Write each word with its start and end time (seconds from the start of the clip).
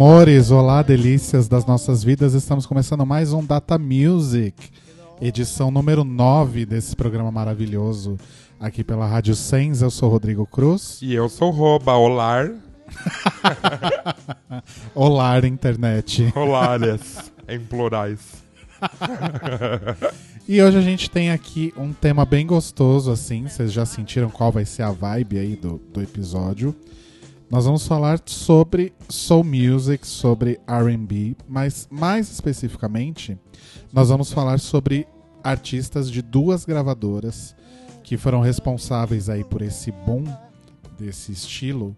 Amores, 0.00 0.50
olá, 0.50 0.80
delícias 0.80 1.46
das 1.46 1.66
nossas 1.66 2.02
vidas. 2.02 2.32
Estamos 2.32 2.64
começando 2.64 3.04
mais 3.04 3.34
um 3.34 3.44
Data 3.44 3.78
Music, 3.78 4.70
edição 5.20 5.70
número 5.70 6.04
9 6.04 6.64
desse 6.64 6.96
programa 6.96 7.30
maravilhoso 7.30 8.16
aqui 8.58 8.82
pela 8.82 9.06
Rádio 9.06 9.34
Sens. 9.34 9.82
Eu 9.82 9.90
sou 9.90 10.08
Rodrigo 10.08 10.46
Cruz. 10.46 11.00
E 11.02 11.12
eu 11.12 11.28
sou 11.28 11.50
Roba, 11.50 11.96
Olar. 11.96 12.50
olá, 14.94 15.38
internet. 15.46 16.32
Olares, 16.34 17.30
em 17.46 17.60
plurais. 17.60 18.42
e 20.48 20.62
hoje 20.62 20.78
a 20.78 20.82
gente 20.82 21.10
tem 21.10 21.30
aqui 21.30 21.74
um 21.76 21.92
tema 21.92 22.24
bem 22.24 22.46
gostoso, 22.46 23.12
assim. 23.12 23.46
Vocês 23.46 23.70
já 23.70 23.84
sentiram 23.84 24.30
qual 24.30 24.50
vai 24.50 24.64
ser 24.64 24.82
a 24.82 24.92
vibe 24.92 25.38
aí 25.38 25.56
do, 25.56 25.78
do 25.92 26.00
episódio. 26.00 26.74
Nós 27.50 27.64
vamos 27.64 27.84
falar 27.84 28.22
sobre 28.26 28.92
soul 29.08 29.42
music, 29.42 30.06
sobre 30.06 30.60
R&B, 30.68 31.36
mas 31.48 31.88
mais 31.90 32.30
especificamente, 32.30 33.36
nós 33.92 34.08
vamos 34.08 34.32
falar 34.32 34.60
sobre 34.60 35.04
artistas 35.42 36.08
de 36.08 36.22
duas 36.22 36.64
gravadoras 36.64 37.56
que 38.04 38.16
foram 38.16 38.40
responsáveis 38.40 39.28
aí 39.28 39.42
por 39.42 39.62
esse 39.62 39.90
boom 39.90 40.22
desse 40.96 41.32
estilo. 41.32 41.96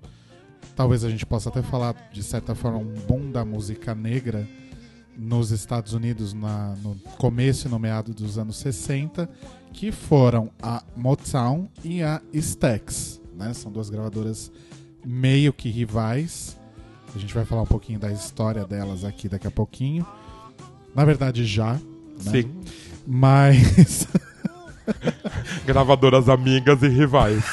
Talvez 0.75 1.05
a 1.05 1.11
gente 1.11 1.27
possa 1.27 1.51
até 1.51 1.61
falar 1.61 1.95
de 2.11 2.23
certa 2.23 2.55
forma 2.55 2.79
um 2.79 2.95
boom 3.07 3.31
da 3.31 3.45
música 3.45 3.95
negra 3.95 4.49
nos 5.19 5.51
Estados 5.51 5.93
Unidos 5.93 6.33
na, 6.33 6.75
no 6.83 6.95
começo 7.19 7.69
e 7.69 7.71
no 7.71 7.79
meado 7.79 8.15
dos 8.15 8.39
anos 8.39 8.57
60, 8.57 9.29
que 9.71 9.93
foram 9.93 10.51
a 10.63 10.83
Motown 10.97 11.69
e 11.85 12.03
a 12.03 12.23
Stax, 12.33 13.21
né? 13.37 13.53
São 13.53 13.71
duas 13.71 13.91
gravadoras 13.91 14.51
meio 15.05 15.53
que 15.53 15.69
rivais. 15.69 16.59
A 17.15 17.19
gente 17.19 17.35
vai 17.35 17.45
falar 17.45 17.63
um 17.63 17.67
pouquinho 17.67 17.99
da 17.99 18.11
história 18.11 18.65
delas 18.65 19.05
aqui 19.05 19.29
daqui 19.29 19.47
a 19.47 19.51
pouquinho. 19.51 20.07
Na 20.95 21.05
verdade, 21.05 21.45
já. 21.45 21.75
Né? 21.75 21.81
Sim. 22.19 22.61
Mas. 23.07 24.07
Gravadoras 25.65 26.29
amigas 26.29 26.83
e 26.83 26.89
rivais. 26.89 27.45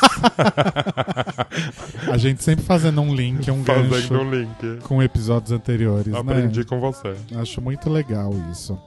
a 2.11 2.17
gente 2.17 2.43
sempre 2.43 2.65
fazendo 2.65 3.01
um 3.01 3.13
link, 3.13 3.49
um 3.51 3.63
fazendo 3.63 3.89
gancho 3.89 4.13
um 4.15 4.31
link. 4.31 4.79
com 4.83 5.01
episódios 5.01 5.51
anteriores. 5.51 6.11
né? 6.11 6.19
Aprendi 6.19 6.59
né? 6.59 6.65
com 6.65 6.79
você. 6.79 7.15
Acho 7.35 7.61
muito 7.61 7.89
legal 7.89 8.33
isso. 8.51 8.79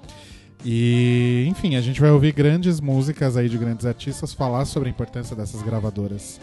E, 0.64 1.44
enfim, 1.48 1.76
a 1.76 1.80
gente 1.80 2.00
vai 2.00 2.10
ouvir 2.10 2.32
grandes 2.32 2.80
músicas 2.80 3.36
aí 3.36 3.48
de 3.48 3.58
grandes 3.58 3.84
artistas 3.84 4.32
falar 4.32 4.64
sobre 4.64 4.88
a 4.88 4.90
importância 4.90 5.34
dessas 5.34 5.62
gravadoras 5.62 6.40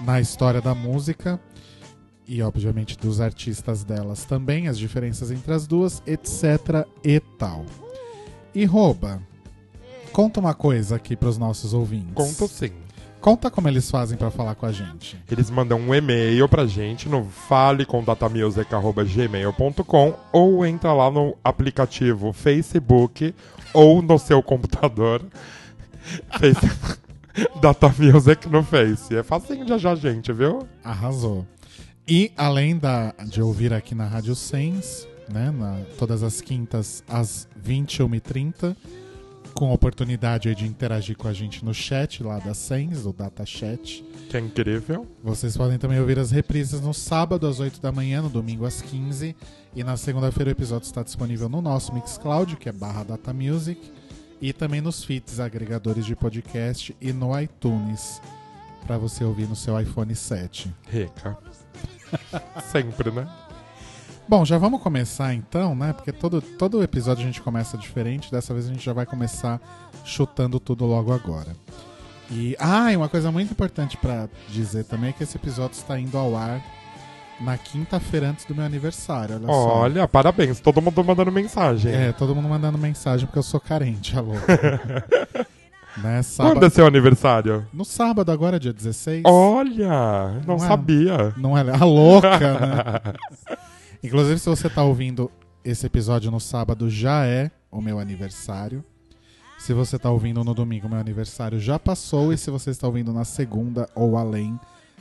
na 0.00 0.20
história 0.20 0.60
da 0.60 0.74
música 0.74 1.40
e 2.28 2.42
obviamente 2.42 2.98
dos 2.98 3.20
artistas 3.20 3.82
delas 3.82 4.24
também, 4.24 4.68
as 4.68 4.78
diferenças 4.78 5.30
entre 5.30 5.52
as 5.52 5.66
duas, 5.66 6.02
etc 6.06 6.86
e 7.02 7.18
tal. 7.18 7.64
E 8.54 8.66
rouba. 8.66 9.22
Conta 10.12 10.38
uma 10.40 10.54
coisa 10.54 10.96
aqui 10.96 11.16
para 11.16 11.28
os 11.28 11.38
nossos 11.38 11.72
ouvintes. 11.72 12.12
Conto 12.14 12.46
sim. 12.46 12.70
Conta 13.20 13.50
como 13.50 13.66
eles 13.66 13.90
fazem 13.90 14.16
para 14.16 14.30
falar 14.30 14.54
com 14.54 14.66
a 14.66 14.72
gente. 14.72 15.20
Eles 15.30 15.50
mandam 15.50 15.80
um 15.80 15.94
e-mail 15.94 16.48
pra 16.48 16.66
gente 16.66 17.08
no 17.08 17.24
faleconDatamusic.gmail.com 17.24 20.14
ou 20.32 20.64
entra 20.64 20.92
lá 20.92 21.10
no 21.10 21.36
aplicativo 21.42 22.32
Facebook 22.32 23.34
ou 23.74 24.00
no 24.02 24.18
seu 24.18 24.40
computador. 24.42 25.24
Facebook. 26.38 27.08
Data 27.60 27.92
Music 27.98 28.48
no 28.48 28.62
Face. 28.62 29.16
É 29.16 29.22
facinho 29.22 29.64
de 29.64 29.72
achar 29.72 29.96
gente, 29.96 30.32
viu? 30.32 30.66
Arrasou. 30.82 31.46
E 32.10 32.32
além 32.38 32.78
da, 32.78 33.14
de 33.26 33.42
ouvir 33.42 33.74
aqui 33.74 33.94
na 33.94 34.06
Rádio 34.06 34.34
Sens, 34.34 35.06
né, 35.30 35.50
na, 35.50 35.78
todas 35.98 36.22
as 36.22 36.40
quintas 36.40 37.04
às 37.06 37.46
21h30, 37.62 38.74
com 39.52 39.70
oportunidade 39.70 40.54
de 40.54 40.66
interagir 40.66 41.18
com 41.18 41.28
a 41.28 41.34
gente 41.34 41.62
no 41.62 41.74
chat 41.74 42.22
lá 42.22 42.38
da 42.38 42.54
Sens, 42.54 43.04
o 43.04 43.12
Data 43.12 43.44
Chat. 43.44 44.02
Que 44.30 44.38
é 44.38 44.40
incrível. 44.40 45.06
Vocês 45.22 45.54
podem 45.54 45.76
também 45.76 46.00
ouvir 46.00 46.18
as 46.18 46.30
reprises 46.30 46.80
no 46.80 46.94
sábado 46.94 47.46
às 47.46 47.60
8 47.60 47.78
da 47.78 47.92
manhã, 47.92 48.22
no 48.22 48.30
domingo 48.30 48.64
às 48.64 48.80
15 48.80 49.36
e 49.76 49.84
na 49.84 49.98
segunda-feira 49.98 50.48
o 50.48 50.52
episódio 50.52 50.86
está 50.86 51.02
disponível 51.02 51.50
no 51.50 51.60
nosso 51.60 51.92
Mixcloud, 51.92 52.56
que 52.56 52.70
é 52.70 52.72
barra 52.72 53.02
Data 53.02 53.34
Music 53.34 53.92
e 54.40 54.54
também 54.54 54.80
nos 54.80 55.04
feeds 55.04 55.40
agregadores 55.40 56.06
de 56.06 56.16
podcast 56.16 56.96
e 57.02 57.12
no 57.12 57.38
iTunes 57.38 58.18
para 58.86 58.96
você 58.96 59.22
ouvir 59.24 59.46
no 59.46 59.54
seu 59.54 59.78
iPhone 59.78 60.14
7. 60.14 60.74
Rica. 60.90 61.36
Sempre, 62.70 63.10
né? 63.10 63.28
Bom, 64.28 64.44
já 64.44 64.58
vamos 64.58 64.82
começar 64.82 65.32
então, 65.32 65.74
né? 65.74 65.92
Porque 65.92 66.12
todo, 66.12 66.42
todo 66.42 66.82
episódio 66.82 67.22
a 67.22 67.26
gente 67.26 67.40
começa 67.40 67.78
diferente. 67.78 68.30
Dessa 68.30 68.52
vez 68.52 68.66
a 68.66 68.72
gente 68.72 68.84
já 68.84 68.92
vai 68.92 69.06
começar 69.06 69.58
chutando 70.04 70.60
tudo 70.60 70.84
logo 70.84 71.12
agora. 71.12 71.56
E 72.30 72.54
ah, 72.58 72.92
e 72.92 72.96
uma 72.96 73.08
coisa 73.08 73.32
muito 73.32 73.50
importante 73.50 73.96
para 73.96 74.28
dizer 74.50 74.84
também 74.84 75.10
é 75.10 75.12
que 75.14 75.22
esse 75.22 75.36
episódio 75.36 75.76
está 75.76 75.98
indo 75.98 76.18
ao 76.18 76.36
ar 76.36 76.62
na 77.40 77.56
quinta-feira 77.56 78.28
antes 78.28 78.44
do 78.44 78.54
meu 78.54 78.64
aniversário. 78.64 79.36
Olha, 79.36 79.50
olha 79.50 80.00
só. 80.02 80.06
parabéns. 80.08 80.60
Todo 80.60 80.82
mundo 80.82 81.02
mandando 81.02 81.32
mensagem. 81.32 81.90
É, 81.90 82.12
todo 82.12 82.34
mundo 82.34 82.48
mandando 82.48 82.76
mensagem 82.76 83.26
porque 83.26 83.38
eu 83.38 83.42
sou 83.42 83.60
carente, 83.60 84.16
alô. 84.16 84.34
né, 86.02 86.22
sábado... 86.22 86.54
Quando 86.54 86.66
é 86.66 86.70
seu 86.70 86.86
aniversário? 86.86 87.66
No 87.72 87.84
sábado, 87.84 88.30
agora, 88.30 88.58
dia 88.58 88.72
16. 88.72 89.22
Olha, 89.26 90.40
não, 90.46 90.56
não 90.56 90.56
é, 90.56 90.68
sabia. 90.68 91.34
Não 91.36 91.58
é 91.58 91.60
a 91.70 91.84
louca, 91.84 92.38
né? 92.60 93.56
Inclusive, 94.02 94.38
se 94.38 94.48
você 94.48 94.68
tá 94.68 94.82
ouvindo 94.82 95.30
esse 95.64 95.86
episódio 95.86 96.30
no 96.30 96.40
sábado, 96.40 96.88
já 96.88 97.26
é 97.26 97.50
o 97.70 97.80
meu 97.80 97.98
aniversário. 97.98 98.84
Se 99.58 99.74
você 99.74 99.98
tá 99.98 100.10
ouvindo 100.10 100.44
no 100.44 100.54
domingo, 100.54 100.88
meu 100.88 100.98
aniversário 100.98 101.58
já 101.58 101.78
passou. 101.78 102.32
E 102.32 102.38
se 102.38 102.50
você 102.50 102.70
está 102.70 102.86
ouvindo 102.86 103.12
na 103.12 103.24
segunda 103.24 103.88
ou 103.94 104.16
além, 104.16 104.58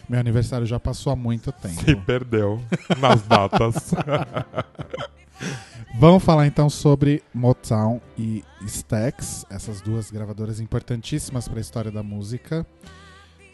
meu 0.10 0.20
aniversário 0.20 0.66
já 0.66 0.80
passou 0.80 1.14
há 1.14 1.16
muito 1.16 1.52
tempo. 1.52 1.82
Se 1.82 1.96
perdeu 1.96 2.62
nas 3.00 3.22
datas. 3.22 3.94
Vamos 5.96 6.24
falar 6.24 6.46
então 6.46 6.70
sobre 6.70 7.24
Motown 7.34 8.00
e 8.18 8.44
Stax, 8.66 9.46
essas 9.50 9.82
duas 9.82 10.12
gravadoras 10.12 10.60
importantíssimas 10.60 11.48
para 11.48 11.58
a 11.58 11.62
história 11.62 11.90
da 11.92 12.04
música, 12.04 12.66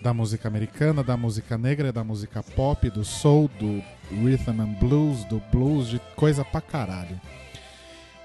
da 0.02 0.14
música 0.14 0.48
americana, 0.48 1.04
da 1.04 1.16
música 1.16 1.58
negra, 1.58 1.94
da 1.94 2.04
música 2.04 2.44
pop, 2.44 2.90
do 2.90 3.06
soul, 3.06 3.50
do 3.60 3.82
rhythm 4.12 4.60
and 4.60 4.74
blues, 4.80 5.24
do 5.26 5.42
blues, 5.52 5.88
de 5.88 6.00
coisa 6.16 6.44
pra 6.44 6.60
caralho. 6.60 7.20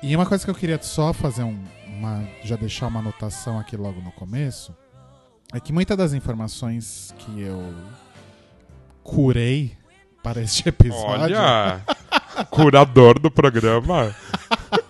E 0.02 0.14
uma 0.16 0.26
coisa 0.26 0.44
que 0.44 0.50
eu 0.50 0.54
queria 0.54 0.82
só 0.82 1.12
fazer 1.12 1.44
um, 1.44 1.62
uma, 1.86 2.26
já 2.42 2.56
deixar 2.56 2.88
uma 2.88 3.00
anotação 3.00 3.58
aqui 3.58 3.76
logo 3.76 4.00
no 4.00 4.10
começo, 4.12 4.74
é 5.52 5.60
que 5.60 5.72
muitas 5.72 5.96
das 5.96 6.12
informações 6.12 7.14
que 7.18 7.40
eu 7.40 7.72
curei 9.04 9.76
para 10.22 10.40
este 10.42 10.68
episódio. 10.68 11.36
Olha! 11.36 11.82
curador 12.44 13.18
do 13.18 13.30
programa. 13.30 14.14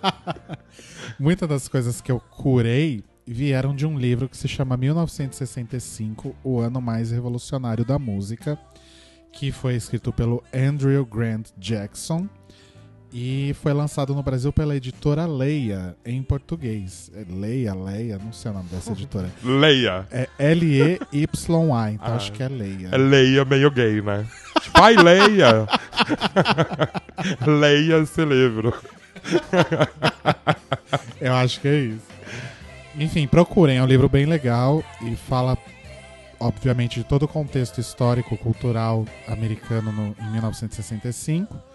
Muitas 1.18 1.48
das 1.48 1.68
coisas 1.68 2.00
que 2.00 2.12
eu 2.12 2.20
curei 2.20 3.04
vieram 3.26 3.74
de 3.74 3.86
um 3.86 3.98
livro 3.98 4.28
que 4.28 4.36
se 4.36 4.48
chama 4.48 4.76
1965, 4.76 6.34
o 6.42 6.60
ano 6.60 6.80
mais 6.80 7.10
revolucionário 7.10 7.84
da 7.84 7.98
música, 7.98 8.58
que 9.32 9.52
foi 9.52 9.74
escrito 9.74 10.12
pelo 10.12 10.42
Andrew 10.54 11.04
Grant 11.04 11.50
Jackson 11.58 12.28
e 13.12 13.54
foi 13.62 13.72
lançado 13.72 14.14
no 14.14 14.22
Brasil 14.22 14.52
pela 14.52 14.76
editora 14.76 15.26
Leia, 15.26 15.96
em 16.04 16.22
português. 16.22 17.10
É 17.14 17.24
Leia, 17.28 17.74
Leia, 17.74 18.18
não 18.18 18.32
sei 18.32 18.50
o 18.50 18.54
nome 18.54 18.68
dessa 18.68 18.92
editora. 18.92 19.30
Leia. 19.42 20.06
É 20.10 20.28
L-E-Y-A, 20.38 21.92
então 21.92 22.12
ah, 22.12 22.16
acho 22.16 22.32
que 22.32 22.42
é 22.42 22.48
Leia. 22.48 22.88
É 22.92 22.98
Leia 22.98 23.44
meio 23.44 23.70
gay, 23.70 24.02
né? 24.02 24.26
Pai, 24.72 24.94
leia! 24.96 25.66
leia 27.46 27.98
esse 28.02 28.24
livro. 28.24 28.74
Eu 31.20 31.34
acho 31.34 31.60
que 31.60 31.68
é 31.68 31.78
isso. 31.78 32.06
Enfim, 32.98 33.26
procurem, 33.26 33.78
é 33.78 33.82
um 33.82 33.86
livro 33.86 34.08
bem 34.08 34.26
legal 34.26 34.82
e 35.02 35.16
fala, 35.16 35.56
obviamente, 36.38 37.00
de 37.00 37.04
todo 37.04 37.22
o 37.24 37.28
contexto 37.28 37.80
histórico, 37.80 38.36
cultural 38.36 39.06
americano 39.26 39.92
no, 39.92 40.16
em 40.20 40.32
1965 40.32 41.67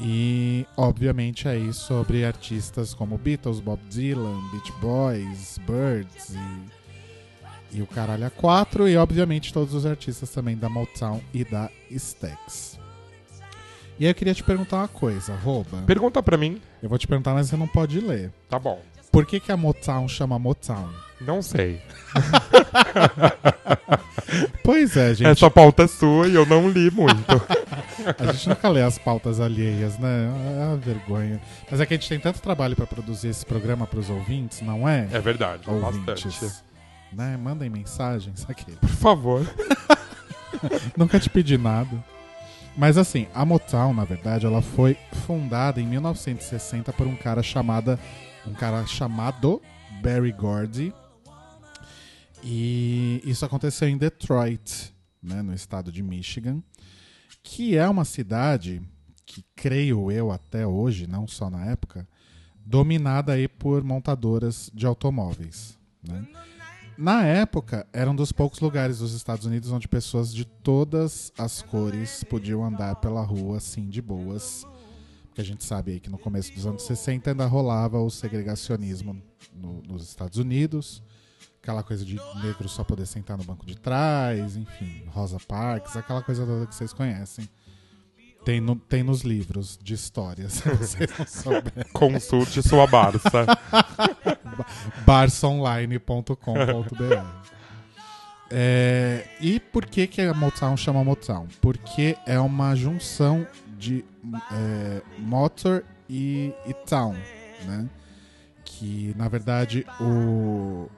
e, 0.00 0.66
obviamente, 0.76 1.48
aí 1.48 1.72
sobre 1.72 2.24
artistas 2.24 2.92
como 2.94 3.16
Beatles, 3.16 3.60
Bob 3.60 3.80
Dylan, 3.88 4.40
Beach 4.50 4.72
Boys, 4.80 5.58
Birds 5.66 6.34
e, 7.72 7.78
e 7.78 7.82
o 7.82 7.86
Caralho 7.86 8.30
A4. 8.30 8.90
E, 8.90 8.96
obviamente, 8.96 9.52
todos 9.52 9.74
os 9.74 9.86
artistas 9.86 10.30
também 10.30 10.56
da 10.56 10.68
Motown 10.68 11.20
e 11.32 11.44
da 11.44 11.70
Stax. 11.90 12.78
E 13.98 14.04
aí 14.04 14.10
eu 14.10 14.14
queria 14.14 14.34
te 14.34 14.42
perguntar 14.42 14.78
uma 14.78 14.88
coisa, 14.88 15.36
Rouba. 15.36 15.82
Pergunta 15.86 16.20
pra 16.22 16.36
mim. 16.36 16.60
Eu 16.82 16.88
vou 16.88 16.98
te 16.98 17.06
perguntar, 17.06 17.32
mas 17.32 17.48
você 17.48 17.56
não 17.56 17.68
pode 17.68 18.00
ler. 18.00 18.32
Tá 18.48 18.58
bom. 18.58 18.82
Por 19.14 19.24
que, 19.24 19.38
que 19.38 19.52
a 19.52 19.56
Motown 19.56 20.08
chama 20.08 20.40
Motown? 20.40 20.88
Não 21.20 21.40
sei. 21.40 21.80
Pois 24.64 24.96
é, 24.96 25.14
gente. 25.14 25.28
Essa 25.28 25.48
pauta 25.50 25.84
é 25.84 25.86
sua 25.86 26.26
e 26.26 26.34
eu 26.34 26.44
não 26.44 26.68
li 26.68 26.90
muito. 26.90 27.22
A 28.18 28.32
gente 28.32 28.48
nunca 28.48 28.68
lê 28.68 28.82
as 28.82 28.98
pautas 28.98 29.38
alheias, 29.38 29.96
né? 29.98 30.26
É 30.58 30.64
uma 30.64 30.76
vergonha. 30.76 31.40
Mas 31.70 31.80
é 31.80 31.86
que 31.86 31.94
a 31.94 31.96
gente 31.96 32.08
tem 32.08 32.18
tanto 32.18 32.40
trabalho 32.40 32.74
pra 32.74 32.86
produzir 32.86 33.28
esse 33.28 33.46
programa 33.46 33.86
pros 33.86 34.10
ouvintes, 34.10 34.60
não 34.62 34.88
é? 34.88 35.06
É 35.12 35.20
verdade, 35.20 35.64
bastante. 35.66 36.26
ouvintes. 36.26 36.64
Né? 37.12 37.36
Mandem 37.36 37.70
mensagens 37.70 38.44
aqui. 38.48 38.72
Por 38.72 38.88
favor. 38.88 39.46
Nunca 40.96 41.20
te 41.20 41.30
pedi 41.30 41.56
nada. 41.56 42.02
Mas 42.76 42.98
assim, 42.98 43.28
a 43.32 43.44
Motown, 43.44 43.94
na 43.94 44.04
verdade, 44.04 44.46
ela 44.46 44.60
foi 44.60 44.96
fundada 45.26 45.80
em 45.80 45.86
1960 45.86 46.92
por 46.92 47.06
um 47.06 47.14
cara 47.14 47.42
chamada 47.42 47.98
um 48.46 48.52
cara 48.52 48.86
chamado 48.86 49.60
Barry 50.02 50.32
Gordy. 50.32 50.92
E 52.42 53.22
isso 53.24 53.44
aconteceu 53.44 53.88
em 53.88 53.96
Detroit, 53.96 54.94
né, 55.22 55.40
no 55.40 55.54
estado 55.54 55.90
de 55.90 56.02
Michigan, 56.02 56.62
que 57.42 57.76
é 57.76 57.88
uma 57.88 58.04
cidade 58.04 58.82
que 59.24 59.44
creio 59.56 60.12
eu 60.12 60.30
até 60.30 60.66
hoje, 60.66 61.06
não 61.06 61.26
só 61.26 61.48
na 61.48 61.64
época, 61.64 62.06
dominada 62.64 63.32
aí 63.32 63.48
por 63.48 63.82
montadoras 63.82 64.70
de 64.74 64.86
automóveis, 64.86 65.78
né? 66.06 66.26
Na 66.96 67.24
época, 67.24 67.86
era 67.92 68.08
um 68.08 68.14
dos 68.14 68.30
poucos 68.30 68.60
lugares 68.60 68.98
dos 68.98 69.14
Estados 69.14 69.44
Unidos 69.44 69.72
onde 69.72 69.88
pessoas 69.88 70.32
de 70.32 70.44
todas 70.44 71.32
as 71.36 71.60
cores 71.60 72.22
podiam 72.22 72.64
andar 72.64 72.94
pela 72.96 73.20
rua 73.20 73.56
assim 73.56 73.88
de 73.88 74.00
boas. 74.00 74.64
Porque 75.34 75.40
a 75.40 75.44
gente 75.44 75.64
sabe 75.64 75.90
aí 75.90 75.98
que 75.98 76.08
no 76.08 76.16
começo 76.16 76.54
dos 76.54 76.64
anos 76.64 76.84
60 76.84 77.30
ainda 77.30 77.44
rolava 77.44 77.98
o 77.98 78.08
segregacionismo 78.08 79.20
no- 79.52 79.82
nos 79.82 80.08
Estados 80.08 80.38
Unidos. 80.38 81.02
Aquela 81.60 81.82
coisa 81.82 82.04
de 82.04 82.20
negro 82.40 82.68
só 82.68 82.84
poder 82.84 83.04
sentar 83.04 83.36
no 83.36 83.42
banco 83.42 83.66
de 83.66 83.76
trás, 83.76 84.56
enfim, 84.56 85.02
Rosa 85.08 85.38
Parks, 85.48 85.96
aquela 85.96 86.22
coisa 86.22 86.46
toda 86.46 86.68
que 86.68 86.74
vocês 86.76 86.92
conhecem. 86.92 87.48
Tem, 88.44 88.60
no- 88.60 88.76
tem 88.76 89.02
nos 89.02 89.22
livros 89.22 89.76
de 89.82 89.94
história, 89.94 90.46
se 90.48 90.68
vocês 90.68 91.10
não 91.18 91.26
souberem. 91.26 91.84
Consulte 91.92 92.62
sua 92.62 92.86
Barça. 92.86 93.28
barsonline.com.br. 95.04 97.44
É, 98.50 99.26
e 99.40 99.58
por 99.58 99.84
que, 99.86 100.06
que 100.06 100.20
a 100.20 100.32
Motown 100.32 100.76
chama 100.76 101.02
Motown? 101.02 101.48
Porque 101.60 102.16
é 102.24 102.38
uma 102.38 102.76
junção 102.76 103.44
de 103.84 104.04
é, 104.52 105.02
motor 105.18 105.84
e, 106.08 106.54
e 106.66 106.72
town, 106.72 107.14
né? 107.66 107.88
Que 108.64 109.14
na 109.16 109.28
verdade 109.28 109.86
o, 110.00 110.88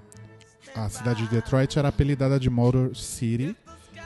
a 0.75 0.88
cidade 0.88 1.25
de 1.25 1.29
Detroit 1.29 1.77
era 1.77 1.88
apelidada 1.88 2.38
de 2.38 2.49
Motor 2.49 2.94
City 2.94 3.56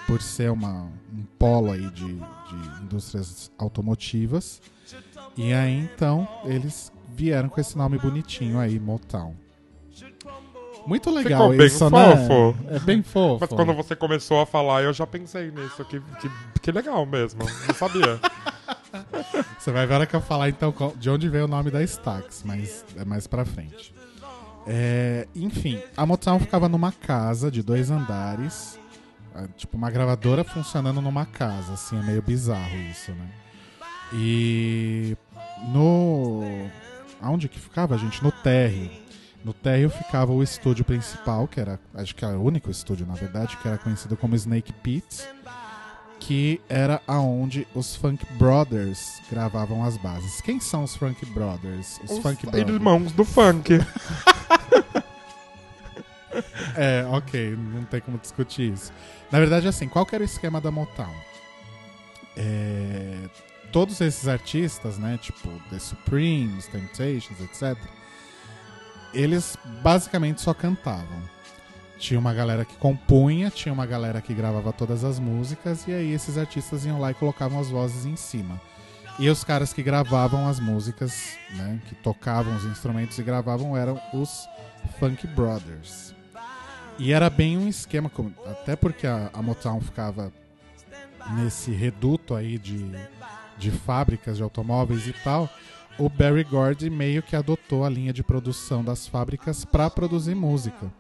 por 0.07 0.23
ser 0.23 0.51
uma, 0.51 0.91
um 1.13 1.25
polo 1.39 1.71
aí 1.71 1.91
de, 1.91 2.15
de 2.15 2.83
indústrias 2.83 3.53
automotivas. 3.59 4.63
E 5.37 5.53
aí 5.53 5.91
então 5.93 6.27
eles 6.45 6.91
vieram 7.15 7.51
com 7.51 7.61
esse 7.61 7.77
nome 7.77 7.99
bonitinho 7.99 8.59
aí, 8.59 8.81
Motown. 8.81 9.35
Muito 10.87 11.11
legal 11.11 11.43
Ficou 11.43 11.57
bem 11.59 11.67
isso, 11.67 11.91
né? 11.91 12.17
fofo. 12.27 12.57
É 12.69 12.79
bem 12.79 13.03
fofo. 13.03 13.39
Mas 13.43 13.51
quando 13.51 13.75
você 13.75 13.95
começou 13.95 14.41
a 14.41 14.47
falar, 14.47 14.83
eu 14.83 14.93
já 14.95 15.07
pensei 15.07 15.51
nisso. 15.51 15.85
Que, 15.85 16.01
que, 16.01 16.31
que 16.63 16.73
legal 16.73 17.05
mesmo. 17.05 17.43
Não 17.67 17.75
sabia. 17.75 18.19
Você 19.59 19.71
vai 19.71 19.87
ver 19.87 19.95
a 19.95 19.97
hora 19.99 20.07
que 20.07 20.17
eu 20.17 20.21
falar 20.21 20.49
então 20.49 20.75
de 20.97 21.11
onde 21.11 21.29
veio 21.29 21.45
o 21.45 21.49
nome 21.49 21.71
da 21.71 21.83
Stax, 21.83 22.43
mas 22.45 22.85
é 22.97 23.05
mais 23.05 23.27
pra 23.27 23.45
frente. 23.45 23.95
É, 24.67 25.27
enfim, 25.35 25.81
a 25.97 26.05
Motown 26.05 26.39
ficava 26.39 26.69
numa 26.69 26.93
casa 26.93 27.51
de 27.51 27.63
dois 27.63 27.91
andares, 27.91 28.79
ah, 29.35 29.47
tipo 29.57 29.77
uma 29.77 29.91
gravadora 29.91 30.45
funcionando 30.45 31.01
numa 31.01 31.25
casa, 31.25 31.73
assim, 31.75 31.99
é 31.99 32.03
meio 32.03 32.23
bizarro 32.23 32.77
isso, 32.91 33.13
né? 33.13 33.29
E 34.13 35.17
no 35.69 36.43
aonde 37.21 37.49
que 37.49 37.59
ficava, 37.59 37.97
gente? 37.99 38.23
No 38.23 38.33
térreo. 38.33 38.91
No 39.45 39.55
térreo 39.55 39.89
ficava 39.89 40.33
o 40.33 40.43
estúdio 40.43 40.85
principal, 40.85 41.49
que 41.49 41.61
era, 41.61 41.81
acho 41.95 42.15
que 42.15 42.25
era 42.25 42.39
o 42.39 42.45
único 42.45 42.71
estúdio, 42.71 43.07
na 43.07 43.15
verdade, 43.15 43.57
que 43.57 43.67
era 43.67 43.79
conhecido 43.79 44.17
como 44.17 44.35
Snake 44.37 44.73
Pit, 44.73 45.27
que 46.21 46.61
era 46.69 47.03
aonde 47.07 47.67
os 47.75 47.97
Funk 47.97 48.25
Brothers 48.35 49.21
gravavam 49.31 49.83
as 49.83 49.97
bases. 49.97 50.41
Quem 50.41 50.61
são 50.61 50.85
os 50.85 50.95
Funk 50.95 51.25
Brothers? 51.27 51.99
Os, 52.05 52.11
Os 52.13 52.19
Funk 52.19 52.47
Brothers. 52.47 52.69
irmãos 52.69 53.13
do 53.13 53.25
funk. 53.25 53.73
É, 56.77 57.05
ok, 57.11 57.57
não 57.57 57.85
tem 57.85 58.01
como 58.01 58.17
discutir 58.17 58.73
isso. 58.73 58.93
Na 59.33 59.39
verdade, 59.41 59.67
assim, 59.67 59.89
qual 59.89 60.07
que 60.07 60.15
era 60.15 60.23
o 60.23 60.25
esquema 60.25 60.61
da 60.61 60.71
Motown? 60.71 61.13
É, 62.37 63.19
todos 63.73 64.01
esses 64.01 64.29
artistas, 64.29 64.97
né, 64.97 65.19
tipo 65.21 65.49
The 65.71 65.79
Supremes, 65.81 66.67
Temptations, 66.69 67.41
etc., 67.41 67.77
eles 69.13 69.57
basicamente 69.83 70.41
só 70.41 70.55
cantavam. 70.55 71.21
Tinha 72.01 72.19
uma 72.19 72.33
galera 72.33 72.65
que 72.65 72.75
compunha, 72.77 73.51
tinha 73.51 73.73
uma 73.73 73.85
galera 73.85 74.23
que 74.23 74.33
gravava 74.33 74.73
todas 74.73 75.05
as 75.05 75.19
músicas, 75.19 75.87
e 75.87 75.93
aí 75.93 76.13
esses 76.13 76.39
artistas 76.39 76.87
iam 76.87 76.99
lá 76.99 77.11
e 77.11 77.15
colocavam 77.15 77.61
as 77.61 77.69
vozes 77.69 78.07
em 78.07 78.17
cima. 78.17 78.59
E 79.19 79.29
os 79.29 79.45
caras 79.45 79.75
que 79.75 79.83
gravavam 79.83 80.49
as 80.49 80.59
músicas, 80.59 81.37
né, 81.51 81.79
que 81.87 81.95
tocavam 81.95 82.57
os 82.57 82.65
instrumentos 82.65 83.19
e 83.19 83.23
gravavam, 83.23 83.77
eram 83.77 84.01
os 84.15 84.49
Funk 84.99 85.27
Brothers. 85.27 86.15
E 86.99 87.13
era 87.13 87.29
bem 87.29 87.59
um 87.59 87.69
esquema, 87.69 88.11
até 88.47 88.75
porque 88.75 89.07
a, 89.07 89.29
a 89.35 89.43
Motown 89.43 89.83
ficava 89.83 90.33
nesse 91.37 91.71
reduto 91.71 92.35
aí 92.35 92.59
de, 92.59 92.91
de 93.59 93.71
fábricas 93.71 94.39
de 94.39 94.43
automóveis 94.43 95.07
e 95.07 95.13
tal, 95.13 95.51
o 95.99 96.09
Barry 96.09 96.45
Gordy 96.45 96.89
meio 96.89 97.23
que 97.23 97.37
adotou 97.37 97.85
a 97.85 97.91
linha 97.91 98.13
de 98.13 98.23
produção 98.23 98.83
das 98.83 99.07
fábricas 99.07 99.67
para 99.67 99.91
produzir 99.91 100.35
música. 100.35 100.91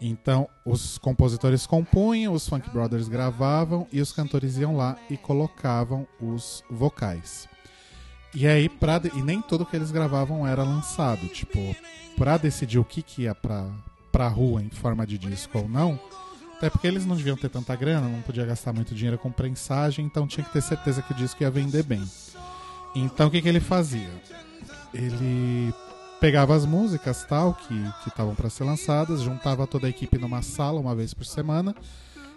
Então, 0.00 0.48
os 0.64 0.96
compositores 0.98 1.66
compunham, 1.66 2.32
os 2.32 2.48
Funk 2.48 2.70
Brothers 2.70 3.08
gravavam 3.08 3.86
e 3.92 4.00
os 4.00 4.12
cantores 4.12 4.56
iam 4.56 4.76
lá 4.76 4.96
e 5.10 5.16
colocavam 5.16 6.06
os 6.20 6.62
vocais. 6.70 7.48
E 8.34 8.46
aí, 8.46 8.68
pra, 8.68 9.00
e 9.14 9.22
nem 9.22 9.42
tudo 9.42 9.66
que 9.66 9.74
eles 9.74 9.90
gravavam 9.90 10.46
era 10.46 10.62
lançado. 10.62 11.26
Tipo, 11.28 11.74
pra 12.16 12.36
decidir 12.36 12.78
o 12.78 12.84
que, 12.84 13.02
que 13.02 13.22
ia 13.22 13.34
pra, 13.34 13.68
pra 14.12 14.28
rua 14.28 14.62
em 14.62 14.70
forma 14.70 15.06
de 15.06 15.18
disco 15.18 15.58
ou 15.58 15.68
não, 15.68 15.98
até 16.56 16.70
porque 16.70 16.86
eles 16.86 17.06
não 17.06 17.16
deviam 17.16 17.36
ter 17.36 17.48
tanta 17.48 17.74
grana, 17.76 18.08
não 18.08 18.20
podia 18.22 18.44
gastar 18.44 18.72
muito 18.72 18.94
dinheiro 18.94 19.18
com 19.18 19.30
prensagem, 19.30 20.04
então 20.04 20.26
tinha 20.26 20.44
que 20.44 20.52
ter 20.52 20.60
certeza 20.60 21.02
que 21.02 21.12
o 21.12 21.16
disco 21.16 21.42
ia 21.42 21.50
vender 21.50 21.84
bem. 21.84 22.04
Então 22.94 23.28
o 23.28 23.30
que, 23.30 23.40
que 23.40 23.48
ele 23.48 23.60
fazia? 23.60 24.10
Ele 24.92 25.72
pegava 26.20 26.54
as 26.54 26.64
músicas 26.64 27.24
tal 27.24 27.54
que 27.54 27.74
estavam 28.06 28.34
para 28.34 28.50
ser 28.50 28.64
lançadas, 28.64 29.22
juntava 29.22 29.66
toda 29.66 29.86
a 29.86 29.90
equipe 29.90 30.18
numa 30.18 30.42
sala 30.42 30.80
uma 30.80 30.94
vez 30.94 31.14
por 31.14 31.24
semana 31.24 31.74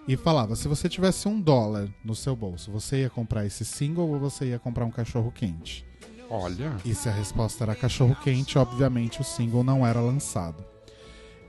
e 0.08 0.16
falava: 0.16 0.56
se 0.56 0.68
você 0.68 0.88
tivesse 0.88 1.28
um 1.28 1.40
dólar 1.40 1.88
no 2.04 2.16
seu 2.16 2.36
bolso, 2.36 2.72
você 2.72 3.02
ia 3.02 3.10
comprar 3.10 3.46
esse 3.46 3.66
single 3.66 4.10
ou 4.10 4.20
você 4.20 4.46
ia 4.46 4.60
comprar 4.60 4.86
um 4.86 4.92
cachorro 4.92 5.32
quente? 5.32 5.86
Olha. 6.30 6.76
E 6.86 6.96
se 6.96 7.10
a 7.10 7.12
resposta 7.12 7.64
era 7.64 7.76
cachorro 7.76 8.16
quente, 8.24 8.58
obviamente 8.58 9.20
o 9.20 9.24
single 9.24 9.64
não 9.64 9.86
era 9.86 10.00
lançado. 10.00 10.64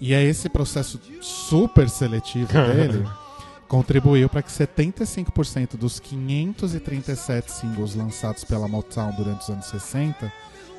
E 0.01 0.13
é 0.13 0.23
esse 0.23 0.49
processo 0.49 1.01
super 1.21 1.89
seletivo 1.89 2.53
dele 2.53 3.09
contribuiu 3.69 4.29
para 4.29 4.43
que 4.43 4.51
75% 4.51 5.77
dos 5.77 6.01
537 6.01 7.53
singles 7.53 7.95
lançados 7.95 8.45
pela 8.45 8.67
Motown 8.67 9.13
durante 9.13 9.43
os 9.43 9.49
anos 9.49 9.67
60 9.67 10.31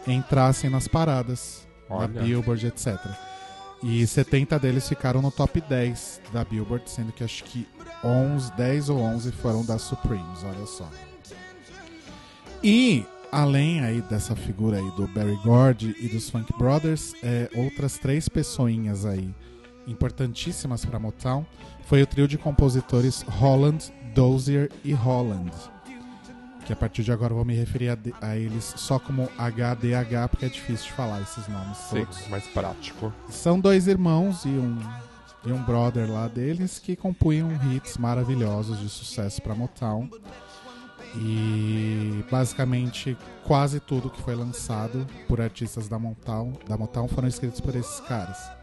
entrassem 0.08 0.70
nas 0.70 0.88
paradas 0.88 1.68
da 1.90 1.96
Olha. 1.96 2.22
Billboard, 2.22 2.68
etc. 2.68 2.98
E 3.82 4.06
70 4.08 4.58
deles 4.60 4.88
ficaram 4.88 5.22
no 5.22 5.30
top 5.30 5.60
10 5.62 6.22
da 6.32 6.44
Billboard, 6.44 6.90
sendo 6.90 7.12
que 7.12 7.24
acho 7.24 7.44
que 7.44 7.68
11, 8.04 8.54
10 8.54 8.90
ou 8.90 9.00
11 9.00 9.32
foram 9.34 9.66
das 9.66 9.82
Supremes, 9.82 10.44
olha 10.44 10.66
só. 10.66 10.90
E 12.64 13.06
além 13.32 13.82
aí 13.82 14.02
dessa 14.02 14.36
figura 14.36 14.78
aí 14.78 14.92
do 14.92 15.08
Barry 15.08 15.38
Gordy 15.44 15.96
e 16.00 16.08
dos 16.08 16.30
Funk 16.30 16.54
Brothers, 16.58 17.14
é, 17.22 17.50
outras 17.56 17.98
três 17.98 18.30
pessoinhas 18.30 19.06
aí 19.06 19.34
importantíssimas 19.86 20.86
para 20.86 21.00
Motown 21.00 21.46
foi 21.86 22.02
o 22.02 22.08
trio 22.08 22.28
de 22.28 22.38
compositores 22.38 23.24
Holland, 23.24 23.92
Dozier 24.14 24.72
e 24.84 24.94
Holland 24.94 25.52
que 26.66 26.74
a 26.74 26.76
partir 26.76 27.04
de 27.04 27.12
agora 27.12 27.32
eu 27.32 27.36
vou 27.38 27.46
me 27.46 27.56
referir 27.56 27.90
a, 27.90 27.98
a, 28.22 28.38
eles 28.38 28.74
só 28.78 29.00
como 29.00 29.30
HDH, 29.38 30.30
porque 30.30 30.46
é 30.46 30.50
difícil 30.50 30.88
de 30.88 30.94
falar 30.94 31.22
esses 31.22 31.48
nomes 31.48 31.78
Sim, 31.78 32.06
todos. 32.06 32.28
mais 32.28 32.46
prático. 32.48 33.14
São 33.30 33.60
dois 33.60 33.88
irmãos 33.88 34.46
e 34.46 34.50
um, 34.50 34.78
e 35.46 35.52
um 35.52 35.62
brother 35.64 36.10
lá 36.10 36.28
deles 36.28 36.80
que 36.80 36.96
compunham 36.96 37.50
hits 37.72 37.98
maravilhosos 37.98 38.80
de 38.80 38.90
sucesso 38.90 39.42
para 39.42 39.54
Motown. 39.54 40.10
E 41.16 42.26
basicamente 42.32 43.16
quase 43.44 43.80
tudo 43.80 44.10
que 44.10 44.22
foi 44.22 44.34
lançado 44.34 45.06
por 45.28 45.40
artistas 45.40 45.88
da 45.88 46.00
Motown, 46.00 46.54
da 46.68 46.76
Motown 46.76 47.08
foram 47.08 47.28
escritos 47.28 47.62
por 47.62 47.76
esses 47.76 48.00
caras. 48.02 48.63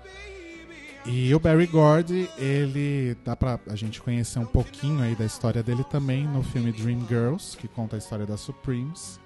E 1.06 1.34
o 1.34 1.40
Barry 1.40 1.66
Gordy, 1.66 2.28
ele 2.36 3.16
dá 3.24 3.34
pra 3.34 3.58
a 3.66 3.74
gente 3.74 4.00
conhecer 4.00 4.38
um 4.38 4.44
pouquinho 4.44 5.02
aí 5.02 5.14
da 5.14 5.24
história 5.24 5.62
dele 5.62 5.84
também 5.84 6.26
no 6.26 6.42
filme 6.42 6.72
Dream 6.72 7.06
Girls, 7.08 7.56
que 7.56 7.66
conta 7.66 7.96
a 7.96 7.98
história 7.98 8.26
da 8.26 8.36
Supremes. 8.36 9.18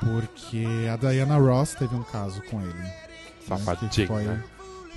Porque 0.00 0.66
a 0.92 0.96
Diana 0.96 1.36
Ross 1.36 1.74
teve 1.74 1.94
um 1.94 2.02
caso 2.02 2.42
com 2.44 2.60
ele. 2.60 2.72
Né? 2.72 2.94
Safadinho, 3.46 4.06
foi, 4.06 4.24
né? 4.24 4.42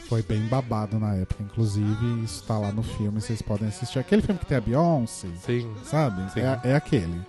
foi 0.08 0.22
bem 0.24 0.42
babado 0.48 1.00
na 1.00 1.16
época, 1.16 1.44
inclusive. 1.44 2.24
Isso 2.24 2.44
tá 2.44 2.58
lá 2.58 2.72
no 2.72 2.82
filme, 2.82 3.20
vocês 3.20 3.42
podem 3.42 3.68
assistir. 3.68 4.00
Aquele 4.00 4.22
filme 4.22 4.40
que 4.40 4.46
tem 4.46 4.58
a 4.58 4.62
Beyoncé, 4.62 5.28
Sim. 5.46 5.72
sabe? 5.84 6.32
Sim. 6.32 6.40
É, 6.40 6.72
é 6.72 6.76
aquele. 6.76 7.22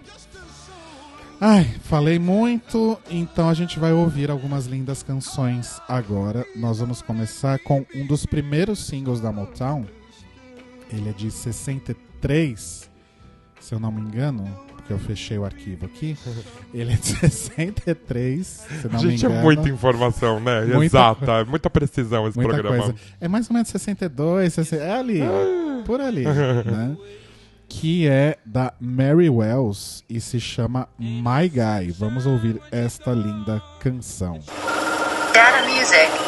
Ai, 1.39 1.65
falei 1.83 2.19
muito, 2.19 2.99
então 3.11 3.51
a 3.51 3.53
gente 3.53 3.79
vai 3.79 3.93
ouvir 3.93 4.31
algumas 4.31 4.65
lindas 4.67 5.03
canções 5.03 5.79
agora. 5.87 6.47
Nós 6.57 6.79
vamos 6.79 7.03
começar 7.03 7.59
com 7.59 7.85
um 7.95 8.07
dos 8.07 8.25
primeiros 8.25 8.87
singles 8.87 9.21
da 9.21 9.31
Motown. 9.31 9.85
Ele 10.91 11.11
é 11.11 11.13
de 11.13 11.31
63, 11.31 12.91
se 13.61 13.75
eu 13.75 13.79
não 13.79 13.93
me 13.93 14.01
engano, 14.01 14.49
porque 14.77 14.91
eu 14.95 14.99
fechei 14.99 15.37
o 15.37 15.45
arquivo 15.45 15.85
aqui. 15.85 16.17
Ele 16.73 16.95
é 16.95 16.97
de 16.97 17.07
63, 17.07 18.47
se 18.47 18.89
não 18.89 18.99
gente, 18.99 19.07
me 19.07 19.13
é 19.13 19.15
engano. 19.17 19.35
é 19.35 19.43
muita 19.43 19.69
informação, 19.69 20.41
né? 20.41 20.65
Muita, 20.65 20.85
Exata, 20.85 21.33
é 21.33 21.45
muita 21.45 21.69
precisão 21.69 22.27
esse 22.27 22.39
muita 22.39 22.55
programa. 22.55 22.85
Coisa. 22.85 22.99
É 23.21 23.29
mais 23.29 23.51
ou 23.51 23.55
menos 23.55 23.69
62, 23.69 24.55
60, 24.55 24.83
é 24.83 24.99
ali, 24.99 25.21
ah. 25.21 25.83
por 25.85 26.01
ali, 26.01 26.25
né? 26.25 26.97
que 27.69 28.09
é 28.09 28.37
da 28.45 28.73
Mary 28.81 29.29
Wells 29.29 30.05
e 30.09 30.21
se 30.21 30.41
chama 30.41 30.89
My 30.99 31.49
Guy. 31.49 31.93
Vamos 31.99 32.27
ouvir 32.27 32.61
esta 32.71 33.13
linda 33.13 33.63
canção. 33.81 34.41
Data 35.33 35.63
Music. 35.69 36.26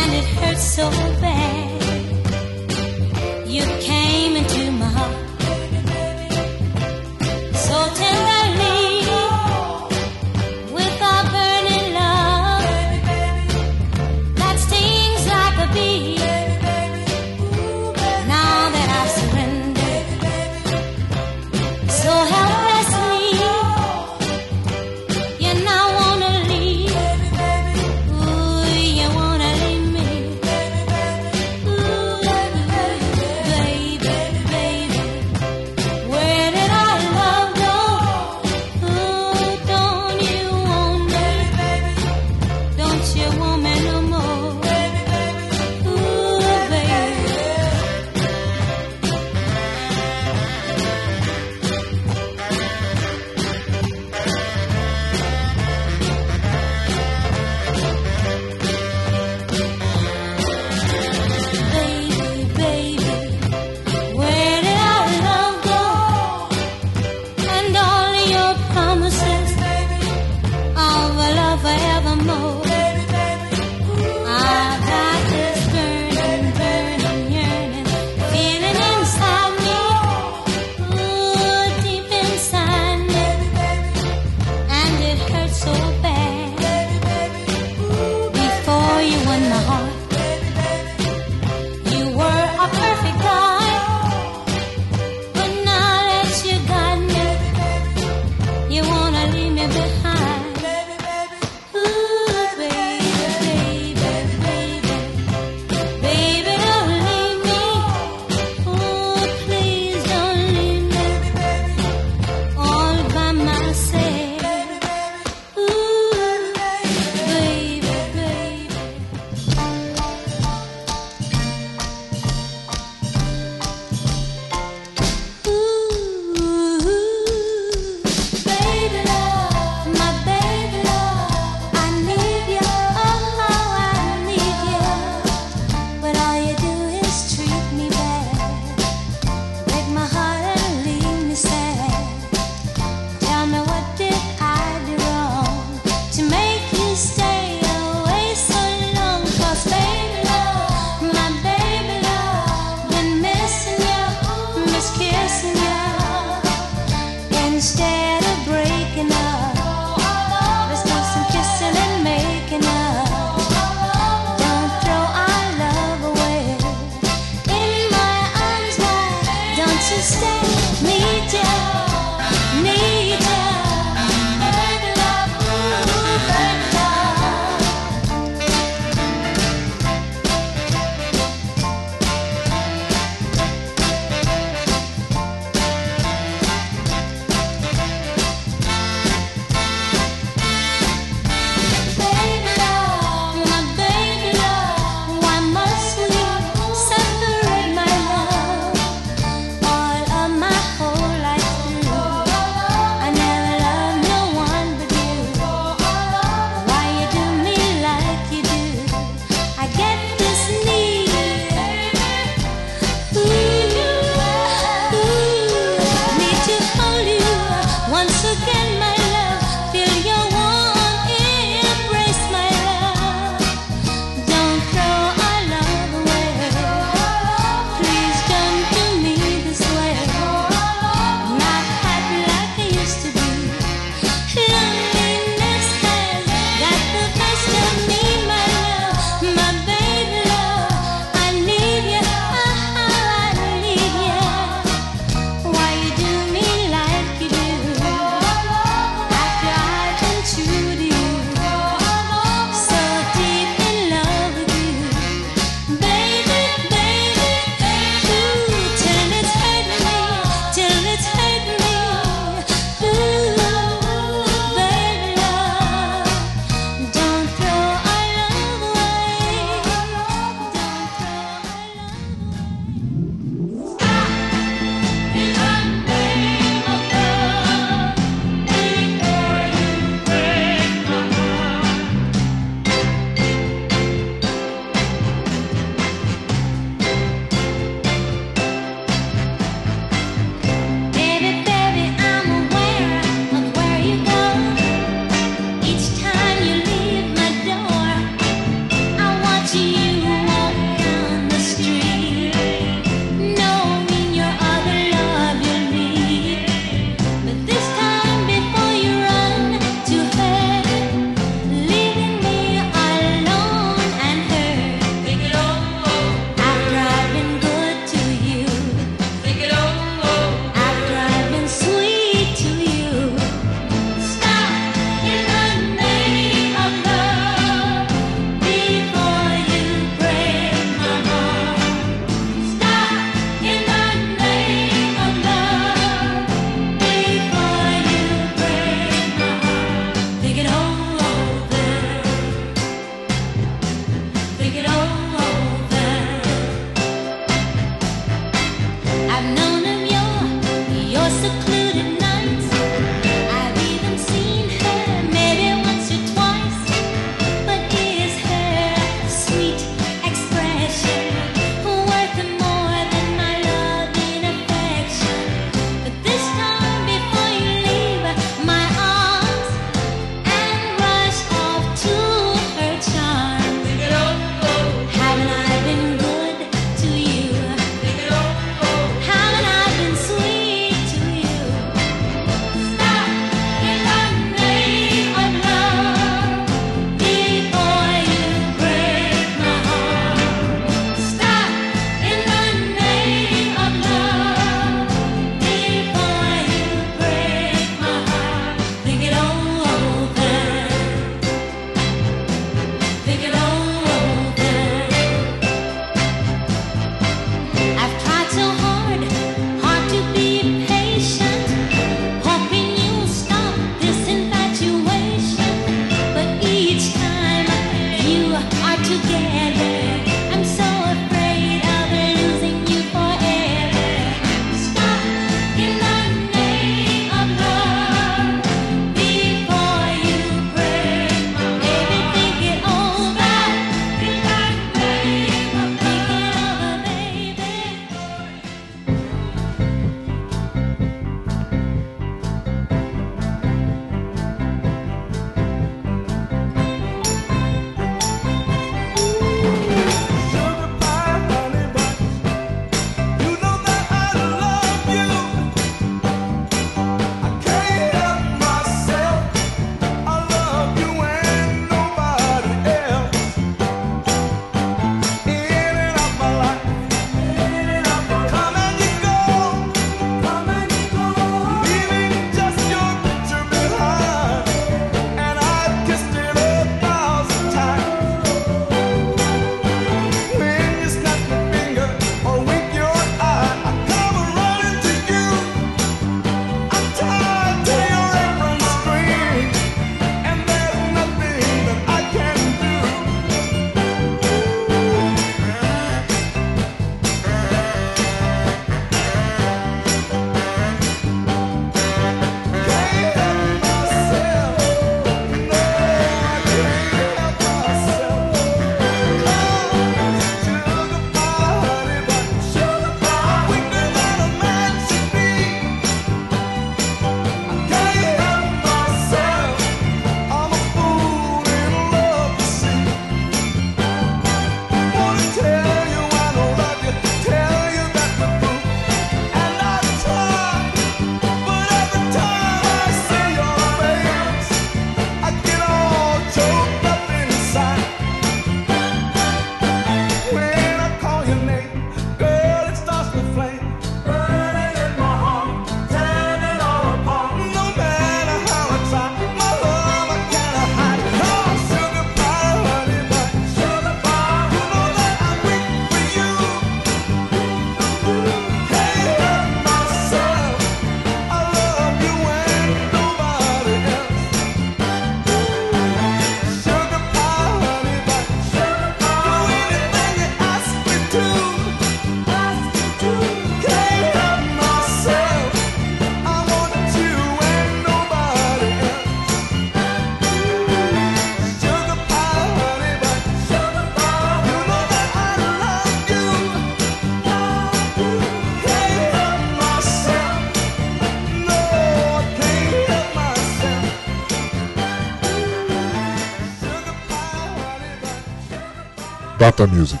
Data 599.60 599.72
Music. 599.74 600.00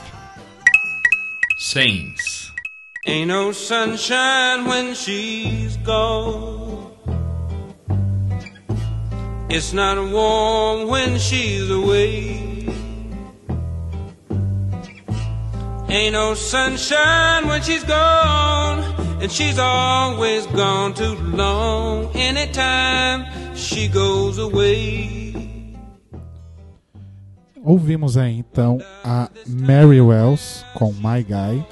Saints. 1.58 2.50
Ain't 3.06 3.28
no 3.28 3.52
sunshine 3.52 4.64
when 4.64 4.94
she's 4.94 5.76
gone. 5.84 6.92
It's 9.50 9.74
not 9.74 9.98
warm 9.98 10.88
when 10.88 11.18
she's 11.18 11.68
away. 11.68 12.72
Ain't 15.90 16.14
no 16.14 16.32
sunshine 16.32 17.46
when 17.46 17.60
she's 17.60 17.84
gone. 17.84 18.78
And 19.20 19.30
she's 19.30 19.58
always 19.58 20.46
gone 20.46 20.94
too 20.94 21.16
long. 21.36 22.16
Anytime 22.16 23.26
she 23.54 23.88
goes 23.88 24.38
away. 24.38 25.20
Ouvimos 27.62 28.16
aí 28.16 28.38
então 28.38 28.78
My 31.20 31.22
Guy. 31.22 31.64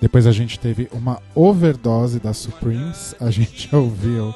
Depois 0.00 0.26
a 0.26 0.32
gente 0.32 0.58
teve 0.58 0.88
uma 0.92 1.20
overdose 1.34 2.18
da 2.20 2.32
Supremes. 2.32 3.14
A 3.20 3.30
gente 3.30 3.72
ouviu. 3.74 4.34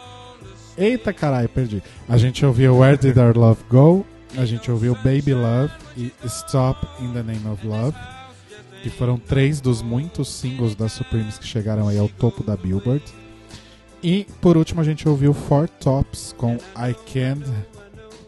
Eita 0.76 1.12
caralho, 1.12 1.48
perdi. 1.48 1.82
A 2.08 2.16
gente 2.16 2.44
ouviu 2.46 2.78
Where 2.78 2.96
Did 2.96 3.16
Our 3.16 3.36
Love 3.36 3.60
Go? 3.68 4.06
A 4.36 4.44
gente 4.44 4.70
ouviu 4.70 4.94
Baby 4.96 5.34
Love 5.34 5.72
e 5.96 6.12
Stop 6.24 6.86
in 7.00 7.12
the 7.12 7.22
Name 7.22 7.46
of 7.48 7.66
Love. 7.66 7.96
Que 8.82 8.90
foram 8.90 9.18
três 9.18 9.60
dos 9.60 9.82
muitos 9.82 10.28
singles 10.28 10.74
da 10.74 10.88
Supremes 10.88 11.38
que 11.38 11.46
chegaram 11.46 11.88
aí 11.88 11.98
ao 11.98 12.08
topo 12.08 12.44
da 12.44 12.56
Billboard. 12.56 13.02
E 14.02 14.26
por 14.40 14.56
último 14.56 14.80
a 14.80 14.84
gente 14.84 15.08
ouviu 15.08 15.34
Four 15.34 15.68
Tops 15.68 16.34
com 16.38 16.54
I 16.76 16.94
Can't. 17.12 17.44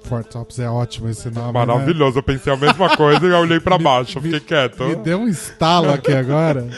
Four 0.03 0.25
Tops 0.25 0.59
é 0.59 0.69
ótimo 0.69 1.09
esse 1.09 1.31
nome. 1.31 1.47
né? 1.53 1.65
Maravilhoso, 1.67 2.19
eu 2.19 2.23
pensei 2.23 2.53
a 2.53 2.57
mesma 2.57 2.97
coisa 2.97 3.25
e 3.27 3.31
olhei 3.33 3.61
pra 3.61 3.77
baixo, 3.79 4.19
eu 4.19 4.23
fiquei 4.23 4.41
quieto. 4.41 4.85
Me 4.85 4.97
deu 4.97 5.19
um 5.21 5.29
estalo 5.29 5.91
aqui 5.93 6.13
agora. 6.13 6.69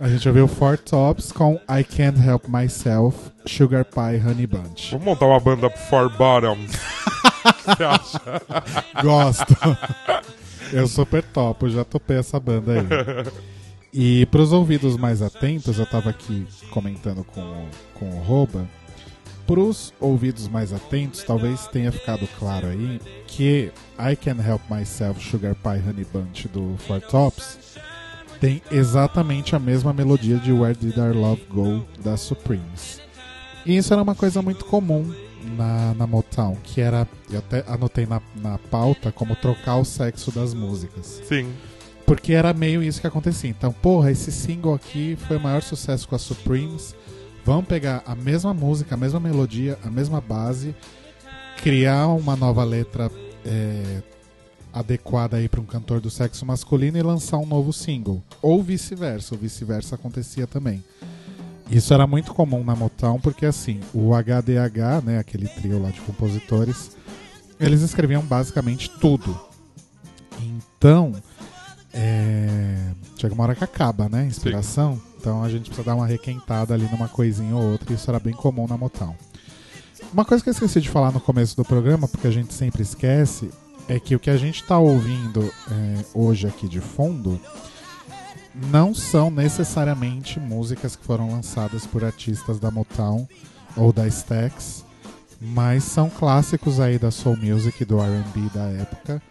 A 0.00 0.08
gente 0.08 0.28
ouviu 0.28 0.46
Four 0.48 0.78
Tops 0.78 1.32
com 1.32 1.54
I 1.68 1.82
Can't 1.84 2.20
Help 2.26 2.44
Myself, 2.48 3.16
Sugar 3.46 3.84
Pie 3.84 4.20
Honey 4.24 4.46
Bunch. 4.46 4.90
Vamos 4.92 5.04
montar 5.06 5.26
uma 5.26 5.40
banda 5.40 5.68
Four 5.70 6.10
Bottoms. 6.16 6.72
O 7.38 7.52
que 7.52 7.76
você 7.76 7.84
acha? 7.84 8.20
Gosto. 9.02 9.56
Eu 10.72 10.86
super 10.88 11.22
topo, 11.22 11.68
já 11.68 11.84
topei 11.84 12.18
essa 12.18 12.38
banda 12.38 12.72
aí. 12.72 13.32
E 13.92 14.26
pros 14.26 14.52
ouvidos 14.52 14.96
mais 14.96 15.22
atentos, 15.22 15.78
eu 15.78 15.86
tava 15.86 16.10
aqui 16.10 16.46
comentando 16.70 17.24
com, 17.24 17.40
o- 17.40 17.68
com 17.94 18.10
o 18.10 18.22
Roba. 18.22 18.66
Pros 19.48 19.92
ouvidos 19.98 20.46
mais 20.46 20.72
atentos, 20.72 21.24
talvez 21.24 21.66
tenha 21.66 21.90
ficado 21.90 22.28
claro 22.38 22.68
aí 22.68 23.00
que 23.26 23.72
I 23.98 24.14
Can't 24.14 24.40
Help 24.46 24.62
Myself, 24.70 25.20
Sugar 25.20 25.56
Pie 25.56 25.82
Honey 25.88 26.06
Bunch 26.12 26.46
do 26.48 26.76
Four 26.86 27.00
Tops 27.00 27.58
tem 28.40 28.62
exatamente 28.70 29.56
a 29.56 29.58
mesma 29.58 29.92
melodia 29.92 30.36
de 30.36 30.52
Where 30.52 30.76
Did 30.76 30.96
Our 30.96 31.14
Love 31.14 31.42
Go 31.50 31.84
da 32.02 32.16
Supremes. 32.16 33.00
E 33.66 33.76
isso 33.76 33.92
era 33.92 34.02
uma 34.02 34.14
coisa 34.14 34.40
muito 34.40 34.64
comum 34.64 35.12
na, 35.56 35.94
na 35.94 36.06
Motown, 36.06 36.56
que 36.62 36.80
era, 36.80 37.06
eu 37.30 37.38
até 37.38 37.64
anotei 37.66 38.06
na, 38.06 38.22
na 38.36 38.58
pauta 38.58 39.10
como 39.10 39.34
trocar 39.36 39.76
o 39.76 39.84
sexo 39.84 40.30
das 40.30 40.54
músicas. 40.54 41.20
Sim. 41.26 41.52
Porque 42.06 42.32
era 42.32 42.54
meio 42.54 42.82
isso 42.82 43.00
que 43.00 43.06
acontecia. 43.06 43.50
Então, 43.50 43.72
porra, 43.72 44.10
esse 44.10 44.32
single 44.32 44.74
aqui 44.74 45.18
foi 45.26 45.36
o 45.36 45.40
maior 45.40 45.60
sucesso 45.60 46.08
com 46.08 46.14
a 46.14 46.18
Supremes. 46.18 46.94
Vamos 47.48 47.64
pegar 47.64 48.02
a 48.04 48.14
mesma 48.14 48.52
música, 48.52 48.94
a 48.94 48.98
mesma 48.98 49.18
melodia, 49.18 49.78
a 49.82 49.88
mesma 49.88 50.20
base, 50.20 50.76
criar 51.62 52.08
uma 52.08 52.36
nova 52.36 52.62
letra 52.62 53.10
é, 53.42 54.02
adequada 54.70 55.38
aí 55.38 55.48
para 55.48 55.58
um 55.58 55.64
cantor 55.64 55.98
do 55.98 56.10
sexo 56.10 56.44
masculino 56.44 56.98
e 56.98 57.02
lançar 57.02 57.38
um 57.38 57.46
novo 57.46 57.72
single. 57.72 58.22
Ou 58.42 58.62
vice-versa, 58.62 59.34
ou 59.34 59.40
vice-versa 59.40 59.94
acontecia 59.94 60.46
também. 60.46 60.84
Isso 61.70 61.94
era 61.94 62.06
muito 62.06 62.34
comum 62.34 62.62
na 62.62 62.76
Motown, 62.76 63.18
porque 63.18 63.46
assim, 63.46 63.80
o 63.94 64.10
HDH, 64.12 65.02
né, 65.02 65.18
aquele 65.18 65.48
trio 65.48 65.80
lá 65.80 65.88
de 65.88 66.02
compositores, 66.02 66.98
eles 67.58 67.80
escreviam 67.80 68.20
basicamente 68.20 68.90
tudo. 69.00 69.40
Então, 70.38 71.14
é... 71.94 72.90
chega 73.20 73.34
uma 73.34 73.44
hora 73.44 73.54
que 73.54 73.64
acaba, 73.64 74.08
né, 74.08 74.24
inspiração. 74.24 75.00
Então 75.20 75.42
a 75.42 75.48
gente 75.48 75.66
precisa 75.66 75.84
dar 75.84 75.96
uma 75.96 76.06
requentada 76.06 76.74
ali 76.74 76.88
numa 76.90 77.08
coisinha 77.08 77.54
ou 77.56 77.72
outra, 77.72 77.92
e 77.92 77.96
isso 77.96 78.10
era 78.10 78.20
bem 78.20 78.32
comum 78.32 78.66
na 78.66 78.76
Motown. 78.76 79.14
Uma 80.12 80.24
coisa 80.24 80.42
que 80.42 80.48
eu 80.48 80.52
esqueci 80.52 80.80
de 80.80 80.88
falar 80.88 81.12
no 81.12 81.20
começo 81.20 81.56
do 81.56 81.64
programa, 81.64 82.06
porque 82.06 82.28
a 82.28 82.30
gente 82.30 82.54
sempre 82.54 82.82
esquece, 82.82 83.50
é 83.88 83.98
que 83.98 84.14
o 84.14 84.20
que 84.20 84.30
a 84.30 84.36
gente 84.36 84.62
está 84.62 84.78
ouvindo 84.78 85.42
é, 85.42 86.04
hoje 86.14 86.46
aqui 86.46 86.68
de 86.68 86.80
fundo 86.80 87.40
não 88.70 88.94
são 88.94 89.30
necessariamente 89.30 90.38
músicas 90.38 90.94
que 90.94 91.04
foram 91.04 91.30
lançadas 91.30 91.86
por 91.86 92.04
artistas 92.04 92.58
da 92.58 92.70
Motown 92.70 93.26
ou 93.76 93.92
da 93.92 94.06
Stax, 94.06 94.84
mas 95.40 95.84
são 95.84 96.10
clássicos 96.10 96.80
aí 96.80 96.98
da 96.98 97.10
soul 97.10 97.36
music 97.36 97.84
do 97.84 98.00
R&B 98.00 98.50
da 98.52 98.64
época 98.68 99.22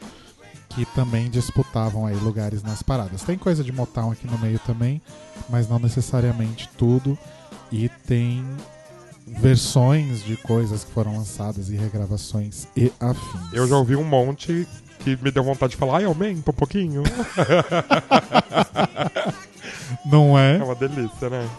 que 0.77 0.85
também 0.93 1.27
disputavam 1.27 2.05
aí 2.05 2.15
lugares 2.17 2.61
nas 2.61 2.83
paradas. 2.83 3.23
Tem 3.23 3.35
coisa 3.35 3.63
de 3.63 3.71
Motown 3.71 4.11
aqui 4.11 4.27
no 4.27 4.37
meio 4.37 4.59
também, 4.59 5.01
mas 5.49 5.67
não 5.67 5.79
necessariamente 5.79 6.69
tudo 6.77 7.17
e 7.71 7.89
tem 8.05 8.45
versões 9.25 10.23
de 10.23 10.37
coisas 10.37 10.83
que 10.83 10.91
foram 10.91 11.17
lançadas 11.17 11.71
e 11.71 11.75
regravações 11.75 12.67
e 12.77 12.91
afins. 12.99 13.51
Eu 13.51 13.67
já 13.67 13.75
ouvi 13.75 13.95
um 13.95 14.03
monte 14.03 14.67
que 14.99 15.17
me 15.19 15.31
deu 15.31 15.43
vontade 15.43 15.71
de 15.71 15.77
falar, 15.77 15.97
ai, 15.97 16.03
aumenta 16.03 16.51
um 16.51 16.53
pouquinho. 16.53 17.01
Não 20.05 20.37
é? 20.37 20.57
É 20.57 20.63
uma 20.63 20.75
delícia, 20.75 21.27
né? 21.27 21.49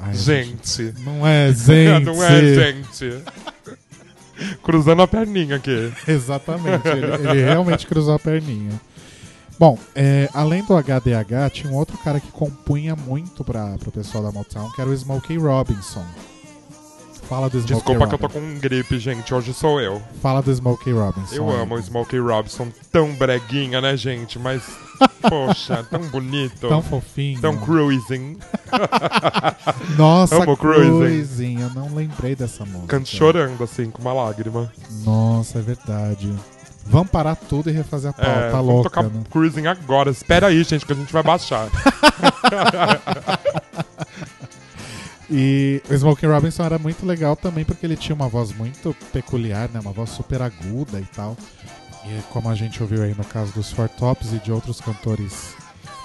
Ai, 0.00 0.14
Gente. 0.14 0.92
Não 1.04 1.24
é, 1.24 1.52
gente. 1.52 2.04
Não 2.04 2.24
é, 2.24 2.72
gente. 2.72 3.22
Cruzando 4.62 5.02
a 5.02 5.08
perninha 5.08 5.56
aqui. 5.56 5.92
Exatamente, 6.06 6.88
ele, 6.88 7.28
ele 7.28 7.44
realmente 7.44 7.86
cruzou 7.86 8.14
a 8.14 8.18
perninha. 8.18 8.80
Bom, 9.58 9.78
é, 9.94 10.28
além 10.34 10.64
do 10.64 10.74
HDH, 10.74 11.50
tinha 11.52 11.72
um 11.72 11.76
outro 11.76 11.96
cara 11.98 12.18
que 12.18 12.32
compunha 12.32 12.96
muito 12.96 13.44
para 13.44 13.76
o 13.86 13.92
pessoal 13.92 14.24
da 14.24 14.32
Motown, 14.32 14.70
que 14.72 14.80
era 14.80 14.90
o 14.90 14.94
Smokey 14.94 15.36
Robinson. 15.36 16.04
Fala 17.32 17.48
do 17.48 17.58
Smokey 17.58 17.74
Desculpa 17.74 18.06
que 18.06 18.14
eu 18.14 18.18
tô 18.18 18.26
Robinson. 18.26 18.54
com 18.54 18.60
gripe, 18.60 18.98
gente. 18.98 19.32
Hoje 19.32 19.54
sou 19.54 19.80
eu. 19.80 20.02
Fala 20.20 20.42
do 20.42 20.52
Smokey 20.52 20.92
Robinson. 20.92 21.34
Eu 21.34 21.48
amo 21.48 21.76
o 21.76 21.78
Smokey 21.78 22.18
Robinson. 22.18 22.68
Tão 22.92 23.14
breguinha, 23.14 23.80
né, 23.80 23.96
gente? 23.96 24.38
Mas, 24.38 24.62
poxa, 25.26 25.82
tão 25.90 26.02
bonito. 26.10 26.68
Tão 26.68 26.82
fofinho. 26.82 27.40
Tão 27.40 27.56
cruising. 27.56 28.36
Nossa, 29.96 30.42
Amo 30.42 30.58
Cruising. 30.58 30.90
Cruising. 30.90 31.60
Eu 31.62 31.70
não 31.70 31.94
lembrei 31.94 32.36
dessa 32.36 32.66
música. 32.66 32.88
Canto 32.88 33.08
chorando, 33.08 33.64
assim, 33.64 33.90
com 33.90 34.02
uma 34.02 34.12
lágrima. 34.12 34.70
Nossa, 35.02 35.58
é 35.58 35.62
verdade. 35.62 36.30
Vamos 36.84 37.08
parar 37.08 37.34
tudo 37.34 37.70
e 37.70 37.72
refazer 37.72 38.10
a 38.10 38.12
pauta. 38.12 38.30
É, 38.30 38.50
tá 38.50 38.58
vamos 38.58 38.74
louca, 38.74 38.90
tocar 38.90 39.04
né? 39.04 39.22
cruising 39.30 39.68
agora. 39.68 40.10
Espera 40.10 40.48
aí, 40.48 40.62
gente, 40.64 40.84
que 40.84 40.92
a 40.92 40.96
gente 40.96 41.10
vai 41.10 41.22
baixar. 41.22 41.66
E 45.34 45.80
o 45.88 45.94
Smokey 45.94 46.26
Robinson 46.26 46.62
era 46.62 46.78
muito 46.78 47.06
legal 47.06 47.34
também 47.34 47.64
porque 47.64 47.86
ele 47.86 47.96
tinha 47.96 48.14
uma 48.14 48.28
voz 48.28 48.52
muito 48.52 48.94
peculiar, 49.14 49.66
né? 49.70 49.80
Uma 49.80 49.90
voz 49.90 50.10
super 50.10 50.42
aguda 50.42 51.00
e 51.00 51.06
tal. 51.06 51.34
E 52.04 52.20
como 52.30 52.50
a 52.50 52.54
gente 52.54 52.82
ouviu 52.82 53.02
aí 53.02 53.14
no 53.14 53.24
caso 53.24 53.50
dos 53.52 53.72
Four 53.72 53.88
Tops 53.88 54.34
e 54.34 54.38
de 54.38 54.52
outros 54.52 54.78
cantores 54.78 55.54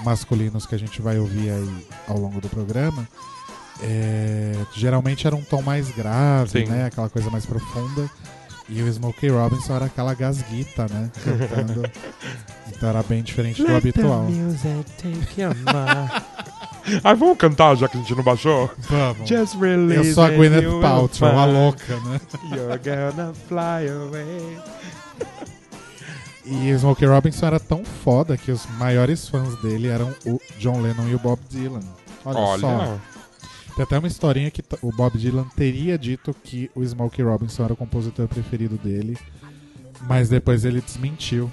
masculinos 0.01 0.65
que 0.65 0.75
a 0.75 0.79
gente 0.79 1.01
vai 1.01 1.19
ouvir 1.19 1.49
aí 1.49 1.87
ao 2.07 2.17
longo 2.17 2.39
do 2.39 2.47
programa, 2.47 3.05
é, 3.81 4.53
geralmente 4.73 5.27
era 5.27 5.35
um 5.35 5.43
tom 5.43 5.61
mais 5.61 5.91
grave, 5.91 6.61
Sim. 6.61 6.65
né? 6.65 6.85
Aquela 6.85 7.09
coisa 7.09 7.29
mais 7.29 7.45
profunda. 7.45 8.09
E 8.69 8.81
o 8.81 8.87
Smokey 8.87 9.27
Robinson 9.27 9.75
era 9.75 9.85
aquela 9.85 10.13
gasguita, 10.13 10.87
né? 10.89 11.11
Cantando. 11.21 11.83
então 12.71 12.87
era 12.87 13.03
bem 13.03 13.21
diferente 13.21 13.61
do 13.61 13.75
habitual. 13.75 14.25
Ai, 17.04 17.15
vamos 17.15 17.38
cantar 17.38 17.76
já 17.76 17.88
que 17.88 17.97
a 17.97 18.00
gente 18.00 18.15
não 18.15 18.23
baixou? 18.23 18.69
Vamos. 18.89 19.28
Just 19.28 19.56
release 19.60 20.08
Eu 20.08 20.13
sou 20.13 20.23
a 20.23 20.30
Gwyneth 20.30 20.82
Paltrow, 20.82 21.30
a 21.30 21.45
find 21.45 21.54
louca, 21.54 22.00
né? 22.02 22.21
You're 22.52 22.80
gonna 22.80 23.34
fly 23.47 23.89
away. 23.89 24.58
E 26.45 26.71
Smokey 26.78 27.06
Robinson 27.06 27.45
era 27.45 27.60
tão 27.60 27.84
foda 27.84 28.38
que 28.38 28.52
os 28.52 28.65
maiores 28.78 29.28
fãs 29.28 29.54
dele 29.62 29.89
eram 29.89 30.13
o 30.26 30.39
John 30.58 30.82
Lennon 30.82 31.10
e 31.10 31.15
o 31.15 31.19
Bob 31.19 31.39
Dylan. 31.50 31.82
Olha, 32.23 32.39
Olha, 32.39 32.62
só. 32.62 32.97
Tem 33.76 33.84
até 33.84 34.00
uma 34.00 34.08
historinha 34.08 34.50
que 34.50 34.63
o 34.82 34.91
Bob 34.91 35.17
Dylan 35.17 35.45
teria 35.56 35.97
dito 35.97 36.34
que 36.43 36.71
o 36.73 36.82
Smokey 36.84 37.21
Robinson 37.21 37.65
era 37.65 37.73
o 37.73 37.78
compositor 37.78 38.28
preferido 38.28 38.78
dele, 38.78 39.17
mas 40.08 40.30
depois 40.30 40.63
ele 40.63 40.82
desmentiu. 40.82 41.52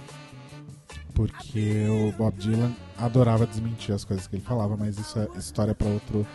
Porque 1.15 1.87
o 1.89 2.13
Bob 2.19 2.35
Dylan 2.37 2.73
adorava 2.99 3.47
desmentir 3.47 3.95
as 3.95 4.05
coisas 4.05 4.27
que 4.27 4.37
ele 4.37 4.43
falava, 4.43 4.77
mas 4.77 4.99
isso 4.99 5.19
é 5.19 5.39
história 5.39 5.75
pra 5.75 5.87
outro 5.87 6.27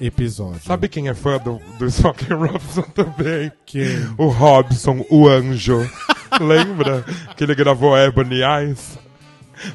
episódio. 0.00 0.60
sabe 0.62 0.88
quem 0.88 1.08
é 1.08 1.14
fã 1.14 1.38
do, 1.38 1.60
do 1.78 1.90
Smokey 1.90 2.32
Robinson 2.32 2.82
também? 2.94 3.52
que 3.66 3.84
O 4.16 4.28
Robson, 4.28 5.04
o 5.10 5.28
anjo. 5.28 5.78
Lembra 6.40 7.04
que 7.36 7.44
ele 7.44 7.54
gravou 7.54 7.96
Ebony 7.96 8.40
Eyes? 8.42 8.98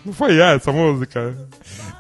Não 0.03 0.11
foi 0.11 0.37
essa 0.39 0.69
a 0.69 0.73
música? 0.73 1.35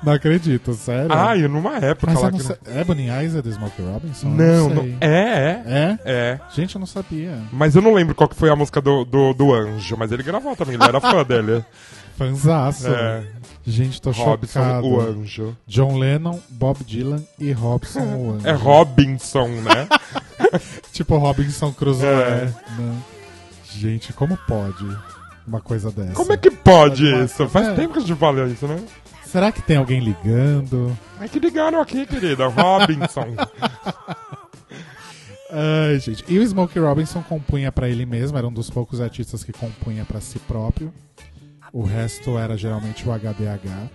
Não 0.03 0.11
acredito, 0.13 0.73
sério. 0.73 1.07
Ah, 1.11 1.37
e 1.37 1.47
numa 1.47 1.77
época 1.77 2.11
Mas 2.11 2.21
lá 2.21 2.31
não 2.31 2.37
que... 2.37 2.43
sei. 2.43 2.55
Ebony 2.75 3.09
Eyes 3.09 3.35
é 3.35 3.41
do 3.41 3.49
Smokey 3.49 3.81
Robinson? 3.81 4.27
Não, 4.29 4.69
não, 4.69 4.83
não. 4.83 4.97
É, 4.99 5.07
é. 5.07 5.63
É? 5.65 5.99
É. 6.05 6.39
Gente, 6.53 6.75
eu 6.75 6.79
não 6.79 6.87
sabia. 6.87 7.37
Mas 7.51 7.75
eu 7.75 7.81
não 7.81 7.93
lembro 7.93 8.13
qual 8.15 8.27
que 8.27 8.35
foi 8.35 8.49
a 8.49 8.55
música 8.55 8.81
do, 8.81 9.05
do, 9.05 9.33
do 9.33 9.53
Anjo, 9.53 9.95
mas 9.97 10.11
ele 10.11 10.23
gravou 10.23 10.55
também, 10.55 10.75
ele 10.75 10.83
era 10.83 10.99
fã 10.99 11.23
dele. 11.25 11.63
Fanzaço. 12.17 12.87
É. 12.87 13.23
Gente, 13.65 14.01
tô 14.01 14.11
Robson, 14.11 14.59
chocado. 14.59 14.87
o 14.87 14.99
Anjo. 14.99 15.55
John 15.67 15.97
Lennon, 15.97 16.39
Bob 16.49 16.83
Dylan 16.83 17.23
e 17.37 17.51
Robson 17.51 18.01
o 18.01 18.33
Anjo. 18.33 18.47
É 18.47 18.53
Robinson, 18.53 19.47
né? 19.47 19.87
Tipo 20.91 21.17
Robinson 21.17 21.71
Crusoe. 21.71 22.07
É. 22.07 22.53
né? 22.77 23.01
Gente, 23.71 24.11
como 24.13 24.37
pode 24.47 24.85
uma 25.45 25.61
coisa 25.61 25.91
dessa? 25.91 26.13
Como 26.13 26.33
é 26.33 26.37
que 26.37 26.49
pode 26.49 27.09
Pode 27.09 27.25
isso? 27.25 27.47
Faz 27.47 27.67
é. 27.67 27.75
tempo 27.75 27.93
que 27.93 27.99
a 27.99 28.01
gente 28.01 28.17
fala 28.17 28.47
isso, 28.47 28.67
né? 28.67 28.83
Será 29.23 29.51
que 29.51 29.61
tem 29.61 29.77
alguém 29.77 29.99
ligando? 29.99 30.97
É 31.19 31.27
que 31.27 31.37
ligaram 31.39 31.81
aqui, 31.81 32.05
querida. 32.05 32.47
Robinson. 32.47 33.35
Ai, 35.51 35.99
gente. 35.99 36.25
E 36.27 36.39
o 36.39 36.43
Smokey 36.43 36.79
Robinson 36.79 37.21
compunha 37.21 37.71
pra 37.71 37.87
ele 37.89 38.05
mesmo, 38.05 38.37
era 38.37 38.47
um 38.47 38.51
dos 38.51 38.69
poucos 38.69 38.99
artistas 38.99 39.43
que 39.43 39.51
compunha 39.53 40.05
pra 40.05 40.19
si 40.19 40.39
próprio. 40.39 40.93
O 41.71 41.83
resto 41.83 42.37
era 42.37 42.57
geralmente 42.57 43.07
o 43.07 43.11
HDH. 43.11 43.89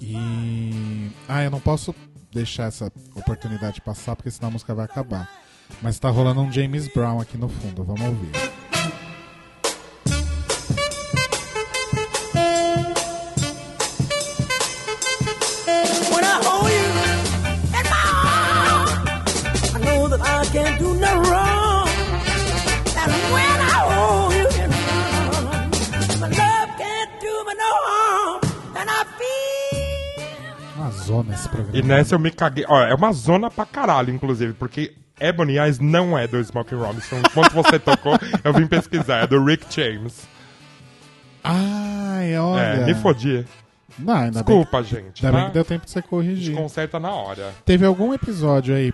E. 0.00 1.10
Ah, 1.28 1.42
eu 1.42 1.50
não 1.50 1.60
posso 1.60 1.94
deixar 2.32 2.64
essa 2.64 2.92
oportunidade 3.14 3.80
passar, 3.80 4.14
porque 4.14 4.30
senão 4.30 4.48
a 4.48 4.52
música 4.52 4.74
vai 4.74 4.84
acabar. 4.84 5.30
Mas 5.82 5.98
tá 5.98 6.10
rolando 6.10 6.40
um 6.40 6.52
James 6.52 6.88
Brown 6.92 7.20
aqui 7.20 7.36
no 7.36 7.48
fundo, 7.48 7.82
vamos 7.82 8.02
ouvir. 8.02 8.55
Zona 31.16 31.34
esse 31.34 31.48
programa. 31.48 31.76
E 31.78 31.82
nessa 31.82 32.14
eu 32.14 32.18
me 32.18 32.30
caguei. 32.30 32.64
Ó, 32.68 32.80
é 32.80 32.94
uma 32.94 33.12
zona 33.12 33.50
pra 33.50 33.64
caralho, 33.66 34.12
inclusive, 34.12 34.52
porque 34.54 34.94
Ebony 35.18 35.58
Eyes 35.58 35.78
não 35.78 36.16
é 36.18 36.26
do 36.26 36.42
Smokey 36.42 36.74
Robinson. 36.74 37.16
Enquanto 37.18 37.52
você 37.52 37.78
tocou, 37.78 38.18
eu 38.44 38.52
vim 38.52 38.66
pesquisar. 38.66 39.24
É 39.24 39.26
do 39.26 39.42
Rick 39.44 39.66
James. 39.74 40.26
Ai, 41.42 42.36
olha. 42.38 42.60
É, 42.60 42.84
me 42.84 42.94
fodi. 42.94 43.44
Não, 43.98 44.14
ainda 44.14 44.42
Desculpa, 44.42 44.82
gente. 44.82 45.22
bem, 45.22 45.30
ainda 45.30 45.32
bem 45.32 45.40
tá? 45.40 45.46
que 45.46 45.54
deu 45.54 45.64
tempo 45.64 45.86
de 45.86 45.90
você 45.90 46.02
corrigir. 46.02 46.54
Conserta 46.54 47.00
na 47.00 47.10
hora. 47.10 47.54
Teve 47.64 47.86
algum 47.86 48.12
episódio 48.12 48.74
aí, 48.74 48.92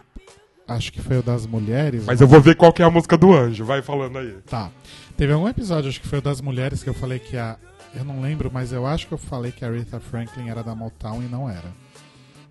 acho 0.68 0.92
que 0.92 1.00
foi 1.00 1.18
o 1.18 1.22
das 1.22 1.46
mulheres. 1.46 2.04
Mas 2.06 2.20
eu 2.20 2.28
vou 2.28 2.40
ver 2.40 2.54
qual 2.54 2.72
que 2.72 2.82
é 2.82 2.84
a 2.84 2.90
música 2.90 3.16
do 3.16 3.32
anjo. 3.32 3.64
Vai 3.64 3.82
falando 3.82 4.18
aí. 4.18 4.36
Tá. 4.46 4.70
Teve 5.16 5.32
algum 5.32 5.48
episódio, 5.48 5.88
acho 5.88 6.00
que 6.00 6.06
foi 6.06 6.20
o 6.20 6.22
das 6.22 6.40
mulheres, 6.40 6.82
que 6.82 6.88
eu 6.88 6.94
falei 6.94 7.18
que 7.18 7.36
a. 7.36 7.56
Eu 7.94 8.04
não 8.04 8.22
lembro, 8.22 8.50
mas 8.52 8.72
eu 8.72 8.86
acho 8.86 9.06
que 9.06 9.12
eu 9.12 9.18
falei 9.18 9.52
que 9.52 9.64
a 9.64 9.68
Aretha 9.68 10.00
Franklin 10.00 10.48
era 10.48 10.62
da 10.62 10.74
Motown 10.74 11.22
e 11.22 11.26
não 11.26 11.48
era. 11.50 11.81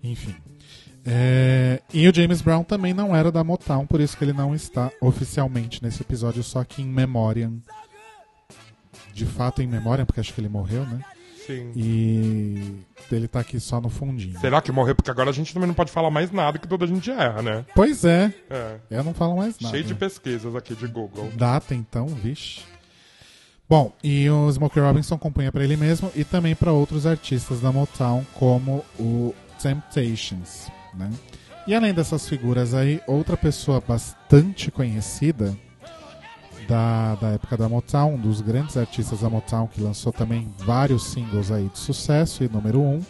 Enfim. 0.02 0.34
É, 1.04 1.80
E 1.92 2.08
o 2.08 2.14
James 2.14 2.40
Brown 2.40 2.62
também 2.64 2.94
não 2.94 3.14
era 3.14 3.30
da 3.32 3.42
Motown, 3.42 3.86
por 3.86 4.00
isso 4.00 4.16
que 4.16 4.24
ele 4.24 4.32
não 4.32 4.54
está 4.54 4.90
oficialmente 5.00 5.82
nesse 5.82 6.02
episódio, 6.02 6.42
só 6.42 6.62
que 6.64 6.82
em 6.82 6.86
memoriam. 6.86 7.60
De 9.12 9.26
fato, 9.26 9.60
em 9.60 9.66
memória, 9.66 10.06
porque 10.06 10.20
acho 10.20 10.32
que 10.32 10.40
ele 10.40 10.48
morreu, 10.48 10.86
né? 10.86 11.00
Sim. 11.46 11.72
E 11.74 12.76
ele 13.10 13.26
tá 13.26 13.40
aqui 13.40 13.58
só 13.58 13.80
no 13.80 13.90
fundinho. 13.90 14.38
Será 14.40 14.62
que 14.62 14.70
morreu? 14.72 14.94
Porque 14.94 15.10
agora 15.10 15.28
a 15.28 15.32
gente 15.32 15.52
também 15.52 15.66
não 15.66 15.74
pode 15.74 15.90
falar 15.90 16.08
mais 16.10 16.30
nada 16.30 16.56
que 16.58 16.68
toda 16.68 16.84
a 16.84 16.88
gente 16.88 17.10
erra, 17.10 17.42
né? 17.42 17.64
Pois 17.74 18.04
é, 18.04 18.32
É. 18.48 18.76
eu 18.90 19.02
não 19.04 19.12
falo 19.12 19.36
mais 19.36 19.58
nada. 19.58 19.72
Cheio 19.74 19.84
de 19.84 19.94
pesquisas 19.94 20.54
aqui 20.54 20.74
de 20.74 20.86
Google. 20.86 21.30
Data, 21.36 21.74
então, 21.74 22.06
vixe. 22.06 22.60
Bom, 23.68 23.92
e 24.04 24.30
o 24.30 24.48
Smokey 24.50 24.80
Robinson 24.80 25.18
compunha 25.18 25.50
pra 25.50 25.64
ele 25.64 25.76
mesmo 25.76 26.12
e 26.14 26.24
também 26.24 26.54
pra 26.54 26.72
outros 26.72 27.06
artistas 27.06 27.60
da 27.60 27.72
Motown, 27.72 28.24
como 28.34 28.84
o 28.98 29.34
Temptations, 29.62 30.68
né? 30.94 31.10
E 31.66 31.74
além 31.74 31.94
dessas 31.94 32.28
figuras 32.28 32.74
aí, 32.74 33.00
outra 33.06 33.36
pessoa 33.36 33.82
bastante 33.86 34.70
conhecida 34.70 35.56
da, 36.68 37.14
da 37.16 37.28
época 37.30 37.56
da 37.56 37.68
Motown, 37.68 38.14
um 38.14 38.18
dos 38.18 38.40
grandes 38.40 38.76
artistas 38.76 39.20
da 39.20 39.30
Motown, 39.30 39.66
que 39.68 39.80
lançou 39.80 40.12
também 40.12 40.52
vários 40.58 41.06
singles 41.06 41.50
aí 41.50 41.68
de 41.68 41.78
sucesso 41.78 42.42
e 42.42 42.48
número 42.48 42.80
um, 42.80 43.00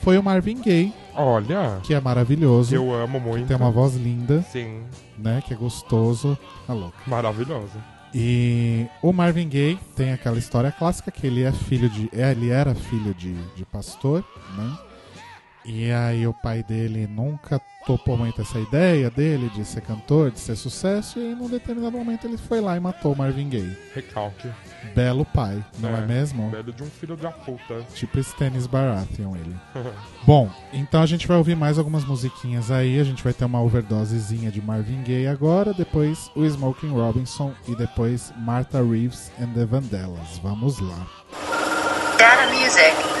foi 0.00 0.16
o 0.16 0.22
Marvin 0.22 0.60
Gaye, 0.60 0.92
Olha, 1.14 1.80
que 1.82 1.92
é 1.92 2.00
maravilhoso, 2.00 2.74
eu 2.74 2.94
amo 2.94 3.18
muito. 3.18 3.46
tem 3.46 3.56
uma 3.56 3.70
voz 3.70 3.94
linda, 3.96 4.42
Sim, 4.42 4.82
né? 5.18 5.42
Que 5.46 5.52
é 5.54 5.56
gostoso. 5.56 6.38
Tá 6.66 6.72
louco. 6.72 6.96
maravilhoso. 7.06 7.72
E 8.14 8.86
o 9.02 9.12
Marvin 9.12 9.48
Gaye 9.48 9.78
tem 9.94 10.12
aquela 10.12 10.38
história 10.38 10.72
clássica 10.72 11.10
que 11.10 11.26
ele 11.26 11.42
é 11.42 11.52
filho 11.52 11.90
de. 11.90 12.08
ele 12.12 12.48
era 12.50 12.74
filho 12.74 13.12
de, 13.12 13.34
de 13.54 13.64
pastor, 13.66 14.24
né? 14.56 14.78
E 15.70 15.92
aí 15.92 16.26
o 16.26 16.32
pai 16.32 16.62
dele 16.62 17.06
nunca 17.06 17.60
topou 17.86 18.16
muito 18.16 18.40
essa 18.40 18.58
ideia 18.58 19.10
dele 19.10 19.50
de 19.50 19.66
ser 19.66 19.82
cantor, 19.82 20.30
de 20.30 20.40
ser 20.40 20.56
sucesso, 20.56 21.18
e 21.18 21.34
num 21.34 21.46
determinado 21.46 21.96
momento 21.96 22.26
ele 22.26 22.38
foi 22.38 22.58
lá 22.58 22.74
e 22.74 22.80
matou 22.80 23.12
o 23.12 23.16
Marvin 23.16 23.50
Gaye. 23.50 23.76
Recalque. 23.94 24.50
Belo 24.94 25.26
pai, 25.26 25.62
não 25.78 25.90
é, 25.90 25.98
É, 25.98 26.06
mesmo? 26.06 26.48
Velho 26.48 26.72
de 26.72 26.82
um 26.82 26.86
filho 26.86 27.16
da 27.18 27.30
puta. 27.30 27.82
Tipo 27.94 28.18
Stannis 28.18 28.66
Baratheon 28.66 29.36
ele. 29.36 29.54
Bom, 30.26 30.50
então 30.72 31.02
a 31.02 31.06
gente 31.06 31.28
vai 31.28 31.36
ouvir 31.36 31.54
mais 31.54 31.78
algumas 31.78 32.04
musiquinhas 32.04 32.70
aí. 32.70 32.98
A 32.98 33.04
gente 33.04 33.22
vai 33.22 33.34
ter 33.34 33.44
uma 33.44 33.60
overdosezinha 33.60 34.50
de 34.50 34.62
Marvin 34.62 35.02
Gaye 35.02 35.26
agora, 35.26 35.74
depois 35.74 36.30
o 36.34 36.46
Smoking 36.46 36.92
Robinson 36.92 37.52
e 37.66 37.76
depois 37.76 38.32
Martha 38.38 38.82
Reeves 38.82 39.30
and 39.38 39.52
the 39.52 39.66
Vandellas. 39.66 40.38
Vamos 40.42 40.78
lá. 40.78 41.06
Data 42.18 42.46
music. 42.54 43.17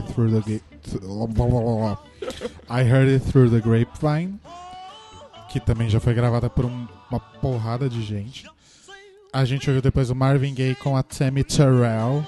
It 0.00 0.12
Through 0.12 0.42
the 0.42 0.60
I 2.68 2.82
Heard 2.82 3.08
It 3.10 3.30
Through 3.30 3.50
the 3.50 3.60
Grapevine, 3.60 4.40
que 5.50 5.60
também 5.60 5.88
já 5.88 6.00
foi 6.00 6.14
gravada 6.14 6.48
por 6.48 6.64
um- 6.64 6.86
uma 7.10 7.20
porrada 7.20 7.88
de 7.88 8.02
gente. 8.02 8.46
A 9.32 9.44
gente 9.44 9.68
ouviu 9.68 9.82
depois 9.82 10.10
o 10.10 10.14
Marvin 10.14 10.54
Gaye 10.54 10.74
com 10.74 10.96
a 10.96 11.02
Tammy 11.02 11.44
Terrell 11.44 12.24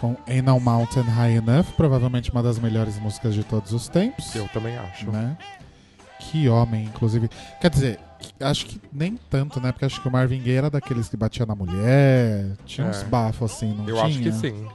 com 0.00 0.14
Ain't 0.26 0.42
No 0.42 0.60
Mountain 0.60 1.02
High 1.04 1.36
Enough, 1.36 1.64
provavelmente 1.76 2.30
uma 2.30 2.42
das 2.42 2.58
melhores 2.58 2.98
músicas 2.98 3.34
de 3.34 3.42
todos 3.42 3.72
os 3.72 3.88
tempos. 3.88 4.34
Eu 4.34 4.46
também 4.48 4.76
acho. 4.76 5.10
né? 5.10 5.36
Que 6.18 6.48
homem, 6.48 6.84
inclusive. 6.84 7.28
Quer 7.60 7.70
dizer, 7.70 7.98
acho 8.40 8.66
que 8.66 8.80
nem 8.92 9.16
tanto, 9.30 9.60
né? 9.60 9.70
Porque 9.72 9.84
acho 9.84 10.00
que 10.02 10.08
o 10.08 10.10
Marvin 10.12 10.42
Gaye 10.42 10.56
era 10.56 10.70
daqueles 10.70 11.08
que 11.08 11.16
batia 11.16 11.46
na 11.46 11.54
mulher. 11.54 12.56
Tinha 12.66 12.86
uns 12.86 13.02
É. 13.02 13.04
bafos 13.04 13.52
assim, 13.52 13.72
não 13.74 13.88
Eu 13.88 13.94
tinha? 13.96 14.06
acho 14.06 14.18
que 14.20 14.32
sim. 14.32 14.66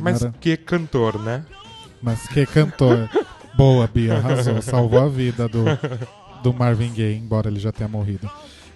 Mas 0.00 0.22
era- 0.22 0.32
que 0.40 0.56
cantor, 0.56 1.18
né? 1.20 1.44
Mas 2.00 2.26
que 2.28 2.44
cantor. 2.46 3.08
Boa, 3.54 3.86
Bia, 3.86 4.16
arrasou. 4.16 4.62
Salvou 4.62 5.00
a 5.00 5.08
vida 5.08 5.46
do, 5.48 5.64
do 6.42 6.52
Marvin 6.54 6.92
Gaye, 6.92 7.16
embora 7.18 7.48
ele 7.48 7.60
já 7.60 7.70
tenha 7.70 7.88
morrido. 7.88 8.28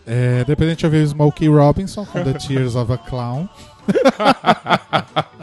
É, 0.06 0.44
depois 0.44 0.68
a 0.68 0.72
gente 0.72 0.84
ouviu 0.86 1.02
Smokey 1.04 1.48
Robinson 1.48 2.04
com 2.04 2.22
The 2.22 2.34
Tears 2.34 2.76
of 2.76 2.92
a 2.92 2.98
Clown. 2.98 3.48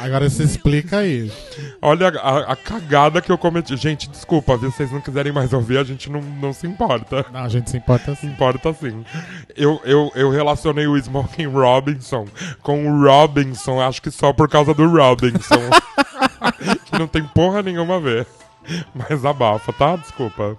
Agora 0.00 0.30
se 0.30 0.42
explica 0.42 0.98
aí. 0.98 1.30
Olha 1.82 2.08
a, 2.08 2.52
a 2.52 2.56
cagada 2.56 3.20
que 3.20 3.30
eu 3.30 3.36
cometi. 3.36 3.76
Gente, 3.76 4.08
desculpa, 4.08 4.56
viu? 4.56 4.70
Se 4.70 4.78
vocês 4.78 4.92
não 4.92 5.00
quiserem 5.00 5.32
mais 5.32 5.52
ouvir, 5.52 5.78
a 5.78 5.84
gente 5.84 6.10
não, 6.10 6.20
não 6.20 6.52
se 6.52 6.66
importa. 6.66 7.26
Não, 7.32 7.40
a 7.40 7.48
gente 7.48 7.70
se 7.70 7.76
importa 7.76 8.04
Se 8.04 8.10
assim. 8.12 8.26
importa 8.28 8.72
sim. 8.72 9.04
Eu, 9.56 9.80
eu, 9.84 10.10
eu 10.14 10.30
relacionei 10.30 10.86
o 10.86 10.96
Smoking 10.96 11.46
Robinson 11.46 12.26
com 12.62 12.86
o 12.88 13.04
Robinson, 13.04 13.80
acho 13.80 14.00
que 14.00 14.10
só 14.10 14.32
por 14.32 14.48
causa 14.48 14.72
do 14.72 14.88
Robinson. 14.88 15.70
que 16.86 16.98
não 16.98 17.08
tem 17.08 17.24
porra 17.24 17.62
nenhuma 17.62 17.96
a 17.96 18.00
ver. 18.00 18.26
Mas 18.94 19.24
abafa, 19.24 19.72
tá? 19.72 19.96
Desculpa. 19.96 20.56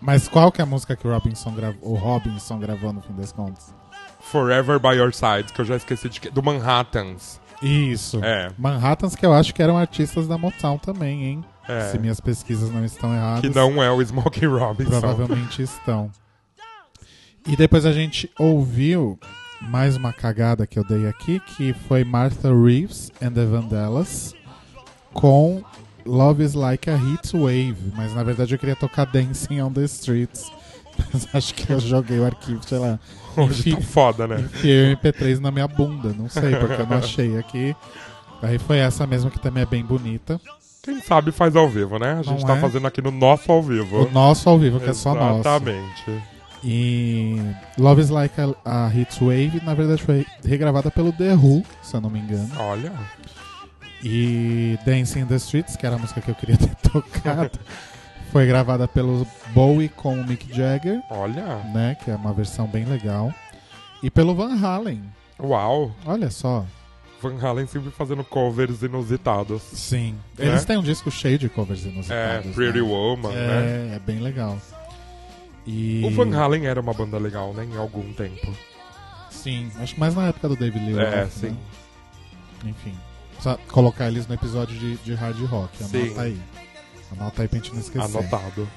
Mas 0.00 0.28
qual 0.28 0.52
que 0.52 0.60
é 0.60 0.64
a 0.64 0.66
música 0.66 0.94
que 0.94 1.06
o 1.06 1.10
Robinson 1.10 1.52
gravou, 1.52 1.92
o 1.92 1.94
Robinson 1.96 2.58
gravou 2.58 2.92
no 2.92 3.02
fim 3.02 3.14
das 3.14 3.32
contas? 3.32 3.74
Forever 4.20 4.78
by 4.78 4.96
Your 4.96 5.12
Side, 5.12 5.52
que 5.52 5.60
eu 5.60 5.64
já 5.64 5.76
esqueci 5.76 6.08
de 6.08 6.20
que. 6.20 6.30
Do 6.30 6.42
Manhattans. 6.42 7.40
Isso. 7.62 8.22
É. 8.22 8.50
Manhattans 8.56 9.14
que 9.14 9.26
eu 9.26 9.32
acho 9.32 9.54
que 9.54 9.62
eram 9.62 9.76
artistas 9.76 10.28
da 10.28 10.38
Motown 10.38 10.78
também, 10.78 11.24
hein? 11.24 11.44
É. 11.68 11.90
Se 11.90 11.98
minhas 11.98 12.20
pesquisas 12.20 12.70
não 12.70 12.84
estão 12.84 13.14
erradas. 13.14 13.40
Que 13.40 13.50
não 13.50 13.82
é 13.82 13.90
o 13.90 14.00
Smoking 14.00 14.46
Robinson. 14.46 15.00
Provavelmente 15.00 15.62
estão. 15.62 16.10
E 17.46 17.56
depois 17.56 17.84
a 17.84 17.92
gente 17.92 18.30
ouviu 18.38 19.18
mais 19.60 19.96
uma 19.96 20.12
cagada 20.12 20.66
que 20.66 20.78
eu 20.78 20.84
dei 20.84 21.06
aqui, 21.06 21.40
que 21.40 21.72
foi 21.86 22.04
Martha 22.04 22.48
Reeves 22.48 23.10
and 23.20 23.32
the 23.32 23.44
Vandellas 23.44 24.34
com 25.12 25.62
Love 26.06 26.42
is 26.42 26.54
Like 26.54 26.88
a 26.88 26.94
Heat 26.94 27.32
Wave. 27.34 27.92
Mas 27.94 28.14
na 28.14 28.22
verdade 28.22 28.54
eu 28.54 28.58
queria 28.58 28.76
tocar 28.76 29.04
Dancing 29.06 29.60
on 29.60 29.72
the 29.72 29.84
Streets. 29.84 30.50
Mas 31.12 31.28
acho 31.32 31.54
que 31.54 31.70
eu 31.72 31.80
joguei 31.80 32.18
o 32.18 32.24
arquivo, 32.24 32.60
sei 32.66 32.78
lá. 32.78 32.98
Hoje 33.42 33.74
tá 33.74 33.80
foda, 33.80 34.26
né? 34.26 34.40
Enfiei 34.40 34.92
o 34.92 34.96
MP3 34.96 35.38
na 35.40 35.50
minha 35.50 35.68
bunda. 35.68 36.14
Não 36.16 36.28
sei, 36.28 36.54
porque 36.56 36.82
eu 36.82 36.86
não 36.86 36.98
achei 36.98 37.38
aqui. 37.38 37.74
Aí 38.42 38.58
foi 38.58 38.78
essa 38.78 39.06
mesmo 39.06 39.30
que 39.30 39.38
também 39.38 39.62
é 39.62 39.66
bem 39.66 39.84
bonita. 39.84 40.40
Quem 40.82 41.00
sabe 41.00 41.32
faz 41.32 41.54
ao 41.56 41.68
vivo, 41.68 41.98
né? 41.98 42.12
A 42.20 42.22
gente 42.22 42.40
Não 42.40 42.46
tá 42.46 42.56
é? 42.56 42.60
fazendo 42.60 42.86
aqui 42.86 43.02
no 43.02 43.10
nosso 43.10 43.50
ao 43.50 43.62
vivo. 43.62 44.06
O 44.06 44.10
nosso 44.10 44.48
ao 44.48 44.58
vivo, 44.58 44.80
que 44.80 44.88
é 44.88 44.94
só 44.94 45.14
nosso. 45.14 45.40
Exatamente. 45.40 46.22
E 46.64 47.40
Love 47.76 48.00
is 48.00 48.10
Like 48.10 48.34
a, 48.40 48.54
a 48.64 48.90
Wave, 49.20 49.60
na 49.64 49.74
verdade, 49.74 50.02
foi 50.02 50.26
regravada 50.44 50.90
pelo 50.90 51.12
The 51.12 51.34
Who, 51.34 51.62
se 51.82 51.94
eu 51.94 52.00
não 52.00 52.10
me 52.10 52.18
engano. 52.20 52.50
Olha. 52.58 52.92
E 54.02 54.78
Dancing 54.86 55.20
in 55.20 55.26
the 55.26 55.36
Streets, 55.36 55.76
que 55.76 55.86
era 55.86 55.96
a 55.96 55.98
música 55.98 56.20
que 56.20 56.30
eu 56.30 56.34
queria 56.34 56.56
ter 56.56 56.74
tocado, 56.90 57.58
foi 58.30 58.46
gravada 58.46 58.86
pelo 58.86 59.26
Bowie 59.48 59.88
com 59.88 60.14
o 60.20 60.26
Mick 60.26 60.52
Jagger, 60.54 61.00
Olha. 61.10 61.56
né? 61.74 61.96
Que 62.02 62.10
é 62.10 62.16
uma 62.16 62.32
versão 62.32 62.66
bem 62.66 62.84
legal. 62.84 63.32
E 64.02 64.10
pelo 64.10 64.34
Van 64.34 64.54
Halen. 64.54 65.02
Uau. 65.40 65.92
Olha 66.06 66.30
só. 66.30 66.64
Van 67.20 67.36
Halen 67.40 67.66
sempre 67.66 67.90
fazendo 67.90 68.22
covers 68.22 68.82
inusitados. 68.82 69.62
Sim. 69.62 70.14
Né? 70.38 70.46
Eles 70.46 70.64
têm 70.64 70.76
um 70.76 70.82
disco 70.82 71.10
cheio 71.10 71.38
de 71.38 71.48
covers 71.48 71.84
É, 71.84 71.88
inusitados. 71.88 72.54
Pretty 72.54 72.80
né? 72.80 72.84
Woman, 72.88 73.30
né? 73.32 73.90
É, 73.92 73.96
é 73.96 73.98
bem 73.98 74.20
legal. 74.20 74.56
E... 75.66 76.02
O 76.04 76.10
Van 76.10 76.34
Halen 76.36 76.66
era 76.66 76.80
uma 76.80 76.94
banda 76.94 77.18
legal, 77.18 77.52
né? 77.52 77.64
Em 77.64 77.76
algum 77.76 78.12
tempo. 78.12 78.54
Sim, 79.30 79.70
acho 79.80 79.94
que 79.94 80.00
mais 80.00 80.14
na 80.14 80.28
época 80.28 80.48
do 80.48 80.56
David 80.56 80.84
Lee 80.84 80.98
É, 80.98 81.26
sim. 81.26 81.48
né? 81.50 81.56
Enfim. 82.66 82.94
Só 83.40 83.56
colocar 83.68 84.08
eles 84.08 84.26
no 84.26 84.34
episódio 84.34 84.76
de, 84.78 84.96
de 84.96 85.14
hard 85.14 85.38
rock. 85.44 85.76
Anota 85.82 85.98
Sim. 85.98 86.18
aí. 86.18 86.38
Anota 87.12 87.42
aí 87.42 87.48
pra 87.48 87.58
gente 87.58 87.72
não 87.72 87.80
esquecer. 87.80 88.04
Anotado. 88.18 88.68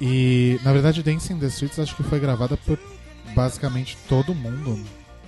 E, 0.00 0.60
na 0.62 0.72
verdade, 0.72 1.02
Dancing 1.02 1.34
in 1.34 1.38
the 1.38 1.46
Streets 1.46 1.78
acho 1.78 1.96
que 1.96 2.02
foi 2.02 2.20
gravada 2.20 2.56
por 2.56 2.78
basicamente 3.34 3.96
todo 4.08 4.34
mundo 4.34 4.78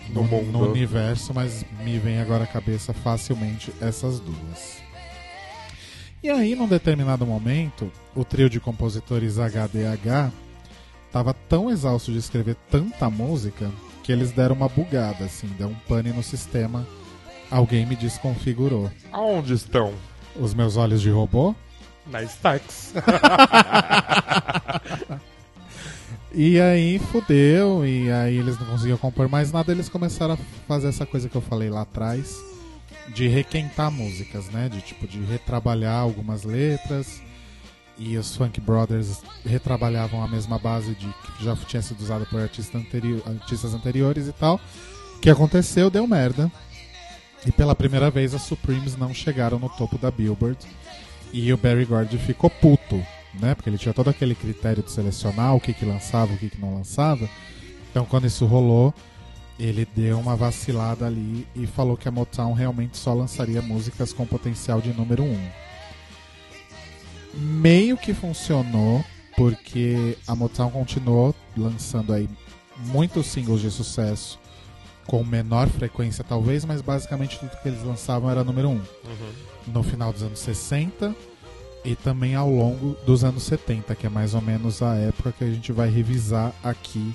No 0.08 0.22
mundo. 0.22 0.52
no 0.52 0.70
universo, 0.70 1.32
mas 1.34 1.64
me 1.84 1.98
vem 1.98 2.20
agora 2.20 2.44
à 2.44 2.46
cabeça 2.46 2.92
facilmente 2.92 3.72
essas 3.80 4.20
duas. 4.20 4.78
E 6.22 6.28
aí, 6.30 6.54
num 6.54 6.68
determinado 6.68 7.26
momento, 7.26 7.90
o 8.14 8.24
trio 8.24 8.48
de 8.50 8.60
compositores 8.60 9.38
HDH 9.38 10.30
tava 11.10 11.32
tão 11.34 11.70
exausto 11.70 12.12
de 12.12 12.18
escrever 12.18 12.56
tanta 12.70 13.08
música 13.10 13.70
que 14.04 14.12
eles 14.12 14.30
deram 14.30 14.54
uma 14.54 14.68
bugada, 14.68 15.24
assim, 15.24 15.48
deu 15.58 15.68
um 15.68 15.74
pane 15.88 16.10
no 16.12 16.22
sistema. 16.22 16.86
Alguém 17.50 17.84
me 17.86 17.96
desconfigurou. 17.96 18.90
Aonde 19.10 19.54
estão? 19.54 19.92
Os 20.38 20.54
meus 20.54 20.76
olhos 20.76 21.00
de 21.02 21.10
robô? 21.10 21.54
Na 22.10 22.22
Stax. 22.22 22.92
E 26.32 26.60
aí 26.60 27.00
fudeu, 27.00 27.84
e 27.84 28.10
aí 28.10 28.36
eles 28.38 28.56
não 28.58 28.64
conseguiam 28.68 28.96
compor 28.96 29.28
mais 29.28 29.50
nada, 29.50 29.72
eles 29.72 29.88
começaram 29.88 30.34
a 30.34 30.38
fazer 30.68 30.86
essa 30.86 31.04
coisa 31.04 31.28
que 31.28 31.34
eu 31.36 31.40
falei 31.40 31.68
lá 31.68 31.80
atrás, 31.82 32.36
de 33.08 33.26
requentar 33.26 33.90
músicas, 33.90 34.48
né? 34.48 34.68
De 34.68 34.80
tipo, 34.80 35.08
de 35.08 35.18
retrabalhar 35.24 35.96
algumas 35.98 36.44
letras. 36.44 37.20
E 37.98 38.16
os 38.16 38.36
Funk 38.36 38.60
Brothers 38.60 39.20
retrabalhavam 39.44 40.22
a 40.22 40.28
mesma 40.28 40.56
base 40.56 40.94
de 40.94 41.06
que 41.36 41.44
já 41.44 41.56
tinha 41.56 41.82
sido 41.82 42.00
usada 42.00 42.24
por 42.26 42.40
artista 42.40 42.78
anteri- 42.78 43.22
artistas 43.26 43.74
anteriores 43.74 44.28
e 44.28 44.32
tal. 44.32 44.60
O 45.16 45.18
que 45.18 45.28
aconteceu? 45.28 45.90
Deu 45.90 46.06
merda. 46.06 46.50
E 47.44 47.50
pela 47.50 47.74
primeira 47.74 48.08
vez 48.08 48.34
as 48.34 48.42
Supremes 48.42 48.96
não 48.96 49.12
chegaram 49.12 49.58
no 49.58 49.68
topo 49.68 49.98
da 49.98 50.10
Billboard. 50.12 50.58
E 51.32 51.52
o 51.52 51.56
Barry 51.56 51.84
Gordy 51.84 52.18
ficou 52.18 52.50
puto, 52.50 53.04
né? 53.34 53.54
Porque 53.54 53.70
ele 53.70 53.78
tinha 53.78 53.94
todo 53.94 54.10
aquele 54.10 54.34
critério 54.34 54.82
de 54.82 54.90
selecionar 54.90 55.54
o 55.54 55.60
que, 55.60 55.72
que 55.72 55.84
lançava, 55.84 56.32
o 56.32 56.36
que, 56.36 56.50
que 56.50 56.60
não 56.60 56.74
lançava. 56.74 57.28
Então, 57.90 58.04
quando 58.04 58.26
isso 58.26 58.46
rolou, 58.46 58.92
ele 59.58 59.86
deu 59.94 60.18
uma 60.18 60.34
vacilada 60.34 61.06
ali 61.06 61.46
e 61.54 61.66
falou 61.66 61.96
que 61.96 62.08
a 62.08 62.10
Motown 62.10 62.52
realmente 62.52 62.96
só 62.96 63.12
lançaria 63.12 63.60
músicas 63.60 64.12
com 64.12 64.26
potencial 64.26 64.80
de 64.80 64.92
número 64.92 65.22
1. 65.22 65.26
Um. 65.26 65.50
Meio 67.34 67.96
que 67.96 68.12
funcionou, 68.12 69.04
porque 69.36 70.16
a 70.26 70.34
Motown 70.34 70.70
continuou 70.70 71.34
lançando 71.56 72.12
aí 72.12 72.28
muitos 72.86 73.26
singles 73.26 73.60
de 73.60 73.70
sucesso 73.70 74.38
com 75.06 75.22
menor 75.24 75.68
frequência, 75.68 76.24
talvez, 76.24 76.64
mas 76.64 76.80
basicamente 76.80 77.38
tudo 77.38 77.56
que 77.60 77.68
eles 77.68 77.82
lançavam 77.82 78.30
era 78.30 78.42
número 78.42 78.68
1. 78.68 78.72
Um 78.72 78.80
no 79.66 79.82
final 79.82 80.12
dos 80.12 80.22
anos 80.22 80.38
60 80.38 81.14
e 81.84 81.94
também 81.94 82.34
ao 82.34 82.50
longo 82.50 82.96
dos 83.06 83.24
anos 83.24 83.42
70, 83.44 83.94
que 83.94 84.06
é 84.06 84.10
mais 84.10 84.34
ou 84.34 84.40
menos 84.40 84.82
a 84.82 84.94
época 84.96 85.32
que 85.32 85.44
a 85.44 85.50
gente 85.50 85.72
vai 85.72 85.88
revisar 85.88 86.52
aqui 86.62 87.14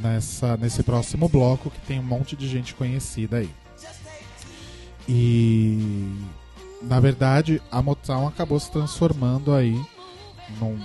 nessa, 0.00 0.56
nesse 0.56 0.82
próximo 0.82 1.28
bloco, 1.28 1.70
que 1.70 1.80
tem 1.80 1.98
um 1.98 2.04
monte 2.04 2.36
de 2.36 2.48
gente 2.48 2.74
conhecida 2.74 3.38
aí. 3.38 3.50
E 5.08 6.12
na 6.82 7.00
verdade 7.00 7.60
a 7.70 7.82
Motown 7.82 8.28
acabou 8.28 8.58
se 8.58 8.70
transformando 8.70 9.52
aí 9.52 9.78
num, 10.60 10.78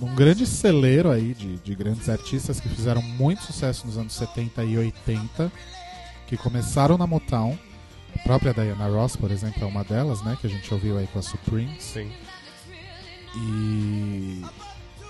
num 0.00 0.14
grande 0.14 0.46
celeiro 0.46 1.10
aí 1.10 1.34
de, 1.34 1.56
de 1.58 1.74
grandes 1.74 2.08
artistas 2.08 2.60
que 2.60 2.68
fizeram 2.68 3.02
muito 3.02 3.42
sucesso 3.42 3.86
nos 3.86 3.98
anos 3.98 4.14
70 4.14 4.64
e 4.64 4.78
80, 4.78 5.52
que 6.26 6.36
começaram 6.36 6.96
na 6.96 7.06
Motown. 7.06 7.58
A 8.14 8.18
própria 8.22 8.52
Diana 8.52 8.88
Ross, 8.88 9.16
por 9.16 9.30
exemplo, 9.30 9.62
é 9.62 9.66
uma 9.66 9.84
delas, 9.84 10.22
né? 10.22 10.36
Que 10.40 10.46
a 10.46 10.50
gente 10.50 10.72
ouviu 10.72 10.98
aí 10.98 11.06
com 11.08 11.18
a 11.18 11.22
Supremes. 11.22 11.82
Sim. 11.82 12.10
E. 13.36 14.42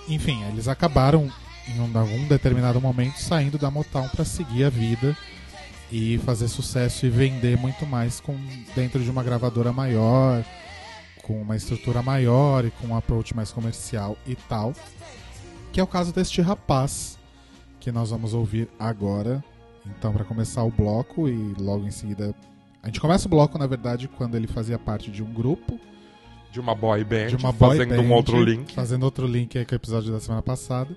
Enfim, 0.09 0.43
eles 0.49 0.69
acabaram 0.69 1.31
em 1.69 1.81
um- 1.81 1.99
algum 1.99 2.27
determinado 2.27 2.81
momento 2.81 3.17
saindo 3.19 3.57
da 3.59 3.71
Motown 3.71 4.09
para 4.09 4.25
seguir 4.25 4.65
a 4.65 4.71
vida 4.71 5.17
e 5.93 6.19
fazer 6.19 6.49
sucesso 6.49 7.07
e 7.07 7.11
vender 7.11 7.57
muito 7.57 7.87
mais 7.87 8.21
com 8.21 8.37
dentro 8.75 9.03
de 9.03 9.11
uma 9.11 9.23
gravadora 9.23 9.73
maior, 9.73 10.45
com 11.23 11.41
uma 11.41 11.57
estrutura 11.57 12.03
maior 12.03 12.65
e 12.65 12.71
com 12.73 12.89
um 12.89 12.97
approach 12.97 13.35
mais 13.37 13.53
comercial 13.53 14.17
e 14.27 14.35
tal. 14.35 14.73
Que 15.73 15.79
é 15.79 15.83
o 15.83 15.87
caso 15.87 16.13
deste 16.13 16.41
rapaz 16.41 17.19
que 17.79 17.93
nós 17.93 18.11
vamos 18.11 18.35
ouvir 18.35 18.69
agora. 18.79 19.43
Então, 19.87 20.13
para 20.13 20.25
começar 20.25 20.63
o 20.65 20.71
bloco 20.71 21.29
e 21.29 21.55
logo 21.59 21.87
em 21.87 21.91
seguida. 21.91 22.35
A 22.83 22.87
gente 22.87 23.01
começa 23.01 23.27
o 23.27 23.31
bloco, 23.31 23.59
na 23.59 23.67
verdade, 23.67 24.09
quando 24.09 24.37
ele 24.37 24.47
fazia 24.47 24.79
parte 24.79 25.11
de 25.11 25.23
um 25.23 25.33
grupo, 25.33 25.79
De 26.51 26.59
uma 26.59 26.75
boy 26.75 27.05
band, 27.05 27.29
de 27.29 27.37
uma 27.37 27.53
boy 27.53 27.77
fazendo 27.77 28.01
um 28.01 28.09
band, 28.09 28.15
outro 28.15 28.43
link. 28.43 28.75
Fazendo 28.75 29.03
outro 29.05 29.27
link 29.27 29.59
aí 29.59 29.65
com 29.65 29.73
o 29.73 29.77
episódio 29.77 30.13
da 30.13 30.21
semana 30.21 30.43
passada. 30.43 30.97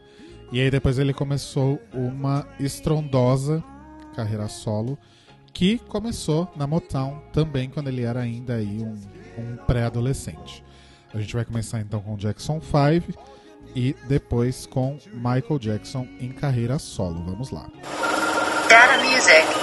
E 0.52 0.62
aí 0.62 0.72
depois 0.72 0.98
ele 0.98 1.14
começou 1.14 1.82
uma 1.94 2.48
estrondosa 2.60 3.64
carreira 4.16 4.48
solo, 4.48 4.98
que 5.52 5.78
começou 5.78 6.52
na 6.56 6.66
Motown 6.66 7.22
também 7.34 7.70
quando 7.70 7.88
ele 7.88 8.04
era 8.04 8.22
ainda 8.22 8.56
aí 8.56 8.80
um, 8.82 8.96
um 9.38 9.56
pré-adolescente. 9.66 10.64
A 11.14 11.20
gente 11.20 11.34
vai 11.36 11.46
começar 11.46 11.80
então 11.80 12.00
com 12.02 12.16
Jackson 12.16 12.60
5 12.62 13.20
e 13.76 13.96
depois 14.08 14.66
com 14.66 14.98
Michael 15.14 15.60
Jackson 15.60 16.08
em 16.20 16.32
carreira 16.32 16.80
solo. 16.80 17.24
Vamos 17.26 17.52
lá. 17.52 17.68
Data 18.70 19.04
Music. 19.04 19.63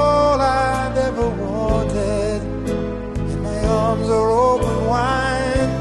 arms 3.91 4.09
are 4.09 4.31
open 4.31 4.85
wide. 4.85 5.71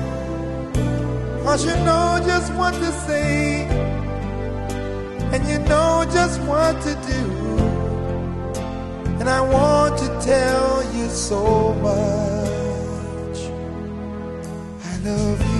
Cause 1.45 1.65
you 1.65 1.77
know 1.87 2.21
just 2.27 2.53
what 2.55 2.75
to 2.75 2.91
say. 3.07 3.67
And 5.33 5.43
you 5.49 5.59
know 5.71 6.05
just 6.13 6.41
what 6.41 6.75
to 6.87 6.93
do. 7.13 7.23
And 9.21 9.29
I 9.29 9.41
want 9.41 9.97
to 9.99 10.09
tell 10.31 10.83
you 10.97 11.09
so 11.09 11.73
much. 11.87 13.39
I 14.89 14.93
love 15.05 15.41
you. 15.55 15.60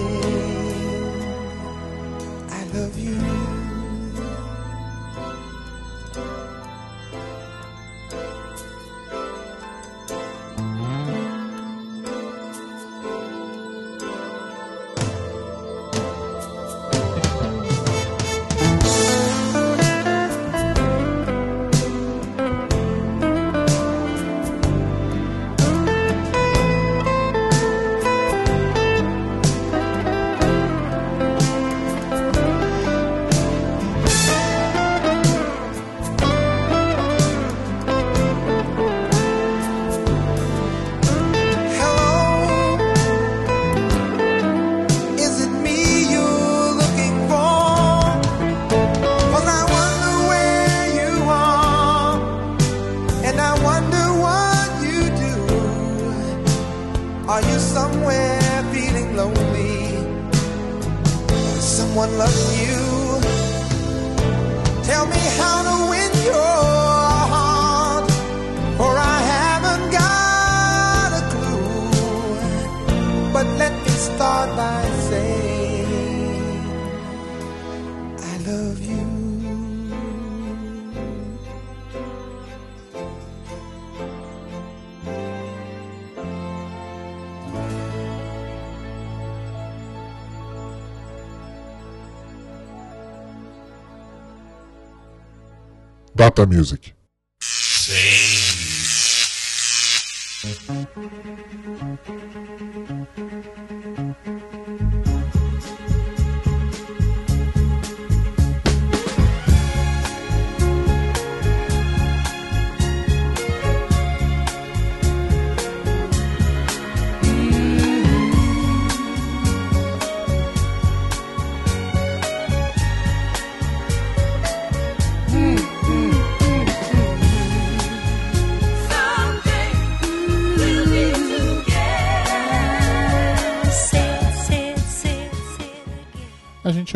Data 96.41 96.49
Music. 96.49 97.00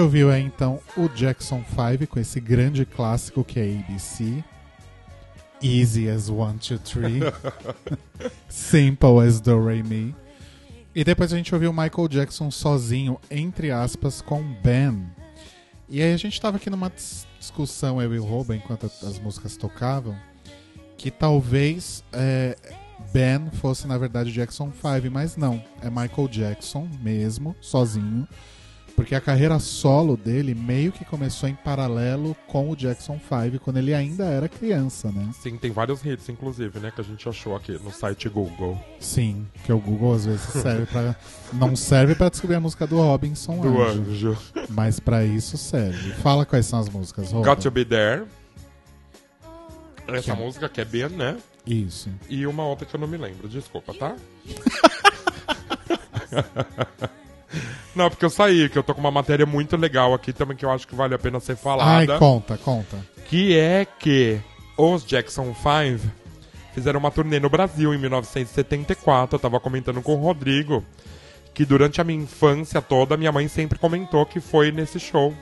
Ouviu 0.06 0.32
aí 0.32 0.42
então 0.44 0.80
o 0.96 1.08
Jackson 1.10 1.64
5 1.68 2.08
com 2.08 2.20
esse 2.20 2.40
grande 2.40 2.86
clássico 2.86 3.44
que 3.44 3.60
é 3.60 3.64
ABC. 3.80 4.44
Easy 5.62 6.10
as 6.10 6.30
1, 6.30 6.36
2, 6.36 6.82
3. 6.82 7.24
Simple 8.48 9.20
as 9.28 9.40
Do, 9.42 9.66
Re, 9.66 9.84
Mi. 9.84 10.16
E 10.94 11.04
depois 11.04 11.34
a 11.34 11.38
gente 11.38 11.54
ouviu 11.54 11.72
o 11.72 11.74
Michael 11.74 12.08
Jackson 12.08 12.50
sozinho, 12.52 13.20
entre 13.30 13.72
aspas, 13.72 14.22
com 14.22 14.42
Ben. 14.64 15.06
E 15.90 16.02
aí 16.02 16.14
a 16.14 16.18
gente 16.18 16.40
tava 16.40 16.58
aqui 16.58 16.70
numa 16.70 16.90
dis- 16.90 17.28
discussão, 17.40 18.02
eu 18.02 18.14
e 18.14 18.20
o 18.20 18.24
Rouba, 18.24 18.56
enquanto 18.56 18.86
as 18.86 19.20
músicas 19.20 19.58
tocavam, 19.58 20.16
que 20.98 21.12
talvez 21.12 22.04
é, 22.14 22.56
Ben 23.14 23.50
fosse 23.54 23.88
na 23.88 23.98
verdade 23.98 24.32
Jackson 24.32 24.72
5, 24.72 25.12
mas 25.12 25.36
não. 25.36 25.62
É 25.82 25.90
Michael 25.90 26.28
Jackson 26.30 26.88
mesmo, 27.02 27.56
sozinho. 27.60 28.28
Porque 28.96 29.14
a 29.14 29.20
carreira 29.20 29.60
solo 29.60 30.16
dele 30.16 30.56
meio 30.56 30.90
que 30.92 31.04
começou 31.04 31.50
em 31.50 31.56
paralelo 31.56 32.34
com 32.48 32.70
o 32.72 32.76
Jackson 32.78 33.20
5, 33.20 33.60
quando 33.62 33.76
ele 33.78 33.94
ainda 33.94 34.24
era 34.26 34.48
criança, 34.48 35.12
né? 35.12 35.30
Sim, 35.42 35.58
tem 35.58 35.70
vários 35.72 36.04
hits, 36.06 36.30
inclusive, 36.30 36.80
né, 36.80 36.92
que 36.96 37.02
a 37.02 37.04
gente 37.04 37.28
achou 37.28 37.56
aqui 37.58 37.74
no 37.74 37.92
site 37.92 38.30
Google. 38.30 38.80
Sim, 39.00 39.46
que 39.66 39.74
o 39.74 39.80
Google 39.80 40.14
às 40.16 40.26
vezes 40.26 40.42
serve 40.48 40.86
para 40.86 41.14
não 41.52 41.76
serve 41.76 42.16
pra 42.16 42.30
descobrir 42.30 42.56
a 42.56 42.60
música 42.62 42.88
do 42.88 42.96
Robinson 42.98 43.60
Do 43.60 43.82
Anjo, 43.82 44.30
Anjo. 44.30 44.38
mas 44.70 44.98
pra 45.00 45.26
isso 45.26 45.58
serve. 45.58 46.14
Fala 46.14 46.46
quais 46.46 46.66
são 46.66 46.80
as 46.80 46.88
músicas. 46.88 47.34
Got 47.34 47.58
to 47.58 47.70
Be 47.72 47.84
There. 47.84 48.24
Essa 50.08 50.22
Que 50.22 50.32
é- 50.32 50.36
música 50.36 50.70
que 50.70 50.80
é 50.80 50.86
Ben, 50.86 51.10
né? 51.10 51.36
Isso. 51.66 52.10
E 52.30 52.46
uma 52.48 52.64
outra 52.66 52.86
que 52.86 52.96
eu 52.96 53.00
não 53.00 53.08
me 53.08 53.18
lembro, 53.18 53.50
desculpa, 53.50 53.94
tá? 53.94 54.16
não, 57.96 58.10
porque 58.10 58.26
eu 58.26 58.30
saí, 58.30 58.70
que 58.70 58.78
eu 58.78 58.84
tô 58.84 58.94
com 58.94 59.00
uma 59.00 59.12
matéria 59.12 59.46
muito 59.46 59.76
legal 59.78 60.14
aqui 60.14 60.34
também 60.34 60.56
que 60.58 60.66
eu 60.66 60.72
acho 60.72 60.88
que 60.88 60.96
vale 60.96 61.16
a 61.16 61.20
pena 61.20 61.40
ser 61.40 61.54
Ai, 61.54 61.58
falada. 61.58 62.18
conta, 62.18 62.58
conta. 62.58 62.98
que 63.28 63.58
é 63.58 63.86
que 63.86 64.40
os 64.78 65.06
Jackson 65.06 65.56
5 65.56 66.12
fizeram 66.74 67.00
uma 67.00 67.10
turnê 67.12 67.40
no 67.40 67.50
Brasil 67.50 67.94
em 67.94 67.98
1974. 67.98 69.36
Eu 69.36 69.40
tava 69.40 69.60
comentando 69.60 70.02
com 70.02 70.14
o 70.14 70.22
Rodrigo 70.22 70.84
que 71.54 71.66
durante 71.66 72.02
a 72.02 72.04
minha 72.04 72.22
infância 72.22 72.82
toda, 72.82 73.16
minha 73.16 73.32
mãe 73.32 73.48
sempre 73.48 73.80
comentou 73.80 74.26
que 74.26 74.42
foi 74.42 74.72
nesse 74.72 75.00
show. 75.00 75.34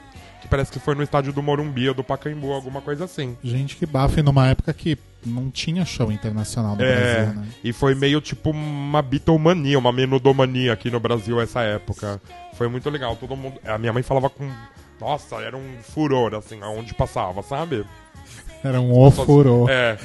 Que 0.43 0.47
parece 0.49 0.69
que 0.69 0.77
foi 0.77 0.93
no 0.93 1.01
estádio 1.01 1.31
do 1.31 1.41
Morumbi 1.41 1.87
ou 1.87 1.95
do 1.95 2.03
Pacaembu, 2.03 2.51
alguma 2.51 2.81
coisa 2.81 3.05
assim. 3.05 3.37
Gente 3.41 3.77
que 3.77 3.85
bafo 3.85 4.19
e 4.19 4.21
numa 4.21 4.45
época 4.47 4.73
que 4.73 4.97
não 5.25 5.49
tinha 5.49 5.85
show 5.85 6.11
internacional 6.11 6.75
no 6.75 6.83
É, 6.83 7.23
Brasil, 7.23 7.41
né? 7.41 7.47
e 7.63 7.71
foi 7.71 7.95
meio 7.95 8.19
tipo 8.19 8.49
uma 8.49 9.01
Beatlemania, 9.01 9.79
uma 9.79 9.93
menudomania 9.93 10.73
aqui 10.73 10.91
no 10.91 10.99
Brasil 10.99 11.39
essa 11.39 11.61
época. 11.61 12.21
Foi 12.55 12.67
muito 12.67 12.89
legal, 12.89 13.15
todo 13.15 13.37
mundo... 13.37 13.55
A 13.65 13.77
minha 13.77 13.93
mãe 13.93 14.03
falava 14.03 14.29
com... 14.29 14.51
Nossa, 14.99 15.37
era 15.37 15.55
um 15.55 15.77
furor, 15.81 16.35
assim, 16.35 16.61
aonde 16.61 16.93
passava, 16.93 17.41
sabe? 17.41 17.85
Era 18.61 18.81
um 18.81 18.91
ofurô. 18.99 19.69
É. 19.69 19.97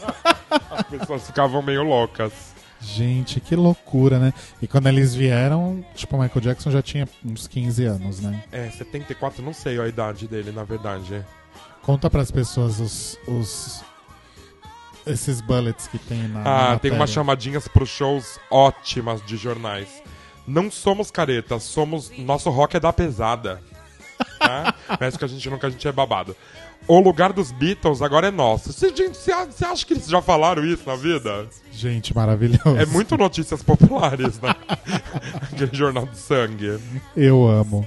As 0.70 0.82
pessoas 0.82 1.26
ficavam 1.26 1.62
meio 1.62 1.82
loucas. 1.82 2.49
Gente, 2.80 3.40
que 3.40 3.54
loucura, 3.54 4.18
né? 4.18 4.32
E 4.62 4.66
quando 4.66 4.86
eles 4.88 5.14
vieram, 5.14 5.84
tipo, 5.94 6.16
o 6.16 6.20
Michael 6.20 6.40
Jackson 6.40 6.70
já 6.70 6.80
tinha 6.80 7.06
uns 7.24 7.46
15 7.46 7.84
anos, 7.84 8.20
né? 8.20 8.42
É, 8.50 8.70
74, 8.70 9.42
não 9.42 9.52
sei 9.52 9.78
a 9.78 9.86
idade 9.86 10.26
dele, 10.26 10.50
na 10.50 10.64
verdade. 10.64 11.24
Conta 11.82 12.08
pras 12.08 12.30
pessoas 12.30 12.80
os, 12.80 13.18
os 13.28 13.82
esses 15.06 15.40
bullets 15.40 15.86
que 15.88 15.98
tem 15.98 16.22
na. 16.28 16.40
na 16.40 16.56
Ah, 16.56 16.64
tem 16.66 16.72
matéria. 16.74 16.96
umas 16.96 17.10
chamadinhas 17.10 17.68
pros 17.68 17.88
shows 17.88 18.38
ótimas 18.50 19.24
de 19.26 19.36
jornais. 19.36 20.02
Não 20.46 20.70
somos 20.70 21.10
caretas, 21.10 21.62
somos. 21.64 22.10
Nosso 22.18 22.50
rock 22.50 22.76
é 22.76 22.80
da 22.80 22.92
pesada. 22.92 23.60
Tá? 24.38 24.74
Parece 24.98 25.18
que 25.18 25.24
a 25.24 25.28
gente 25.28 25.48
nunca 25.48 25.66
a 25.66 25.70
gente 25.70 25.86
é 25.88 25.92
babado. 25.92 26.36
O 26.92 26.98
lugar 27.00 27.32
dos 27.32 27.52
Beatles 27.52 28.02
agora 28.02 28.26
é 28.26 28.30
nosso. 28.32 28.72
Você 28.72 28.90
você- 28.90 29.32
você 29.46 29.64
acha 29.64 29.86
que 29.86 29.92
eles 29.94 30.08
já 30.08 30.20
falaram 30.20 30.64
isso 30.64 30.82
na 30.86 30.96
vida? 30.96 31.46
Gente, 31.70 32.12
maravilhoso. 32.14 32.76
É 32.76 32.84
muito 32.84 33.16
notícias 33.16 33.62
populares, 33.62 34.40
né? 34.40 34.54
Aquele 35.52 35.70
jornal 35.72 36.04
de 36.06 36.16
sangue. 36.16 36.80
Eu 37.16 37.46
amo. 37.46 37.86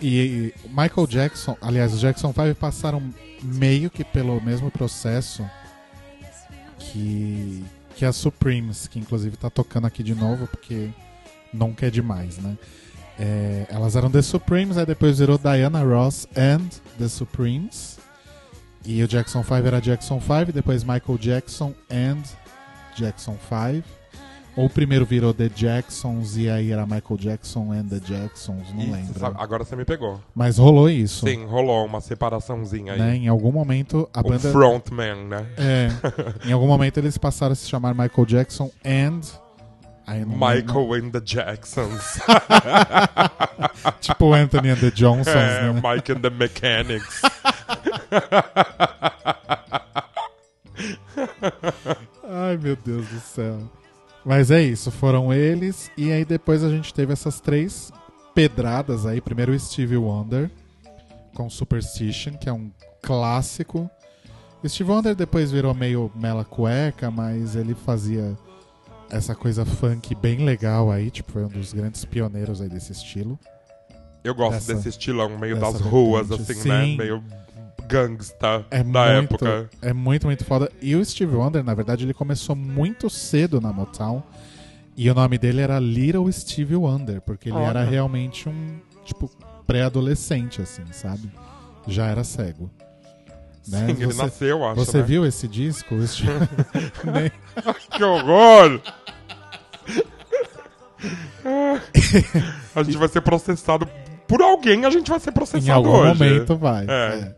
E, 0.00 0.18
e 0.18 0.54
Michael 0.68 1.06
Jackson, 1.06 1.54
aliás, 1.60 1.92
os 1.92 2.00
Jackson 2.00 2.28
5 2.32 2.54
passaram 2.54 3.02
meio 3.42 3.90
que 3.90 4.02
pelo 4.02 4.40
mesmo 4.40 4.70
processo 4.70 5.44
que, 6.78 7.62
que 7.94 8.04
a 8.04 8.12
Supremes, 8.12 8.86
que 8.88 8.98
inclusive 8.98 9.36
tá 9.36 9.50
tocando 9.50 9.86
aqui 9.86 10.02
de 10.02 10.14
novo, 10.14 10.46
porque 10.46 10.88
nunca 11.52 11.86
é 11.86 11.90
demais, 11.90 12.38
né? 12.38 12.56
É, 13.18 13.66
elas 13.68 13.94
eram 13.96 14.10
The 14.10 14.22
Supremes, 14.22 14.76
aí 14.78 14.86
depois 14.86 15.18
virou 15.18 15.38
Diana 15.38 15.82
Ross 15.84 16.26
and 16.36 16.68
The 16.98 17.08
Supremes. 17.08 17.98
E 18.84 19.02
o 19.02 19.08
Jackson 19.08 19.42
5 19.42 19.54
era 19.54 19.80
Jackson 19.80 20.20
5, 20.20 20.52
depois 20.52 20.84
Michael 20.84 21.18
Jackson 21.18 21.72
and 21.90 22.22
Jackson 22.96 23.36
5. 23.72 23.86
Ou 24.56 24.70
primeiro 24.70 25.04
virou 25.04 25.34
The 25.34 25.48
Jacksons 25.52 26.36
e 26.36 26.48
aí 26.48 26.70
era 26.70 26.86
Michael 26.86 27.16
Jackson 27.18 27.72
and 27.72 27.86
The 27.86 27.98
Jacksons, 27.98 28.72
não 28.72 28.84
Isso, 28.84 28.92
lembro. 28.92 29.18
sabe, 29.18 29.36
agora 29.40 29.64
você 29.64 29.74
me 29.74 29.84
pegou. 29.84 30.20
Mas 30.32 30.58
rolou 30.58 30.88
isso. 30.88 31.26
Sim, 31.26 31.44
rolou 31.44 31.84
uma 31.84 32.00
separaçãozinha 32.00 32.92
aí. 32.92 32.98
Né? 33.00 33.16
Em 33.16 33.26
algum 33.26 33.50
momento 33.50 34.08
a 34.14 34.20
O 34.20 34.22
banda. 34.24 34.52
frontman, 34.52 35.26
né? 35.26 35.46
É. 35.58 35.88
em 36.48 36.52
algum 36.52 36.68
momento 36.68 36.98
eles 36.98 37.18
passaram 37.18 37.52
a 37.52 37.56
se 37.56 37.68
chamar 37.68 37.94
Michael 37.94 38.26
Jackson 38.26 38.70
and. 38.84 39.22
Michael 40.06 40.94
and 40.94 41.10
the 41.10 41.20
Jacksons. 41.24 42.20
Tipo 44.00 44.34
Anthony 44.34 44.70
and 44.70 44.76
the 44.76 44.90
Johnsons, 44.90 45.34
é, 45.34 45.72
né? 45.72 45.80
Mike 45.82 46.12
and 46.12 46.20
the 46.20 46.30
Mechanics. 46.30 47.22
Ai, 52.28 52.56
meu 52.58 52.76
Deus 52.76 53.06
do 53.08 53.20
céu. 53.20 53.58
Mas 54.24 54.50
é 54.50 54.60
isso, 54.62 54.90
foram 54.90 55.32
eles. 55.32 55.90
E 55.96 56.12
aí 56.12 56.24
depois 56.24 56.64
a 56.64 56.68
gente 56.68 56.92
teve 56.92 57.12
essas 57.12 57.40
três 57.40 57.92
pedradas 58.34 59.06
aí. 59.06 59.20
Primeiro 59.20 59.52
o 59.52 59.58
Stevie 59.58 59.96
Wonder 59.96 60.50
com 61.34 61.50
Superstition, 61.50 62.36
que 62.36 62.48
é 62.48 62.52
um 62.52 62.70
clássico. 63.02 63.90
O 64.62 64.68
Stevie 64.68 64.92
Wonder 64.92 65.14
depois 65.14 65.50
virou 65.50 65.74
meio 65.74 66.10
mela 66.14 66.44
cueca, 66.44 67.10
mas 67.10 67.56
ele 67.56 67.74
fazia 67.74 68.36
essa 69.16 69.34
coisa 69.34 69.64
funk 69.64 70.14
bem 70.14 70.44
legal 70.44 70.90
aí. 70.90 71.10
Tipo, 71.10 71.32
foi 71.32 71.44
um 71.44 71.48
dos 71.48 71.72
grandes 71.72 72.04
pioneiros 72.04 72.60
aí 72.60 72.68
desse 72.68 72.92
estilo. 72.92 73.38
Eu 74.22 74.34
gosto 74.34 74.52
Dessa- 74.54 74.74
desse 74.74 74.88
estilão 74.88 75.38
meio 75.38 75.58
das 75.58 75.80
ruas, 75.80 76.28
vertente. 76.28 76.52
assim, 76.52 76.68
né? 76.68 76.84
Sim. 76.84 76.96
Meio 76.96 77.22
gangsta 77.86 78.64
É 78.70 78.82
da 78.82 79.12
muito, 79.14 79.34
época. 79.34 79.70
É 79.82 79.92
muito, 79.92 80.26
muito 80.26 80.44
foda. 80.44 80.70
E 80.80 80.96
o 80.96 81.04
Steve 81.04 81.34
Wonder, 81.36 81.62
na 81.62 81.74
verdade, 81.74 82.04
ele 82.04 82.14
começou 82.14 82.56
muito 82.56 83.10
cedo 83.10 83.60
na 83.60 83.72
Motown. 83.72 84.22
E 84.96 85.10
o 85.10 85.14
nome 85.14 85.36
dele 85.38 85.60
era 85.60 85.78
Little 85.78 86.30
Steve 86.32 86.76
Wonder, 86.76 87.20
porque 87.20 87.48
ele 87.50 87.56
Olha. 87.58 87.66
era 87.66 87.84
realmente 87.84 88.48
um, 88.48 88.78
tipo, 89.04 89.28
pré-adolescente, 89.66 90.62
assim, 90.62 90.84
sabe? 90.92 91.30
Já 91.86 92.06
era 92.06 92.22
cego. 92.24 92.70
Né? 93.68 93.86
Sim, 93.88 93.92
ele 93.92 94.06
Você- 94.06 94.22
nasceu, 94.22 94.48
eu 94.58 94.64
acho, 94.64 94.76
Você 94.76 94.98
né? 94.98 95.02
viu 95.02 95.26
esse 95.26 95.48
disco? 95.48 95.94
O 95.96 96.06
Steve- 96.06 96.30
Que 97.90 98.02
horror! 98.04 98.80
a 102.74 102.82
gente 102.82 102.96
vai 102.96 103.08
ser 103.08 103.20
processado 103.20 103.88
por 104.26 104.40
alguém, 104.42 104.84
a 104.84 104.90
gente 104.90 105.10
vai 105.10 105.20
ser 105.20 105.32
processado 105.32 105.66
em 105.66 105.70
algum 105.70 105.90
hoje. 105.90 106.18
momento 106.18 106.56
vai. 106.56 106.86
É. 106.88 106.90
é. 106.90 107.34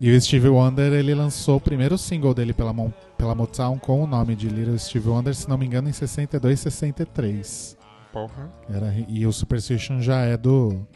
E 0.00 0.10
o 0.12 0.20
Steve 0.20 0.48
Wonder, 0.48 0.92
ele 0.92 1.12
lançou 1.14 1.56
o 1.56 1.60
primeiro 1.60 1.98
single 1.98 2.32
dele 2.32 2.52
pela, 2.52 2.72
Mon- 2.72 2.92
pela 3.16 3.34
Motown 3.34 3.78
com 3.78 4.02
o 4.02 4.06
nome 4.06 4.36
de 4.36 4.48
Little 4.48 4.78
Steve 4.78 5.08
Wonder, 5.08 5.34
se 5.34 5.48
não 5.48 5.58
me 5.58 5.66
engano, 5.66 5.88
em 5.88 5.92
62, 5.92 6.60
63. 6.60 7.76
Porra. 8.12 8.50
Era, 8.72 8.94
e 9.08 9.26
o 9.26 9.32
Superstition 9.32 10.00
já 10.00 10.20
é 10.20 10.36
do. 10.36 10.86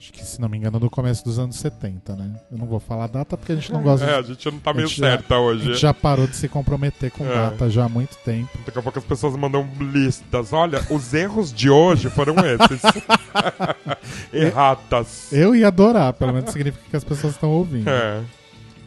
Acho 0.00 0.12
que, 0.12 0.24
se 0.24 0.40
não 0.40 0.48
me 0.48 0.56
engano, 0.56 0.78
do 0.78 0.88
começo 0.88 1.24
dos 1.24 1.40
anos 1.40 1.56
70, 1.56 2.14
né? 2.14 2.30
Eu 2.52 2.56
não 2.56 2.66
vou 2.66 2.78
falar 2.78 3.04
a 3.04 3.08
data 3.08 3.36
porque 3.36 3.50
a 3.50 3.56
gente 3.56 3.72
não 3.72 3.82
gosta 3.82 4.06
É, 4.06 4.16
a 4.16 4.22
gente 4.22 4.48
não 4.48 4.58
tá 4.60 4.72
meio 4.72 4.86
gente 4.86 5.00
já- 5.00 5.10
certa 5.10 5.34
A 5.34 5.40
hoje. 5.40 5.64
gente 5.64 5.78
já 5.78 5.92
parou 5.92 6.24
de 6.28 6.36
se 6.36 6.46
comprometer 6.48 7.10
com 7.10 7.24
É. 7.26 7.34
data 7.34 7.68
já 7.68 7.84
há 7.84 7.88
muito 7.88 8.16
tempo. 8.18 8.48
Daqui 8.64 8.78
a 8.78 8.82
pouco 8.82 8.96
as 8.98 9.04
pessoas 9.04 9.34
mandam 9.36 9.68
listas. 9.80 10.52
Olha, 10.52 10.80
os 10.88 11.12
erros 11.14 11.52
de 11.52 11.68
hoje 11.68 12.08
foram 12.10 12.34
esses. 12.38 12.80
Erratas. 14.32 15.32
Eu 15.32 15.54
ia 15.54 15.68
adorar, 15.68 16.12
pelo 16.12 16.32
menos 16.32 16.50
significa 16.52 16.84
que 16.90 16.96
as 16.96 17.04
pessoas 17.04 17.34
estão 17.34 17.50
ouvindo. 17.50 17.88
É. 17.88 18.20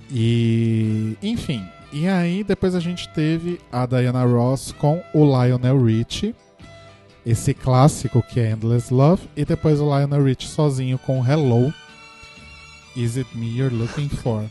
E. 0.09 1.17
Enfim. 1.21 1.63
E 1.93 2.07
aí, 2.07 2.43
depois 2.43 2.73
a 2.73 2.79
gente 2.79 3.09
teve 3.09 3.59
a 3.71 3.85
Diana 3.85 4.23
Ross 4.23 4.71
com 4.71 5.01
o 5.13 5.25
Lionel 5.25 5.83
Richie. 5.83 6.33
Esse 7.26 7.53
clássico 7.53 8.23
que 8.23 8.39
é 8.39 8.52
Endless 8.52 8.93
Love. 8.93 9.27
E 9.35 9.45
depois 9.45 9.80
o 9.80 9.85
Lionel 9.85 10.23
Richie 10.23 10.48
sozinho 10.48 10.98
com 10.98 11.26
Hello. 11.26 11.73
Is 12.95 13.15
It 13.18 13.38
Me 13.38 13.48
You're 13.57 13.73
Looking 13.73 14.10
For? 14.10 14.43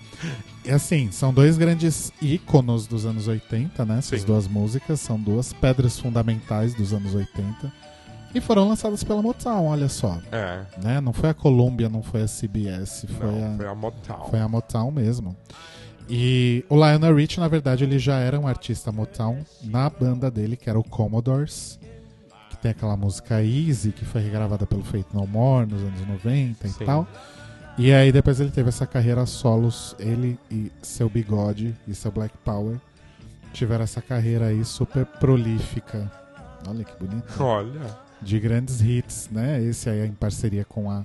E 0.65 0.71
assim, 0.73 1.11
são 1.11 1.33
dois 1.33 1.59
grandes 1.59 2.11
íconos 2.23 2.87
dos 2.87 3.05
anos 3.05 3.29
80, 3.29 3.85
né? 3.85 3.99
Essas 3.99 4.21
Sim. 4.21 4.27
duas 4.27 4.47
músicas 4.49 5.01
são 5.01 5.21
duas 5.21 5.53
pedras 5.53 5.99
fundamentais 5.99 6.75
dos 6.75 6.95
anos 6.95 7.15
80. 7.15 7.71
E 8.35 8.41
foram 8.41 8.69
lançadas 8.69 9.03
pela 9.03 9.21
Motown, 9.21 9.67
olha 9.67 9.89
só. 9.89 10.19
É. 10.31 10.63
Né? 10.83 11.01
Não 11.01 11.13
foi 11.13 11.31
a 11.31 11.35
Columbia, 11.35 11.89
não 11.89 12.03
foi 12.03 12.23
a 12.23 12.27
CBS, 12.27 13.05
foi 13.19 13.27
Não, 13.27 13.55
a. 13.55 13.57
foi 13.57 13.67
a 13.67 13.75
Motown. 13.75 14.31
Foi 14.31 14.39
a 14.39 14.49
Motown 14.49 14.91
mesmo. 14.93 15.37
E 16.09 16.65
o 16.69 16.77
Lionel 16.77 17.15
Richie, 17.15 17.41
na 17.41 17.49
verdade, 17.49 17.85
ele 17.85 17.99
já 17.99 18.19
era 18.19 18.39
um 18.39 18.47
artista 18.47 18.91
Motown 18.93 19.41
na 19.63 19.91
banda 19.91 20.31
dele, 20.31 20.57
que 20.57 20.71
era 20.71 20.79
o 20.79 20.85
Commodores, 20.85 21.79
tem 22.61 22.71
aquela 22.71 22.97
música 22.97 23.43
Easy, 23.43 23.93
que 23.93 24.05
foi 24.05 24.21
regravada 24.23 24.67
pelo 24.67 24.85
Faith 24.85 25.07
No 25.13 25.27
More 25.27 25.67
nos 25.67 25.81
anos 25.81 26.07
90 26.07 26.69
Sim. 26.69 26.75
e 26.81 26.87
tal. 26.87 27.09
E 27.79 27.93
aí 27.93 28.13
depois 28.13 28.41
ele 28.41 28.51
teve 28.51 28.69
essa 28.69 28.87
carreira 28.87 29.25
solos, 29.27 29.97
ele 29.99 30.39
e 30.51 30.71
seu 30.83 31.09
Bigode 31.09 31.75
e 31.89 31.95
seu 31.95 32.11
Black 32.11 32.37
Power 32.45 32.77
tiveram 33.53 33.85
essa 33.85 34.03
carreira 34.03 34.47
aí 34.47 34.65
super 34.65 35.07
prolífica. 35.07 36.11
Olha 36.69 36.85
que 36.85 36.97
bonito 37.03 37.43
Olha. 37.43 37.99
de 38.21 38.39
grandes 38.39 38.81
hits, 38.81 39.29
né? 39.31 39.63
Esse 39.63 39.89
aí 39.89 40.01
é 40.01 40.07
em 40.07 40.13
parceria 40.13 40.65
com 40.65 40.91
a 40.91 41.05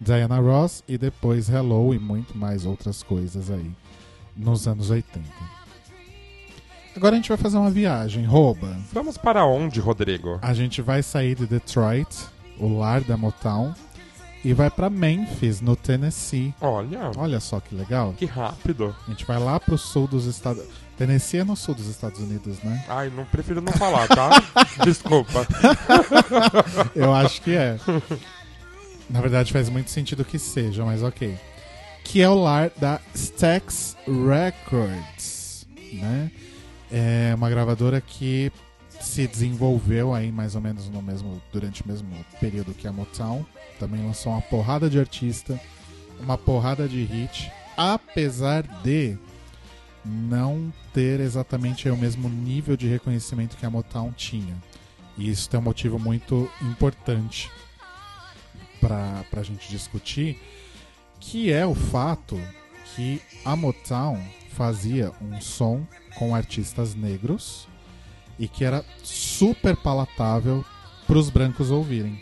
Diana 0.00 0.38
Ross 0.38 0.82
e 0.86 0.96
depois 0.96 1.48
Hello 1.48 1.94
e 1.94 1.98
muito 1.98 2.36
mais 2.36 2.64
outras 2.64 3.02
coisas 3.02 3.50
aí 3.50 3.72
nos 4.36 4.66
anos 4.68 4.90
80. 4.90 5.24
Agora 6.96 7.14
a 7.14 7.16
gente 7.16 7.28
vai 7.28 7.38
fazer 7.38 7.56
uma 7.56 7.70
viagem, 7.70 8.24
rouba. 8.24 8.76
Vamos 8.92 9.18
para 9.18 9.44
onde, 9.44 9.80
Rodrigo? 9.80 10.38
A 10.40 10.54
gente 10.54 10.80
vai 10.80 11.02
sair 11.02 11.34
de 11.34 11.46
Detroit, 11.46 12.08
o 12.58 12.78
lar 12.78 13.00
da 13.00 13.16
Motown, 13.16 13.74
e 14.44 14.52
vai 14.52 14.70
pra 14.70 14.88
Memphis, 14.88 15.60
no 15.60 15.74
Tennessee. 15.74 16.54
Olha. 16.60 17.10
Olha 17.16 17.40
só 17.40 17.58
que 17.58 17.74
legal. 17.74 18.14
Que 18.16 18.26
rápido. 18.26 18.94
A 19.06 19.10
gente 19.10 19.24
vai 19.24 19.38
lá 19.38 19.58
pro 19.58 19.76
sul 19.76 20.06
dos 20.06 20.26
Estados 20.26 20.62
Tennessee 20.96 21.40
é 21.40 21.44
no 21.44 21.56
sul 21.56 21.74
dos 21.74 21.88
Estados 21.88 22.20
Unidos, 22.20 22.62
né? 22.62 22.84
Ai, 22.88 23.10
não 23.10 23.24
prefiro 23.24 23.60
não 23.60 23.72
falar, 23.72 24.06
tá? 24.06 24.30
Desculpa. 24.84 25.46
Eu 26.94 27.12
acho 27.12 27.42
que 27.42 27.56
é. 27.56 27.78
Na 29.10 29.20
verdade, 29.20 29.52
faz 29.52 29.68
muito 29.68 29.90
sentido 29.90 30.24
que 30.24 30.38
seja, 30.38 30.84
mas 30.84 31.02
ok. 31.02 31.36
Que 32.04 32.22
é 32.22 32.28
o 32.28 32.34
lar 32.34 32.70
da 32.76 33.00
Stax 33.12 33.96
Records, 34.06 35.66
né? 35.94 36.30
É 36.96 37.34
uma 37.34 37.50
gravadora 37.50 38.00
que 38.00 38.52
se 39.00 39.26
desenvolveu 39.26 40.14
aí 40.14 40.30
mais 40.30 40.54
ou 40.54 40.60
menos 40.60 40.88
no 40.88 41.02
mesmo 41.02 41.42
durante 41.52 41.82
o 41.82 41.88
mesmo 41.88 42.08
período 42.38 42.72
que 42.72 42.86
a 42.86 42.92
Motown. 42.92 43.44
Também 43.80 44.06
lançou 44.06 44.30
uma 44.30 44.40
porrada 44.40 44.88
de 44.88 45.00
artista, 45.00 45.60
uma 46.20 46.38
porrada 46.38 46.86
de 46.86 47.02
hit, 47.02 47.50
apesar 47.76 48.62
de 48.84 49.18
não 50.04 50.72
ter 50.92 51.18
exatamente 51.18 51.88
o 51.88 51.96
mesmo 51.96 52.28
nível 52.28 52.76
de 52.76 52.86
reconhecimento 52.86 53.56
que 53.56 53.66
a 53.66 53.70
Motown 53.70 54.12
tinha. 54.12 54.54
E 55.18 55.28
isso 55.28 55.50
tem 55.50 55.58
um 55.58 55.64
motivo 55.64 55.98
muito 55.98 56.48
importante 56.62 57.50
para 58.80 59.24
a 59.32 59.42
gente 59.42 59.68
discutir, 59.68 60.40
que 61.18 61.52
é 61.52 61.66
o 61.66 61.74
fato 61.74 62.40
que 62.94 63.20
a 63.44 63.56
Motown 63.56 64.22
fazia 64.50 65.10
um 65.20 65.40
som 65.40 65.84
com 66.14 66.34
artistas 66.34 66.94
negros 66.94 67.68
e 68.38 68.48
que 68.48 68.64
era 68.64 68.84
super 69.02 69.76
palatável 69.76 70.64
para 71.06 71.18
os 71.18 71.30
brancos 71.30 71.70
ouvirem. 71.70 72.20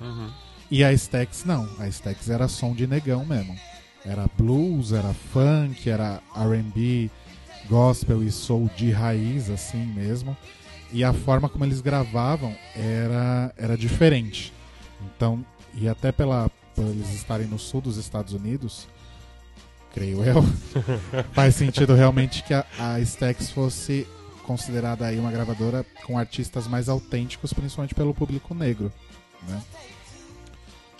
Uhum. 0.00 0.30
E 0.70 0.82
a 0.82 0.92
Stax 0.92 1.44
não, 1.44 1.68
a 1.78 1.86
Stax 1.88 2.28
era 2.30 2.48
som 2.48 2.74
de 2.74 2.86
negão 2.86 3.24
mesmo. 3.24 3.56
Era 4.04 4.28
blues, 4.36 4.92
era 4.92 5.14
funk, 5.14 5.88
era 5.88 6.20
R&B, 6.34 7.10
gospel 7.68 8.22
e 8.22 8.30
soul 8.30 8.70
de 8.76 8.90
raiz 8.90 9.48
assim 9.48 9.84
mesmo. 9.86 10.36
E 10.92 11.02
a 11.02 11.12
forma 11.12 11.48
como 11.48 11.64
eles 11.64 11.80
gravavam 11.80 12.54
era 12.74 13.52
era 13.56 13.76
diferente. 13.76 14.52
Então, 15.00 15.44
e 15.74 15.88
até 15.88 16.12
pela 16.12 16.50
por 16.74 16.84
eles 16.84 17.14
estarem 17.14 17.46
no 17.46 17.58
sul 17.58 17.80
dos 17.80 17.96
Estados 17.96 18.32
Unidos, 18.32 18.88
creio 19.94 20.22
eu, 20.24 20.42
faz 21.32 21.54
sentido 21.54 21.94
realmente 21.94 22.42
que 22.42 22.52
a, 22.52 22.66
a 22.78 23.00
Stax 23.00 23.50
fosse 23.50 24.06
considerada 24.42 25.06
aí 25.06 25.18
uma 25.18 25.30
gravadora 25.30 25.86
com 26.04 26.18
artistas 26.18 26.66
mais 26.66 26.88
autênticos, 26.88 27.52
principalmente 27.52 27.94
pelo 27.94 28.12
público 28.12 28.54
negro, 28.54 28.92
né? 29.48 29.62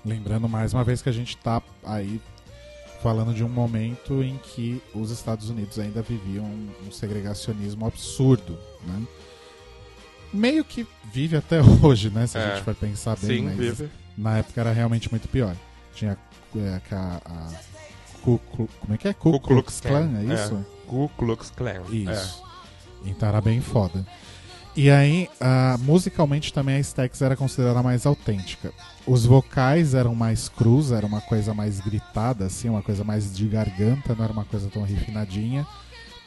Lembrando 0.05 0.49
mais 0.49 0.73
uma 0.73 0.85
vez 0.85 1.03
que 1.03 1.09
a 1.09 1.13
gente 1.13 1.37
tá 1.37 1.61
aí 1.83 2.21
falando 3.03 3.35
de 3.35 3.43
um 3.45 3.49
momento 3.49 4.23
em 4.23 4.39
que 4.39 4.81
os 4.95 5.11
Estados 5.11 5.51
Unidos 5.51 5.79
ainda 5.79 6.01
viviam 6.01 6.45
um, 6.45 6.71
um 6.87 6.91
segregacionismo 6.93 7.87
absurdo, 7.87 8.59
né? 8.87 9.03
meio 10.33 10.65
que 10.65 10.87
vive 11.13 11.37
até 11.37 11.61
hoje, 11.83 12.11
né? 12.11 12.27
Se 12.27 12.39
a 12.39 12.41
É. 12.41 12.55
gente 12.55 12.65
for 12.65 12.75
pensar 12.75 13.17
bem, 13.17 13.39
Sim, 13.39 13.45
mas 13.45 13.57
vive. 13.57 13.91
na 14.17 14.39
época 14.39 14.61
era 14.61 14.73
realmente 14.73 15.11
muito 15.11 15.29
pior. 15.29 15.55
Tinha 15.95 16.19
é, 16.57 16.81
a, 16.91 17.21
a 17.25 17.51
Ku 18.25 18.41
Klu- 18.57 18.69
como 18.81 18.95
é 18.95 18.97
que 18.97 19.09
é? 19.09 19.13
Ku, 19.13 19.33
Klux 19.41 19.81
Klan, 19.81 20.19
é 20.19 20.35
isso? 20.35 20.65
Ku 20.87 21.11
Klux 21.19 21.51
Klan. 21.51 21.83
Isso. 22.15 22.43
Então 23.05 23.29
era 23.29 23.41
bem 23.41 23.61
foda. 23.61 24.05
E 24.77 24.91
aí, 24.91 25.29
ah, 25.41 25.77
musicalmente 25.83 26.53
também 26.53 26.77
a 26.77 26.81
Stax 26.81 27.23
era 27.23 27.37
considerada 27.37 27.81
mais 27.83 28.07
autêntica. 28.07 28.73
Os 29.07 29.25
vocais 29.25 29.95
eram 29.95 30.15
mais 30.17 30.49
crus, 30.49 30.91
era 30.91 31.07
uma 31.07 31.21
coisa 31.21 31.55
mais 31.55 31.79
gritada, 31.81 32.47
assim, 32.47 32.69
uma 32.71 32.83
coisa 32.83 33.05
mais 33.05 33.33
de 33.37 33.47
garganta, 33.47 34.15
não 34.17 34.25
era 34.25 34.33
uma 34.33 34.45
coisa 34.45 34.69
tão 34.71 34.83
refinadinha. 34.83 35.65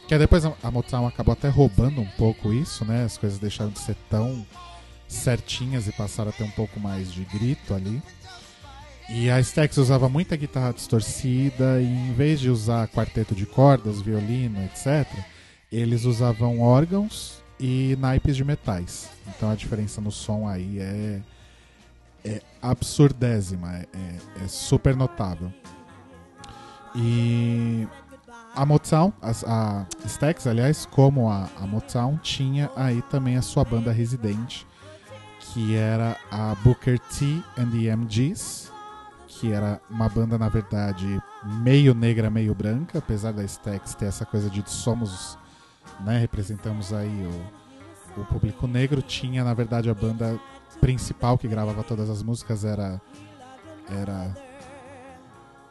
Que 0.08 0.14
aí 0.14 0.20
depois 0.20 0.46
a 0.46 0.54
a 0.64 0.72
Motown 0.72 1.06
acabou 1.08 1.34
até 1.34 1.50
roubando 1.50 2.00
um 2.00 2.08
pouco 2.18 2.54
isso, 2.54 2.86
né? 2.86 3.04
As 3.04 3.18
coisas 3.18 3.38
deixaram 3.40 3.72
de 3.72 3.80
ser 3.80 3.96
tão 4.10 4.46
certinhas 5.10 5.88
e 5.88 5.92
passaram 5.92 6.30
a 6.30 6.34
ter 6.34 6.44
um 6.44 6.52
pouco 6.52 6.80
mais 6.80 7.12
de 7.12 7.24
grito 7.26 7.74
ali. 7.74 8.02
E 9.10 9.30
a 9.30 9.40
Stax 9.40 9.78
usava 9.78 10.10
muita 10.10 10.36
guitarra 10.36 10.74
distorcida 10.74 11.80
e 11.82 11.86
em 11.86 12.14
vez 12.14 12.40
de 12.40 12.50
usar 12.50 12.88
quarteto 12.90 13.34
de 13.34 13.46
cordas, 13.46 14.02
violino, 14.02 14.62
etc., 14.66 15.08
eles 15.72 16.04
usavam 16.06 16.60
órgãos 16.62 17.42
e 17.60 17.96
naipes 18.00 18.36
de 18.36 18.44
metais. 18.44 19.10
Então 19.28 19.50
a 19.50 19.56
diferença 19.56 20.02
no 20.02 20.12
som 20.12 20.48
aí 20.48 20.80
é, 20.80 21.22
é 22.26 22.42
absurdésima, 22.62 23.76
é, 23.78 23.86
é- 23.94 24.44
é 24.44 24.48
super 24.48 24.96
notável. 24.96 25.52
E 26.96 27.88
a 28.56 28.66
Motown, 28.66 29.14
as- 29.22 29.44
a, 29.46 29.86
Stax, 30.06 30.48
aliás, 30.48 30.86
como 30.86 31.30
a, 31.30 31.50
a 31.58 31.66
Motown, 31.68 32.18
tinha 32.18 32.70
aí 32.76 33.02
também 33.04 33.38
a 33.38 33.42
sua 33.42 33.64
banda 33.64 33.92
residente, 33.92 34.66
que 35.40 35.76
era 35.76 36.18
a 36.32 36.56
Booker 36.56 37.00
T 37.00 37.42
and 37.58 37.70
the 37.72 37.96
MGs, 37.96 38.67
que 39.40 39.52
era 39.54 39.80
uma 39.90 40.10
banda, 40.10 40.38
na 40.38 40.50
verdade, 40.50 41.22
meio 41.62 41.94
negra, 41.94 42.30
meio 42.30 42.54
branca, 42.56 42.98
apesar 42.98 43.32
da 43.34 43.44
Stax 43.44 43.94
ter 43.94 44.06
essa 44.06 44.26
coisa 44.26 44.50
de 44.50 44.64
somos, 44.68 45.38
né, 46.00 46.18
representamos 46.18 46.92
aí 46.92 47.28
o, 48.18 48.22
o 48.22 48.26
público 48.26 48.66
negro, 48.66 49.02
tinha, 49.02 49.44
na 49.44 49.54
verdade, 49.54 49.90
a 49.90 49.94
banda 49.94 50.40
principal 50.82 51.38
que 51.38 51.48
gravava 51.48 51.84
todas 51.84 52.10
as 52.10 52.22
músicas 52.22 52.64
era 52.66 53.02
era 53.90 54.36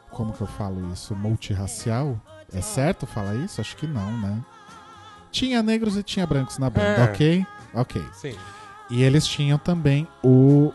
como 0.09 0.33
que 0.33 0.41
eu 0.41 0.47
falo 0.47 0.91
isso? 0.91 1.15
Multirracial? 1.15 2.19
É 2.51 2.61
certo 2.61 3.05
falar 3.05 3.35
isso? 3.35 3.61
Acho 3.61 3.75
que 3.75 3.85
não, 3.85 4.17
né? 4.17 4.43
Tinha 5.29 5.61
negros 5.61 5.97
e 5.97 6.03
tinha 6.03 6.25
brancos 6.25 6.57
na 6.57 6.69
banda, 6.69 7.01
É. 7.01 7.03
ok? 7.03 7.45
Ok. 7.73 8.05
Sim. 8.13 8.35
E 8.89 9.03
eles 9.03 9.27
tinham 9.27 9.57
também 9.59 10.07
o 10.23 10.73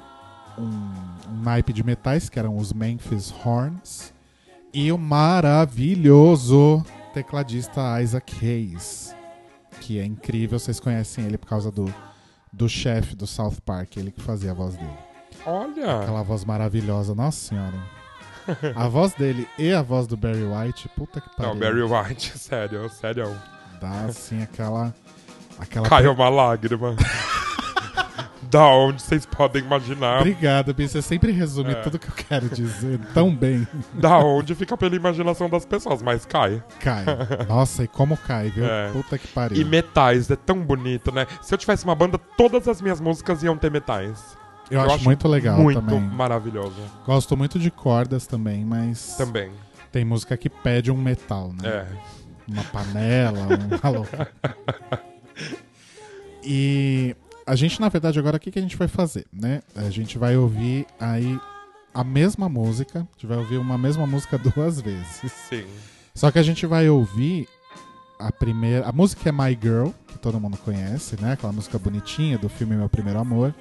um, 0.59 0.93
naipe 1.32 1.72
de 1.72 1.82
metais, 1.82 2.28
que 2.28 2.38
eram 2.38 2.56
os 2.56 2.72
Memphis 2.72 3.32
Horns, 3.44 4.12
e 4.72 4.90
o 4.92 4.98
maravilhoso 4.98 6.84
tecladista 7.12 8.00
Isaac 8.00 8.32
Hayes, 8.44 9.14
que 9.80 9.98
é 9.98 10.04
incrível, 10.04 10.59
vocês 10.59 10.80
conhecem 10.80 11.24
ele 11.24 11.36
por 11.36 11.48
causa 11.48 11.70
do, 11.70 11.92
do 12.52 12.68
chefe 12.68 13.14
do 13.14 13.26
South 13.26 13.56
Park, 13.64 13.96
ele 13.96 14.10
que 14.10 14.20
fazia 14.20 14.52
a 14.52 14.54
voz 14.54 14.76
dele. 14.76 14.98
Olha. 15.44 16.00
Aquela 16.00 16.22
voz 16.22 16.44
maravilhosa, 16.44 17.14
nossa 17.14 17.48
senhora. 17.48 17.76
A 18.74 18.88
voz 18.88 19.14
dele 19.14 19.48
e 19.59 19.72
a 19.72 19.82
voz 19.82 20.06
do 20.06 20.16
Barry 20.16 20.44
White, 20.44 20.88
puta 20.96 21.20
que 21.20 21.28
pariu. 21.36 21.54
Não, 21.54 21.60
Barry 21.60 21.82
White, 21.82 22.36
sério, 22.38 22.88
sério. 22.90 23.36
Dá 23.80 24.06
assim 24.06 24.42
aquela. 24.42 24.94
aquela 25.59 25.88
Caiu 25.88 26.12
uma 26.12 26.28
lágrima. 26.28 26.96
Da 28.53 28.66
onde 28.69 29.01
vocês 29.01 29.24
podem 29.24 29.62
imaginar. 29.65 30.19
Obrigado, 30.20 30.74
Bi. 30.74 30.87
Você 30.87 31.01
sempre 31.01 31.33
resume 31.33 31.73
É. 31.73 31.77
tudo 31.77 31.99
que 31.99 32.07
eu 32.09 32.15
quero 32.15 32.51
dizer 32.51 33.01
tão 33.15 33.35
bem. 33.35 33.66
Da 33.95 34.19
onde 34.19 34.55
fica 34.55 34.77
pela 34.77 34.95
imaginação 34.95 35.49
das 35.49 35.65
pessoas, 35.65 36.03
mas 36.03 36.27
cai. 36.27 36.62
Cai. 36.79 37.05
Nossa, 37.49 37.85
e 37.85 37.89
como 37.89 38.15
cai, 38.15 38.51
viu? 38.51 38.66
É. 38.66 38.91
Puta 38.93 39.16
que 39.16 39.27
pariu. 39.29 39.59
E 39.59 39.65
metais, 39.65 40.31
é 40.31 40.37
tão 40.37 40.61
bonito, 40.61 41.11
né? 41.11 41.27
Se 41.41 41.55
eu 41.55 41.59
tivesse 41.59 41.85
uma 41.87 41.95
banda, 41.95 42.19
todas 42.19 42.69
as 42.69 42.83
minhas 42.83 43.01
músicas 43.01 43.43
iam 43.43 43.57
ter 43.57 43.70
metais. 43.70 44.37
Eu 44.70 44.81
acho 44.81 45.05
muito 45.05 45.27
legal 45.29 45.59
Muito 45.59 45.81
também. 45.81 46.01
maravilhoso. 46.01 46.77
Gosto 47.07 47.37
muito 47.37 47.59
de 47.59 47.70
cordas 47.70 48.27
também, 48.27 48.65
mas. 48.65 49.16
Também. 49.16 49.51
Tem 49.91 50.05
música 50.05 50.37
que 50.37 50.49
pede 50.51 50.91
um 50.91 50.97
metal, 50.97 51.53
né? 51.62 51.69
É. 51.69 51.87
Uma 52.49 52.65
panela, 52.65 53.39
um. 53.41 53.79
Alô. 53.87 54.07
E 56.45 57.15
a 57.47 57.55
gente, 57.55 57.81
na 57.81 57.89
verdade, 57.89 58.19
agora 58.19 58.36
o 58.36 58.40
que, 58.40 58.51
que 58.51 58.59
a 58.59 58.62
gente 58.62 58.77
vai 58.77 58.89
fazer, 58.89 59.27
né? 59.32 59.62
A 59.74 59.90
gente 59.90 60.19
vai 60.19 60.36
ouvir 60.36 60.86
aí 60.98 61.39
a 61.94 62.05
mesma 62.05 62.48
música. 62.48 63.01
A 63.01 63.12
gente 63.12 63.27
vai 63.27 63.39
ouvir 63.39 63.59
uma 63.59 63.77
mesma 63.77 64.06
música 64.06 64.39
duas 64.55 64.81
vezes. 64.81 65.32
Sim. 65.48 65.64
Só 66.14 66.31
que 66.31 66.39
a 66.39 66.43
gente 66.43 66.66
vai 66.66 66.89
ouvir 66.89 67.48
a 68.19 68.31
primeira. 68.31 68.86
A 68.86 68.93
música 68.93 69.28
é 69.28 69.32
My 69.32 69.59
Girl, 69.60 69.89
que 70.06 70.19
todo 70.19 70.40
mundo 70.40 70.56
conhece, 70.59 71.20
né? 71.20 71.32
Aquela 71.32 71.52
música 71.52 71.78
bonitinha 71.78 72.39
do 72.39 72.48
filme 72.48 72.77
Meu 72.77 72.89
Primeiro 72.89 73.19
Amor. 73.19 73.55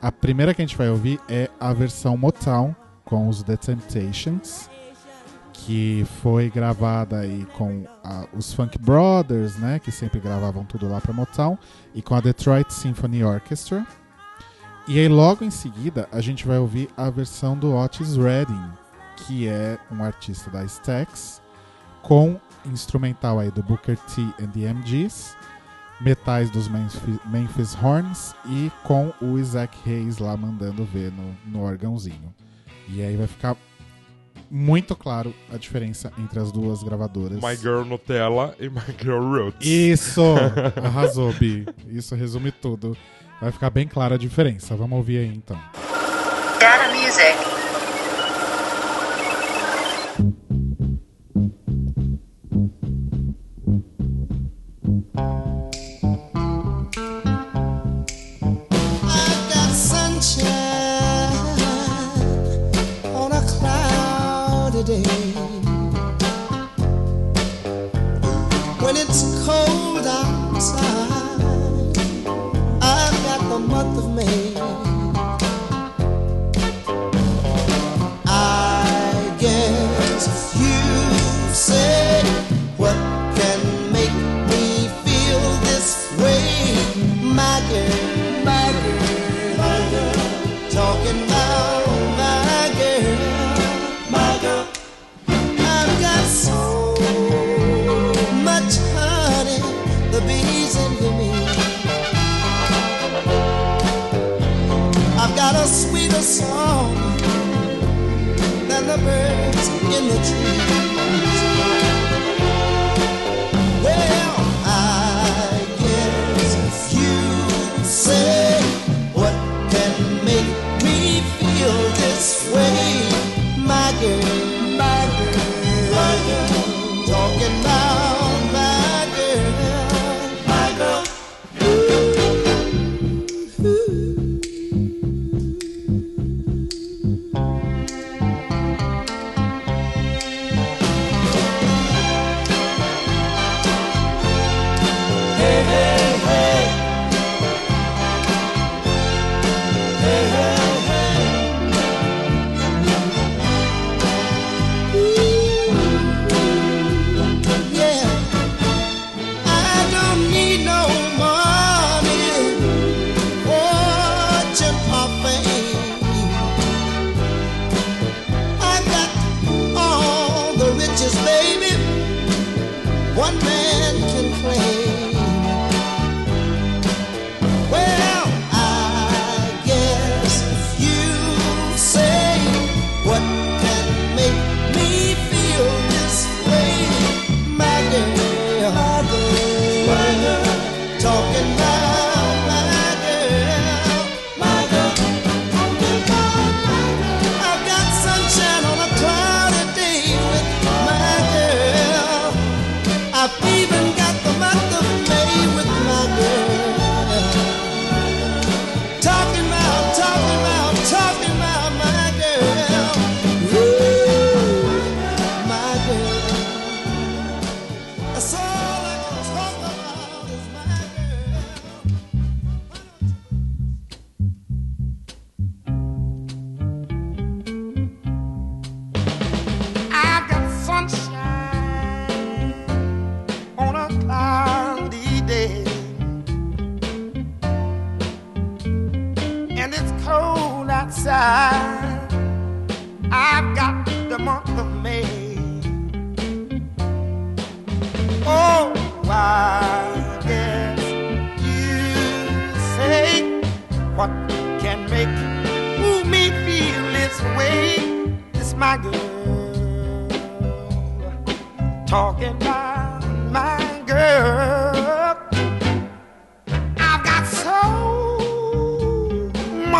A 0.00 0.12
primeira 0.12 0.54
que 0.54 0.62
a 0.62 0.66
gente 0.66 0.76
vai 0.76 0.88
ouvir 0.88 1.20
é 1.28 1.50
a 1.58 1.72
versão 1.72 2.16
Motown 2.16 2.74
com 3.04 3.28
os 3.28 3.42
The 3.42 3.56
Temptations, 3.56 4.68
que 5.66 6.06
foi 6.22 6.48
gravada 6.48 7.18
aí 7.18 7.44
com 7.56 7.84
a- 8.04 8.24
os 8.32 8.52
Funk 8.52 8.78
Brothers, 8.78 9.56
né? 9.56 9.80
Que 9.80 9.90
sempre 9.90 10.20
gravavam 10.20 10.64
tudo 10.64 10.88
lá 10.88 11.00
pra 11.00 11.12
Motown, 11.12 11.58
e 11.92 12.00
com 12.00 12.14
a 12.14 12.20
Detroit 12.20 12.70
Symphony 12.72 13.24
Orchestra. 13.24 13.84
E 14.86 15.00
aí 15.00 15.08
logo 15.08 15.44
em 15.44 15.50
seguida 15.50 16.08
a 16.12 16.20
gente 16.20 16.46
vai 16.46 16.58
ouvir 16.58 16.88
a 16.96 17.10
versão 17.10 17.58
do 17.58 17.74
Otis 17.74 18.16
Redding, 18.16 18.70
que 19.16 19.48
é 19.48 19.76
um 19.90 20.04
artista 20.04 20.48
da 20.50 20.64
Stax, 20.64 21.42
com 22.00 22.38
instrumental 22.64 23.40
aí 23.40 23.50
do 23.50 23.62
Booker 23.64 23.96
T 23.96 24.22
and 24.40 24.50
the 24.50 24.72
MGs, 24.72 25.34
metais 26.00 26.48
dos 26.48 26.68
Memphis, 26.68 27.18
Memphis 27.24 27.76
Horns 27.82 28.36
e 28.44 28.70
com 28.84 29.12
o 29.20 29.36
Isaac 29.36 29.76
Hayes 29.84 30.18
lá 30.18 30.36
mandando 30.36 30.84
ver 30.84 31.10
no, 31.10 31.34
no 31.44 31.64
órgãozinho. 31.64 32.32
E 32.88 33.02
aí 33.02 33.16
vai 33.16 33.26
ficar 33.26 33.56
muito 34.50 34.94
claro 34.94 35.34
a 35.52 35.56
diferença 35.56 36.12
entre 36.18 36.38
as 36.38 36.52
duas 36.52 36.82
gravadoras. 36.82 37.38
My 37.42 37.56
Girl 37.56 37.84
Nutella 37.84 38.54
e 38.58 38.68
My 38.68 38.80
Girl 39.00 39.22
Roots. 39.22 39.66
Isso! 39.66 40.22
Arrasou, 40.82 41.32
Bi. 41.32 41.66
Isso 41.88 42.14
resume 42.14 42.50
tudo. 42.52 42.96
Vai 43.40 43.52
ficar 43.52 43.70
bem 43.70 43.86
clara 43.86 44.14
a 44.14 44.18
diferença. 44.18 44.74
Vamos 44.76 44.96
ouvir 44.96 45.18
aí 45.18 45.28
então. 45.34 45.58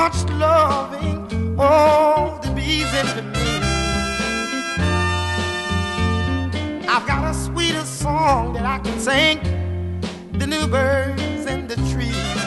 Much 0.07 0.31
loving, 0.31 1.57
oh, 1.59 2.39
the 2.41 2.51
bees 2.53 2.93
into 2.95 3.23
me. 3.23 3.51
I've 6.87 7.05
got 7.09 7.29
a 7.29 7.35
sweeter 7.35 7.85
song 7.85 8.53
that 8.53 8.65
I 8.65 8.79
can 8.79 9.01
sing, 9.01 9.41
the 10.39 10.47
new 10.47 10.69
birds 10.69 11.47
in 11.47 11.67
the 11.67 11.75
trees. 11.91 12.39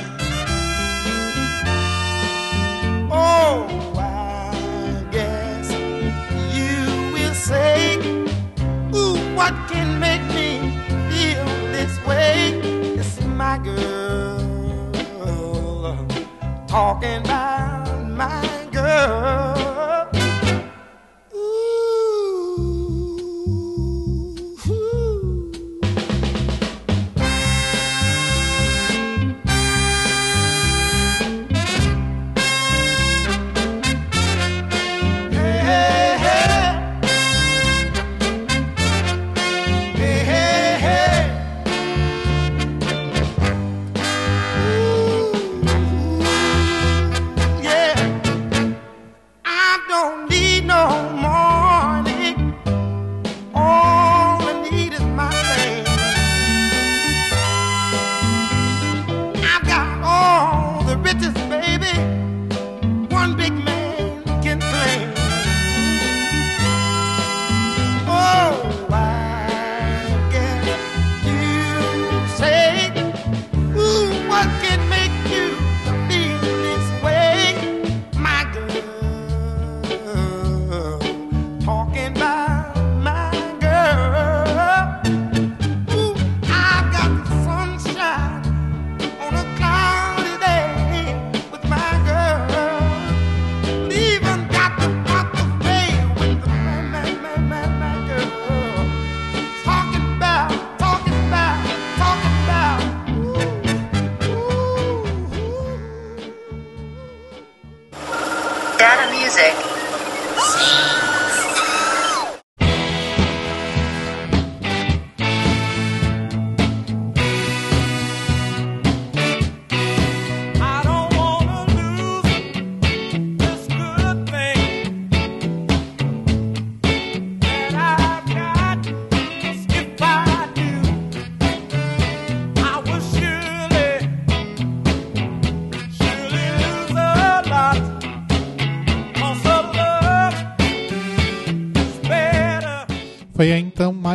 Oh, 3.11 3.67
I 3.97 5.05
guess 5.11 5.69
you 6.55 7.11
will 7.11 7.33
say, 7.33 7.97
Ooh, 8.95 9.17
what 9.35 9.53
can 9.67 9.99
make 9.99 10.23
me 10.37 10.77
feel 11.11 11.43
this 11.75 11.93
way? 12.05 12.53
It's 12.97 13.19
my 13.25 13.57
girl 13.57 14.29
talking 16.69 17.17
about 17.17 17.48
my 18.19 18.67
girl. 18.73 19.48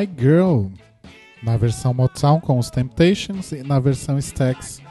My 0.05 0.11
Girl, 0.21 0.67
na 1.43 1.57
versão 1.57 1.95
Motown 1.95 2.39
com 2.39 2.59
os 2.59 2.69
Temptations 2.69 3.53
e 3.53 3.63
na 3.63 3.81
versão 3.81 4.19
Stax 4.19 4.83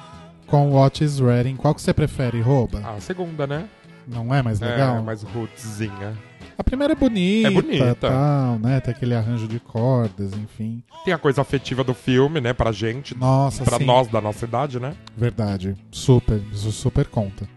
com 0.48 0.72
What 0.72 1.04
is 1.04 1.20
Reading. 1.20 1.56
Qual 1.56 1.76
que 1.76 1.82
você 1.84 1.94
prefere, 1.94 2.42
Rouba? 2.42 2.80
A 2.80 3.00
segunda, 3.00 3.46
né? 3.46 3.70
Não 4.08 4.34
é 4.34 4.42
mais 4.42 4.60
legal? 4.60 4.98
É, 4.98 5.02
mais 5.02 5.22
rootzinha. 5.22 6.18
A 6.58 6.64
primeira 6.64 6.94
é 6.94 6.96
bonita, 6.96 7.48
É 7.48 7.52
bonita. 7.52 7.96
tal, 8.10 8.58
né? 8.60 8.80
Tem 8.80 8.92
aquele 8.94 9.14
arranjo 9.14 9.48
de 9.48 9.60
cordas, 9.60 10.34
enfim. 10.34 10.82
Tem 11.06 11.14
a 11.14 11.18
coisa 11.20 11.42
afetiva 11.42 11.84
do 11.84 11.94
filme, 11.94 12.42
né? 12.42 12.52
Pra 12.52 12.72
gente. 12.72 13.16
Nossa, 13.16 13.64
Pra 13.64 13.78
sim. 13.78 13.86
nós 13.86 14.08
da 14.08 14.20
nossa 14.20 14.46
idade, 14.46 14.80
né? 14.80 14.96
Verdade, 15.16 15.76
super, 15.92 16.42
isso 16.52 16.72
super 16.72 17.06
conta. 17.06 17.48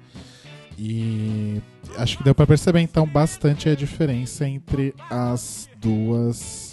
E 0.78 1.60
acho 1.96 2.18
que 2.18 2.22
deu 2.24 2.34
pra 2.34 2.46
perceber 2.46 2.80
então 2.80 3.06
bastante 3.06 3.66
a 3.68 3.74
diferença 3.74 4.46
entre 4.46 4.94
as 5.10 5.68
duas 5.80 6.65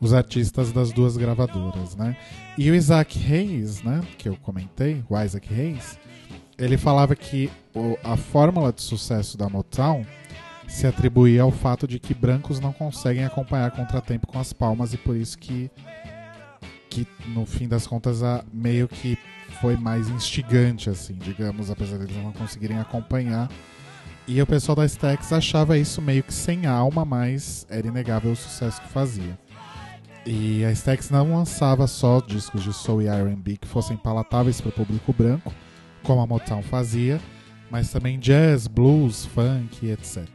os 0.00 0.12
artistas 0.12 0.72
das 0.72 0.92
duas 0.92 1.16
gravadoras, 1.16 1.96
né? 1.96 2.16
E 2.58 2.70
o 2.70 2.74
Isaac 2.74 3.18
Hayes, 3.18 3.82
né, 3.82 4.00
que 4.18 4.28
eu 4.28 4.36
comentei, 4.36 5.02
o 5.08 5.20
Isaac 5.20 5.52
Hayes, 5.52 5.98
ele 6.58 6.76
falava 6.76 7.16
que 7.16 7.50
o- 7.74 7.96
a 8.04 8.16
fórmula 8.16 8.72
de 8.72 8.82
sucesso 8.82 9.36
da 9.36 9.48
Motown 9.48 10.04
se 10.68 10.86
atribuía 10.86 11.42
ao 11.42 11.50
fato 11.50 11.86
de 11.86 11.98
que 11.98 12.14
brancos 12.14 12.60
não 12.60 12.72
conseguem 12.72 13.24
acompanhar 13.24 13.70
contratempo 13.70 14.26
com 14.26 14.38
as 14.38 14.52
palmas 14.52 14.92
e 14.94 14.96
por 14.96 15.16
isso 15.16 15.36
que 15.38 15.70
que 16.90 17.06
no 17.26 17.44
fim 17.44 17.66
das 17.66 17.88
contas 17.88 18.22
a, 18.22 18.44
meio 18.52 18.86
que 18.86 19.18
foi 19.60 19.76
mais 19.76 20.08
instigante, 20.08 20.88
assim, 20.88 21.14
digamos, 21.14 21.68
apesar 21.68 21.98
deles 21.98 22.16
não 22.22 22.30
conseguirem 22.32 22.78
acompanhar. 22.78 23.50
E 24.28 24.40
o 24.40 24.46
pessoal 24.46 24.76
da 24.76 24.86
Stax 24.86 25.32
achava 25.32 25.76
isso 25.76 26.00
meio 26.00 26.22
que 26.22 26.32
sem 26.32 26.66
alma, 26.66 27.04
mas 27.04 27.66
era 27.68 27.86
inegável 27.88 28.30
o 28.30 28.36
sucesso 28.36 28.80
que 28.80 28.88
fazia. 28.88 29.36
E 30.26 30.64
a 30.64 30.72
Stax 30.72 31.10
não 31.10 31.36
lançava 31.36 31.86
só 31.86 32.20
discos 32.20 32.62
de 32.62 32.72
soul 32.72 33.02
e 33.02 33.08
R&B 33.08 33.58
que 33.58 33.68
fossem 33.68 33.96
palatáveis 33.96 34.60
para 34.60 34.70
o 34.70 34.72
público 34.72 35.12
branco, 35.12 35.52
como 36.02 36.22
a 36.22 36.26
Motown 36.26 36.62
fazia, 36.62 37.20
mas 37.70 37.90
também 37.90 38.18
jazz, 38.18 38.66
blues, 38.66 39.26
funk, 39.26 39.86
etc. 39.86 40.26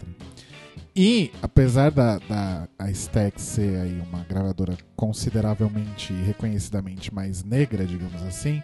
E 0.95 1.31
apesar 1.41 1.89
da, 1.89 2.19
da 2.19 2.67
a 2.77 2.91
Stax 2.91 3.41
ser 3.41 3.79
aí 3.79 3.99
uma 4.01 4.23
gravadora 4.25 4.77
consideravelmente 4.95 6.13
e 6.13 6.23
reconhecidamente 6.23 7.13
mais 7.13 7.43
negra, 7.43 7.85
digamos 7.85 8.21
assim, 8.23 8.61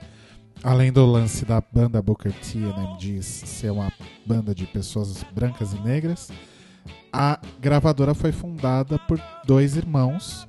além 0.63 0.91
do 0.91 1.05
lance 1.05 1.43
da 1.43 1.59
banda 1.59 2.01
Booker 2.01 2.33
T 2.33 2.59
and 2.59 2.93
MGs 2.93 3.25
ser 3.25 3.71
uma 3.71 3.91
banda 4.25 4.53
de 4.53 4.65
pessoas 4.67 5.23
brancas 5.33 5.73
e 5.73 5.79
negras, 5.79 6.29
a 7.11 7.39
gravadora 7.59 8.13
foi 8.13 8.31
fundada 8.31 8.99
por 8.99 9.19
dois 9.47 9.75
irmãos 9.75 10.47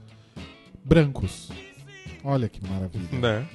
brancos. 0.86 1.50
Olha 2.24 2.48
que 2.48 2.60
maravilha. 2.66 3.18
Né? 3.18 3.46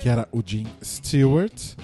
Que 0.00 0.08
era 0.08 0.28
o 0.32 0.42
Jim 0.44 0.66
Stewart 0.82 1.74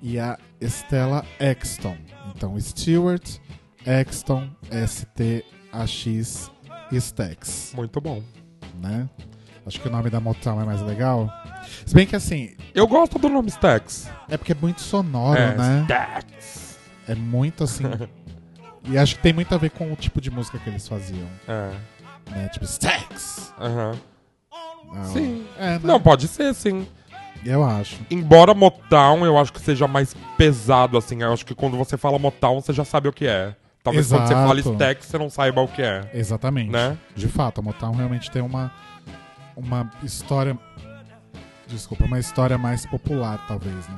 e 0.00 0.18
a 0.18 0.38
Stella 0.62 1.24
Exton. 1.38 1.96
Então, 2.34 2.58
Stewart, 2.60 3.38
Exton, 3.86 4.48
S-T-A-X, 4.70 6.50
Stax, 6.92 7.72
Muito 7.76 8.00
bom. 8.00 8.22
né? 8.80 9.08
Acho 9.66 9.80
que 9.80 9.88
o 9.88 9.90
nome 9.90 10.10
da 10.10 10.18
Motown 10.20 10.60
é 10.60 10.64
mais 10.64 10.80
legal. 10.82 11.30
Se 11.86 11.94
bem 11.94 12.06
que 12.06 12.16
assim, 12.16 12.56
Eu 12.74 12.86
gosto 12.88 13.18
do 13.18 13.28
nome 13.28 13.48
Stax. 13.50 14.08
é 14.28 14.36
porque 14.36 14.52
é 14.52 14.56
muito 14.60 14.80
sonoro, 14.80 15.38
é, 15.38 15.54
né? 15.56 15.80
Stax. 15.82 16.78
É 17.06 17.14
muito 17.14 17.62
assim. 17.64 17.84
e 18.84 18.96
acho 18.98 19.16
que 19.16 19.22
tem 19.22 19.32
muito 19.32 19.54
a 19.54 19.58
ver 19.58 19.70
com 19.70 19.92
o 19.92 19.96
tipo 19.96 20.20
de 20.20 20.30
música 20.30 20.58
que 20.58 20.68
eles 20.68 20.88
faziam, 20.88 21.28
É. 21.46 21.72
né? 22.30 22.48
Tipo, 22.48 22.64
Stax. 22.64 23.52
aham. 23.60 23.92
Sim. 25.04 25.44
É, 25.58 25.72
né? 25.74 25.80
Não, 25.82 26.00
pode 26.00 26.26
ser, 26.28 26.54
sim. 26.54 26.86
Eu 27.44 27.64
acho. 27.64 27.96
Embora 28.10 28.52
Motown, 28.54 29.24
eu 29.24 29.38
acho 29.38 29.52
que 29.52 29.60
seja 29.60 29.86
mais 29.88 30.14
pesado, 30.36 30.98
assim. 30.98 31.22
Eu 31.22 31.32
acho 31.32 31.46
que 31.46 31.54
quando 31.54 31.76
você 31.76 31.96
fala 31.96 32.18
Motown, 32.18 32.60
você 32.60 32.72
já 32.72 32.84
sabe 32.84 33.08
o 33.08 33.12
que 33.12 33.26
é. 33.26 33.54
Talvez 33.82 34.08
quando 34.08 34.26
você 34.26 34.34
Exato. 34.34 34.48
fale 34.48 34.60
Stax, 34.60 35.06
você 35.06 35.18
não 35.18 35.30
saiba 35.30 35.60
o 35.62 35.68
que 35.68 35.80
é. 35.80 36.10
Exatamente. 36.12 36.70
Né? 36.70 36.98
De 37.16 37.28
fato, 37.28 37.60
a 37.60 37.62
Motown 37.62 37.92
realmente 37.92 38.30
tem 38.30 38.42
uma, 38.42 38.70
uma 39.56 39.90
história. 40.02 40.58
Desculpa, 41.66 42.04
uma 42.04 42.18
história 42.18 42.58
mais 42.58 42.84
popular, 42.84 43.42
talvez, 43.48 43.88
né? 43.88 43.96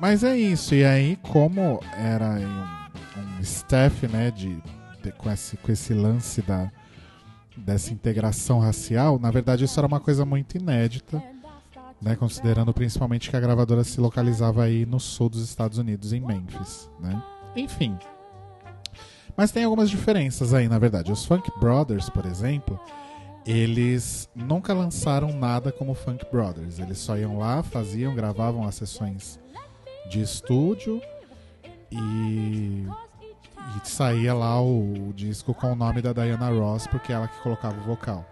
Mas 0.00 0.24
é 0.24 0.36
isso. 0.36 0.74
E 0.74 0.84
aí, 0.84 1.16
como 1.22 1.80
era 1.96 2.30
um, 2.30 2.64
um 3.38 3.40
staff, 3.42 4.08
né, 4.08 4.30
de, 4.32 4.56
de- 5.02 5.12
com, 5.12 5.30
esse, 5.30 5.56
com 5.58 5.70
esse 5.70 5.92
lance 5.92 6.40
da, 6.42 6.70
dessa 7.64 7.92
integração 7.92 8.60
racial, 8.60 9.18
na 9.18 9.30
verdade 9.30 9.64
isso 9.64 9.78
era 9.78 9.86
uma 9.86 10.00
coisa 10.00 10.24
muito 10.24 10.56
inédita, 10.56 11.22
né, 12.00 12.14
considerando 12.16 12.72
principalmente 12.72 13.28
que 13.28 13.36
a 13.36 13.40
gravadora 13.40 13.82
se 13.84 14.00
localizava 14.00 14.62
aí 14.62 14.86
no 14.86 15.00
sul 15.00 15.28
dos 15.28 15.42
Estados 15.42 15.78
Unidos, 15.78 16.12
em 16.12 16.20
Memphis, 16.20 16.88
né? 17.00 17.22
Enfim. 17.56 17.98
Mas 19.36 19.50
tem 19.50 19.64
algumas 19.64 19.90
diferenças 19.90 20.52
aí, 20.52 20.68
na 20.68 20.78
verdade. 20.78 21.12
Os 21.12 21.24
Funk 21.24 21.48
Brothers, 21.60 22.08
por 22.08 22.26
exemplo, 22.26 22.78
eles 23.46 24.28
nunca 24.34 24.74
lançaram 24.74 25.32
nada 25.32 25.72
como 25.72 25.94
Funk 25.94 26.26
Brothers. 26.30 26.78
Eles 26.78 26.98
só 26.98 27.16
iam 27.16 27.38
lá, 27.38 27.62
faziam, 27.62 28.14
gravavam 28.14 28.66
as 28.66 28.74
sessões 28.74 29.38
de 30.10 30.20
estúdio 30.20 31.00
e, 31.90 32.84
e 33.76 33.88
saía 33.88 34.32
lá 34.34 34.60
o, 34.60 35.08
o 35.08 35.12
disco 35.12 35.52
com 35.54 35.72
o 35.72 35.74
nome 35.74 36.00
da 36.02 36.12
Diana 36.12 36.50
Ross, 36.50 36.86
porque 36.86 37.12
é 37.12 37.16
ela 37.16 37.28
que 37.28 37.38
colocava 37.40 37.76
o 37.80 37.84
vocal. 37.84 38.24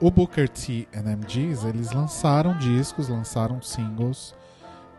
O 0.00 0.10
Booker 0.10 0.48
T 0.48 0.88
and 0.94 1.16
MGs, 1.16 1.66
eles 1.66 1.92
lançaram 1.92 2.56
discos, 2.58 3.08
lançaram 3.08 3.62
singles 3.62 4.34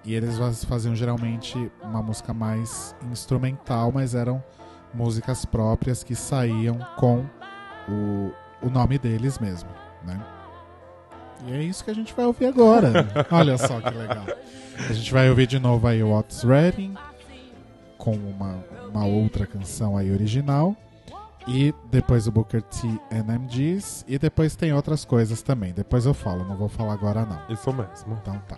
e 0.04 0.14
eles 0.16 0.38
faz- 0.38 0.64
faziam 0.64 0.96
geralmente 0.96 1.72
uma 1.84 2.02
música 2.02 2.34
mais 2.34 2.96
instrumental, 3.12 3.92
mas 3.92 4.16
eram 4.16 4.44
músicas 4.94 5.44
próprias 5.46 6.04
que 6.04 6.16
saíam 6.16 6.78
com 6.98 7.26
o, 7.90 8.32
o 8.66 8.70
nome 8.70 8.98
deles 8.98 9.38
mesmo, 9.40 9.70
né? 10.06 10.20
E 11.46 11.52
é 11.52 11.62
isso 11.62 11.84
que 11.84 11.92
a 11.92 11.96
gente 11.96 12.14
vai 12.16 12.26
ouvir 12.26 12.46
agora. 12.46 13.06
Olha 13.30 13.58
só 13.58 13.82
que 13.82 13.90
legal. 13.94 14.26
A 14.90 14.94
gente 14.94 15.12
vai 15.14 15.30
ouvir 15.30 15.46
de 15.48 15.60
novo 15.60 15.86
aí 15.88 16.02
o 16.02 16.12
Otis 16.18 16.44
Redding 16.44 16.96
com 17.98 18.14
uma, 18.14 18.64
uma 18.96 19.06
outra 19.06 19.46
canção 19.46 19.98
aí 19.98 20.12
original 20.12 20.76
e 21.48 21.74
depois 21.92 22.28
o 22.28 22.32
Booker 22.32 22.62
T 22.62 22.88
and 23.12 23.26
MGs 23.40 24.06
e 24.08 24.18
depois 24.18 24.56
tem 24.56 24.74
outras 24.74 25.04
coisas 25.06 25.42
também. 25.42 25.74
Depois 25.74 26.06
eu 26.06 26.14
falo, 26.14 26.46
não 26.46 26.56
vou 26.56 26.70
falar 26.70 26.94
agora 26.94 27.26
não. 27.26 27.40
Isso 27.54 27.72
mesmo. 27.74 28.18
Então 28.22 28.40
tá. 28.48 28.58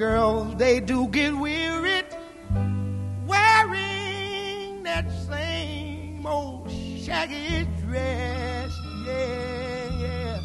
Girls, 0.00 0.56
they 0.56 0.80
do 0.80 1.06
get 1.08 1.36
wearied 1.36 2.06
wearing 3.26 4.82
that 4.82 5.04
same 5.28 6.26
old 6.26 6.70
shaggy 6.72 7.68
dress. 7.84 8.72
Yeah, 9.04 10.00
yeah. 10.00 10.40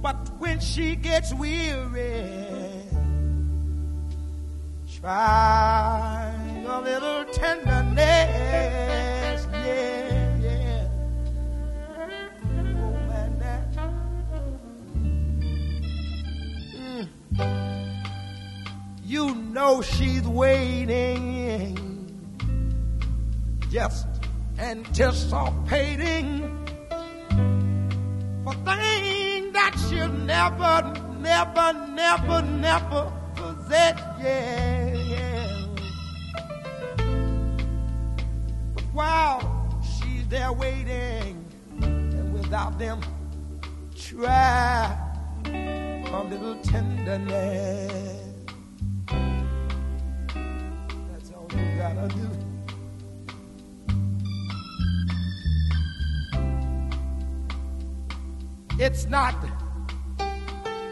But 0.00 0.30
when 0.38 0.60
she 0.60 0.94
gets 0.94 1.34
weary, 1.34 2.22
try 5.00 6.32
a 6.68 6.80
little 6.82 7.24
tenderness. 7.32 8.06
Yeah. 9.50 10.23
You 19.04 19.34
know 19.34 19.82
she's 19.82 20.22
waiting, 20.22 21.76
just 23.70 24.06
anticipating 24.58 26.50
for 28.44 28.54
things 28.54 29.52
that 29.52 29.74
she'll 29.88 30.08
never, 30.08 30.92
never, 31.20 31.72
never, 31.90 32.42
never 32.42 33.12
possess. 33.34 34.00
Yeah, 34.20 34.94
yeah. 34.94 35.66
But 38.74 38.84
while 38.92 39.82
she's 39.82 40.26
there 40.28 40.52
waiting, 40.52 41.44
and 41.82 42.32
without 42.32 42.78
them, 42.78 43.00
try 43.96 45.04
a 46.14 46.22
little 46.24 46.56
tenderness. 46.56 48.22
That's 51.10 51.30
all 51.32 51.48
you 51.52 51.76
gotta 51.76 52.08
do. 52.14 52.28
It's 58.78 59.06
not 59.06 59.34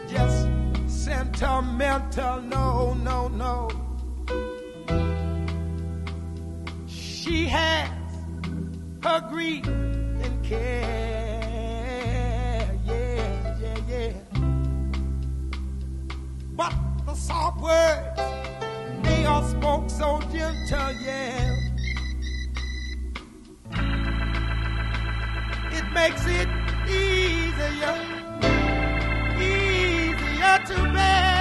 just 0.07 0.47
sentimental, 0.87 2.41
no, 2.41 2.93
no, 2.93 3.27
no. 3.27 3.69
She 6.87 7.45
has 7.47 7.89
her 9.03 9.21
grief 9.29 9.65
and 9.67 10.43
care, 10.43 11.22
the 17.13 17.19
soft 17.19 17.61
words, 17.61 18.21
they 19.03 19.25
are 19.25 19.47
spoke 19.47 19.89
so 19.89 20.19
gentle, 20.31 20.91
yeah. 21.05 21.59
It 25.71 25.85
makes 25.93 26.25
it 26.25 26.49
easier, 26.89 27.97
easier 29.37 30.57
to 30.67 30.93
bear. 30.93 31.32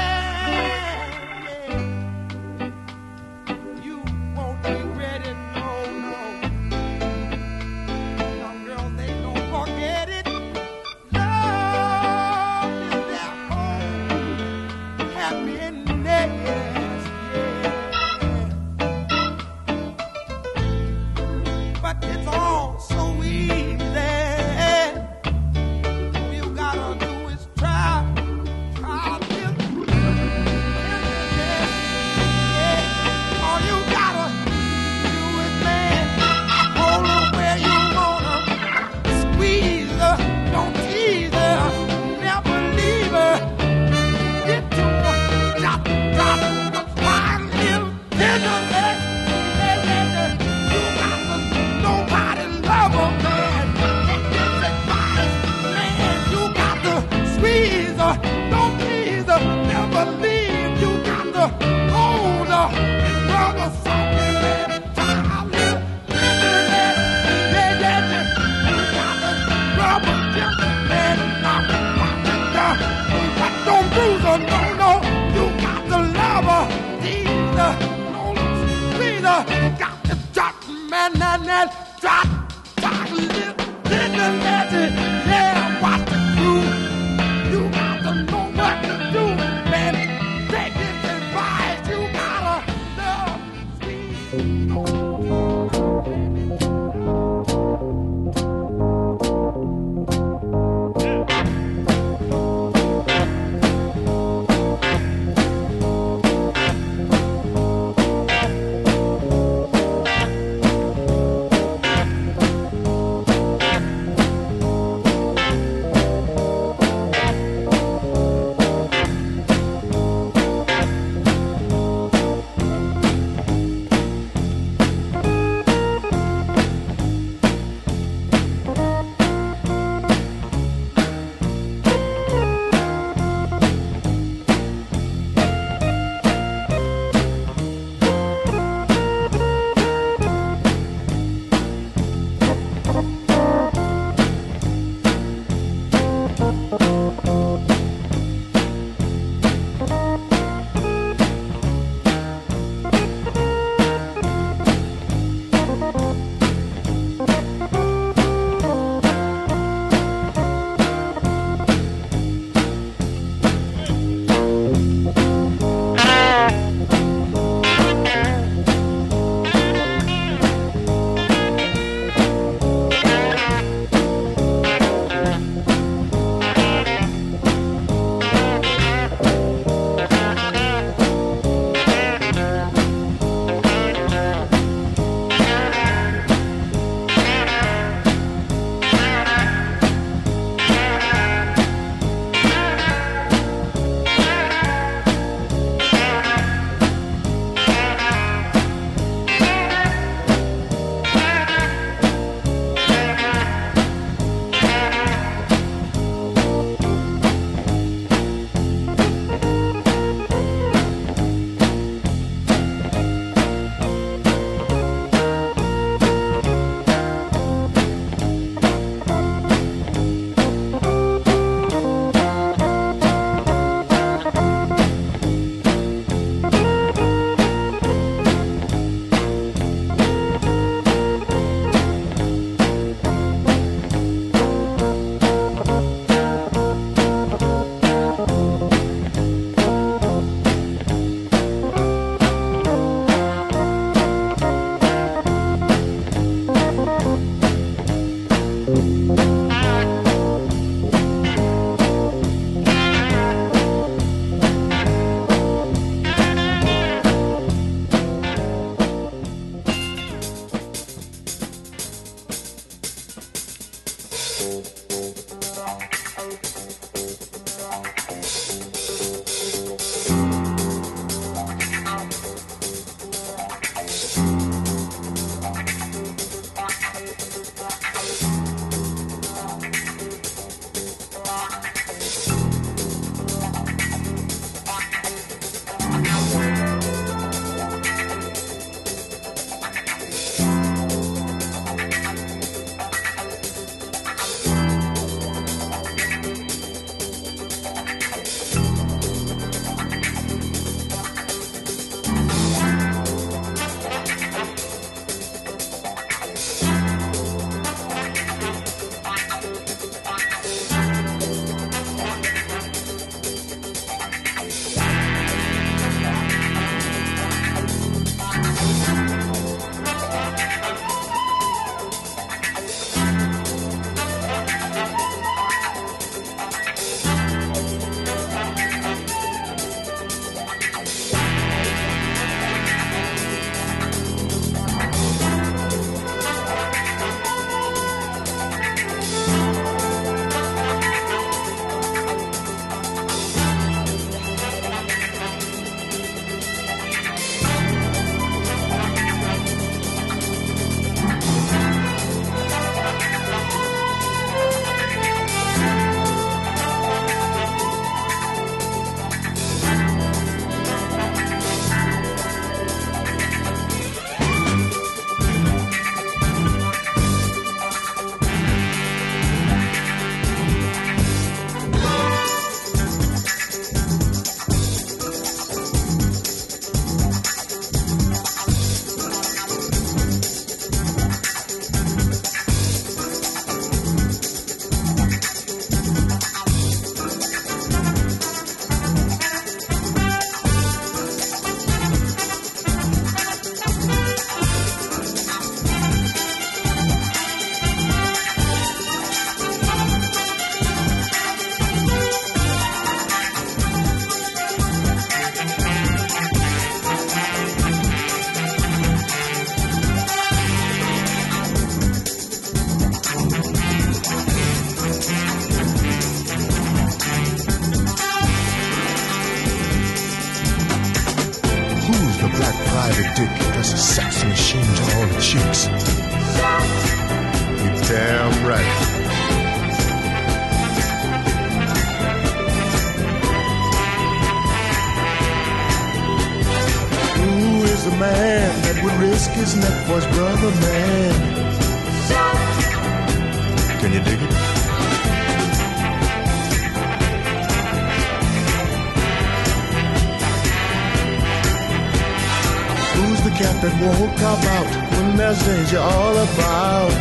come 454.23 454.45
out 454.57 454.67
when 454.95 455.17
there's 455.17 455.41
danger 455.45 455.81
all 455.81 456.17
about. 456.17 456.93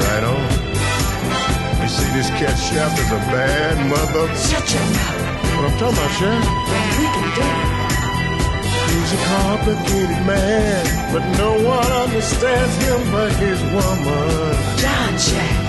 Right 0.00 0.24
on. 0.32 0.42
You 1.82 1.88
see, 1.96 2.10
this 2.16 2.30
cat 2.40 2.56
chef 2.56 2.92
is 3.02 3.10
a 3.12 3.20
bad 3.28 3.76
mother. 3.92 4.24
Shut 4.34 4.64
your 4.72 4.86
mouth. 4.96 5.28
What 5.56 5.64
I'm 5.68 5.78
talking 5.78 5.98
about, 5.98 6.12
chef? 6.18 6.42
We 6.98 7.06
can 7.16 7.28
do. 7.36 7.48
He's 8.94 9.12
a 9.12 9.20
complicated 9.36 10.20
man, 10.24 11.12
but 11.12 11.24
no 11.36 11.52
one 11.74 11.92
understands 12.04 12.74
him 12.84 13.12
but 13.12 13.32
his 13.44 13.60
woman. 13.76 14.56
John 14.80 15.18
Jack. 15.18 15.67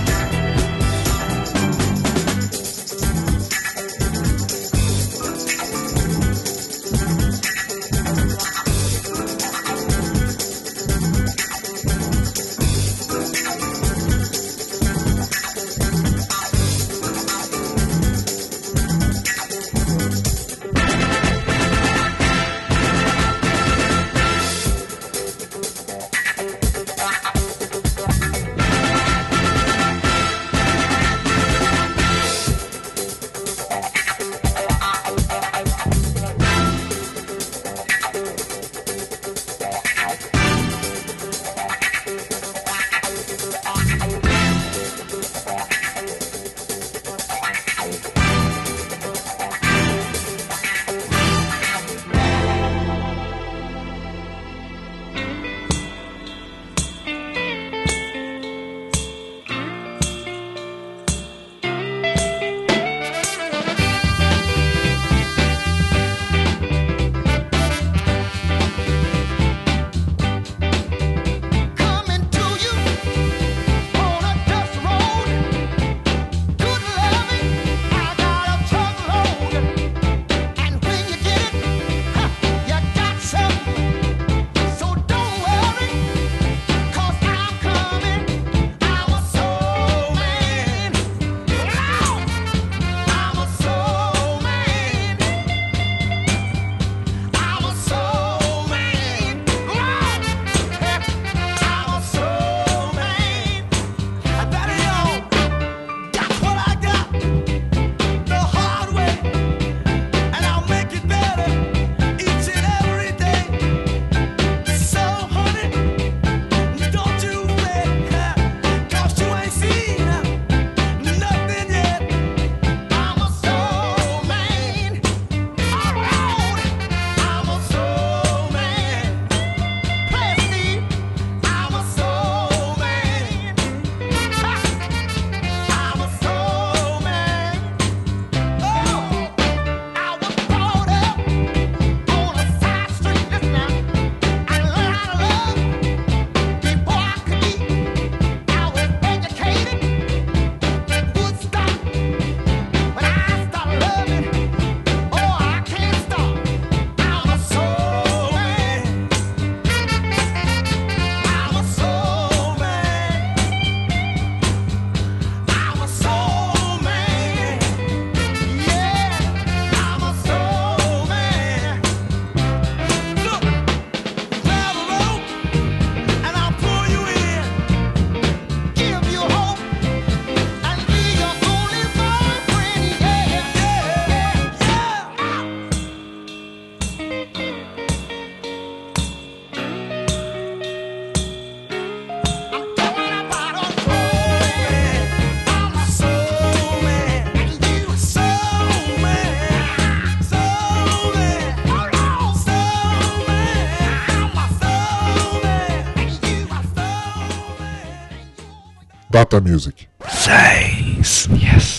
Tata 209.29 209.41
Music. 209.43 209.87
Seis. 210.07 211.27
Yes. 211.29 211.78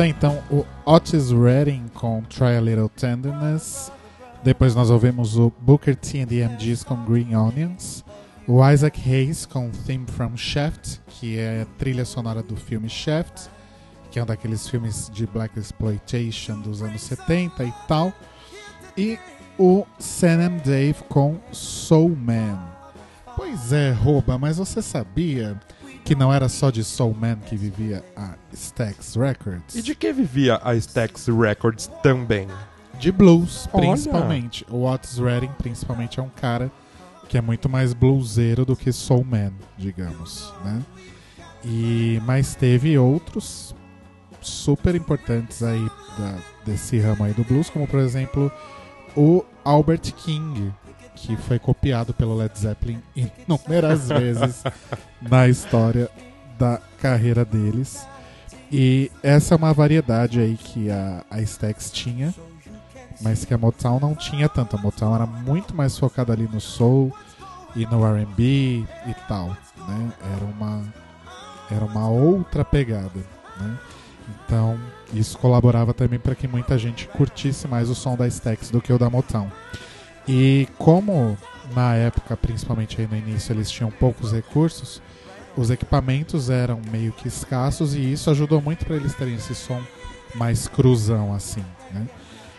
aí 0.00 0.10
então 0.10 0.42
o 0.50 0.64
Otis 0.84 1.30
Redding 1.30 1.86
com 1.94 2.22
Try 2.22 2.56
a 2.56 2.60
Little 2.60 2.88
Tenderness. 2.88 3.90
Depois 4.44 4.74
nós 4.74 4.90
ouvimos 4.90 5.36
o 5.36 5.52
Booker 5.60 5.96
T 5.96 6.20
and 6.20 6.26
the 6.26 6.46
MGs 6.46 6.84
com 6.84 7.04
Green 7.04 7.34
Onions. 7.34 8.04
O 8.46 8.66
Isaac 8.66 9.00
Hayes 9.00 9.44
com 9.44 9.70
Theme 9.70 10.06
from 10.06 10.36
Shaft, 10.36 11.00
que 11.08 11.38
é 11.38 11.62
a 11.62 11.66
trilha 11.78 12.04
sonora 12.04 12.42
do 12.42 12.56
filme 12.56 12.88
Shaft, 12.88 13.48
que 14.10 14.18
é 14.18 14.22
um 14.22 14.26
daqueles 14.26 14.68
filmes 14.68 15.10
de 15.12 15.26
black 15.26 15.58
exploitation 15.58 16.60
dos 16.60 16.82
anos 16.82 17.02
70 17.02 17.64
e 17.64 17.72
tal. 17.86 18.12
E 18.96 19.18
o 19.58 19.84
Sam 19.98 20.58
Dave 20.64 21.02
com 21.08 21.38
Soul 21.50 22.14
Man. 22.14 22.58
Pois 23.34 23.72
é, 23.72 23.90
rouba, 23.90 24.38
mas 24.38 24.58
você 24.58 24.80
sabia 24.80 25.58
que 26.08 26.14
não 26.14 26.32
era 26.32 26.48
só 26.48 26.70
de 26.70 26.82
Soul 26.82 27.14
Man 27.14 27.36
que 27.36 27.54
vivia 27.54 28.02
a 28.16 28.32
Stax 28.52 29.14
Records? 29.14 29.74
E 29.74 29.82
de 29.82 29.94
que 29.94 30.10
vivia 30.10 30.58
a 30.64 30.74
Stax 30.74 31.26
Records 31.28 31.90
também? 32.02 32.48
De 32.98 33.12
blues, 33.12 33.68
Olha. 33.74 33.88
principalmente. 33.88 34.64
O 34.70 34.84
Otis 34.86 35.18
Redding, 35.18 35.50
principalmente, 35.58 36.18
é 36.18 36.22
um 36.22 36.30
cara 36.30 36.72
que 37.28 37.36
é 37.36 37.42
muito 37.42 37.68
mais 37.68 37.92
bluseiro 37.92 38.64
do 38.64 38.74
que 38.74 38.90
Soul 38.90 39.22
Man, 39.22 39.52
digamos, 39.76 40.50
né? 40.64 40.82
E, 41.62 42.20
mas 42.24 42.54
teve 42.54 42.96
outros 42.96 43.74
super 44.40 44.94
importantes 44.94 45.62
aí 45.62 45.90
da- 46.18 46.38
desse 46.64 46.98
ramo 46.98 47.24
aí 47.24 47.34
do 47.34 47.44
blues, 47.44 47.68
como 47.68 47.86
por 47.86 48.00
exemplo 48.00 48.50
o 49.14 49.44
Albert 49.62 50.12
King, 50.16 50.72
que 51.20 51.36
foi 51.36 51.58
copiado 51.58 52.14
pelo 52.14 52.36
Led 52.36 52.56
Zeppelin 52.58 53.02
inúmeras 53.14 54.08
vezes 54.10 54.62
na 55.20 55.48
história 55.48 56.08
da 56.58 56.80
carreira 57.00 57.44
deles. 57.44 58.06
E 58.70 59.10
essa 59.22 59.54
é 59.54 59.56
uma 59.56 59.72
variedade 59.72 60.40
aí 60.40 60.56
que 60.56 60.90
a, 60.90 61.24
a 61.30 61.40
Stax 61.40 61.90
tinha, 61.90 62.34
mas 63.20 63.44
que 63.44 63.52
a 63.52 63.58
Motown 63.58 63.98
não 63.98 64.14
tinha 64.14 64.48
tanto. 64.48 64.76
A 64.76 64.78
Motown 64.80 65.14
era 65.14 65.26
muito 65.26 65.74
mais 65.74 65.98
focada 65.98 66.32
ali 66.32 66.48
no 66.52 66.60
soul 66.60 67.12
e 67.74 67.84
no 67.86 68.04
R&B 68.04 68.84
e 69.06 69.14
tal, 69.26 69.48
né? 69.48 70.12
Era 70.36 70.44
uma 70.44 70.82
era 71.70 71.84
uma 71.84 72.08
outra 72.08 72.64
pegada, 72.64 73.20
né? 73.58 73.78
Então, 74.44 74.78
isso 75.12 75.38
colaborava 75.38 75.92
também 75.92 76.18
para 76.18 76.34
que 76.34 76.48
muita 76.48 76.78
gente 76.78 77.06
curtisse 77.08 77.66
mais 77.66 77.90
o 77.90 77.94
som 77.94 78.16
da 78.16 78.26
Stax 78.26 78.70
do 78.70 78.80
que 78.80 78.92
o 78.92 78.98
da 78.98 79.10
Motown. 79.10 79.50
E 80.28 80.68
como 80.76 81.36
na 81.74 81.94
época, 81.94 82.36
principalmente 82.36 83.00
aí 83.00 83.06
no 83.06 83.16
início, 83.16 83.52
eles 83.52 83.70
tinham 83.70 83.90
poucos 83.90 84.32
recursos, 84.32 85.02
os 85.56 85.70
equipamentos 85.70 86.50
eram 86.50 86.80
meio 86.90 87.12
que 87.12 87.26
escassos 87.26 87.94
e 87.94 88.12
isso 88.12 88.30
ajudou 88.30 88.60
muito 88.60 88.84
para 88.84 88.96
eles 88.96 89.14
terem 89.14 89.34
esse 89.34 89.54
som 89.54 89.82
mais 90.34 90.68
cruzão 90.68 91.34
assim, 91.34 91.64
né? 91.92 92.06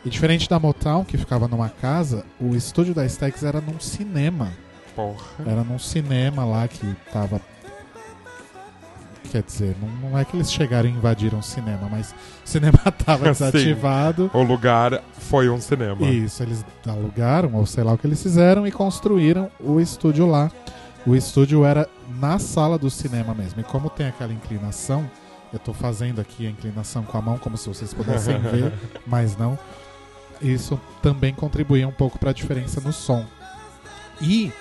E 0.04 0.10
diferente 0.10 0.50
da 0.50 0.60
Motown, 0.60 1.04
que 1.04 1.18
ficava 1.18 1.48
numa 1.48 1.70
casa, 1.70 2.26
o 2.40 2.56
estúdio 2.56 2.94
da 2.94 3.06
Stax 3.06 3.44
era 3.44 3.60
num 3.60 3.80
cinema. 3.80 4.52
Porra. 4.96 5.46
Era 5.46 5.64
num 5.64 5.80
cinema 5.80 6.46
lá 6.46 6.68
que 6.68 6.96
tava. 7.12 7.42
Quer 9.32 9.44
dizer, 9.44 9.76
não, 9.80 10.10
não 10.10 10.18
é 10.18 10.26
que 10.26 10.36
eles 10.36 10.52
chegaram 10.52 10.90
e 10.90 10.92
invadiram 10.92 11.40
o 11.40 11.44
cinema, 11.44 11.88
mas 11.90 12.16
o 12.44 12.50
cinema 12.50 12.80
tava 13.06 13.34
Sim. 13.34 13.46
desativado. 13.46 14.32
O 14.34 14.42
lugar 14.42 15.04
foi 15.14 15.50
um 15.50 15.62
cinema. 15.62 16.08
Isso, 16.08 16.42
eles 16.42 16.66
alugaram, 16.88 17.54
ou 17.54 17.66
sei 17.66 17.84
lá 17.84 17.94
o 17.94 17.98
que 17.98 18.08
eles 18.08 18.22
fizeram, 18.22 18.66
e 18.66 18.72
construíram 18.72 19.52
o 19.60 19.80
estúdio 19.80 20.26
lá. 20.26 20.52
O 21.06 21.16
estúdio 21.16 21.64
era 21.64 21.88
na 22.20 22.40
sala 22.40 22.78
do 22.78 22.90
cinema 22.90 23.34
mesmo. 23.34 23.62
E 23.62 23.64
como 23.64 23.90
tem 23.90 24.08
aquela 24.08 24.34
inclinação, 24.34 25.10
eu 25.54 25.60
tô 25.60 25.74
fazendo 25.74 26.20
aqui 26.20 26.48
a 26.48 26.50
inclinação 26.50 27.04
com 27.04 27.18
a 27.18 27.22
mão, 27.22 27.38
como 27.38 27.58
se 27.58 27.68
vocês 27.68 27.94
pudessem 27.94 28.38
ver, 28.42 28.74
mas 29.06 29.38
não. 29.38 29.58
Isso 30.42 30.80
também 31.02 31.34
contribuía 31.34 31.88
um 31.88 31.92
pouco 31.92 32.18
para 32.18 32.32
a 32.32 32.34
diferença 32.34 32.82
no 32.82 32.94
som. 32.94 33.26
E 34.22 34.52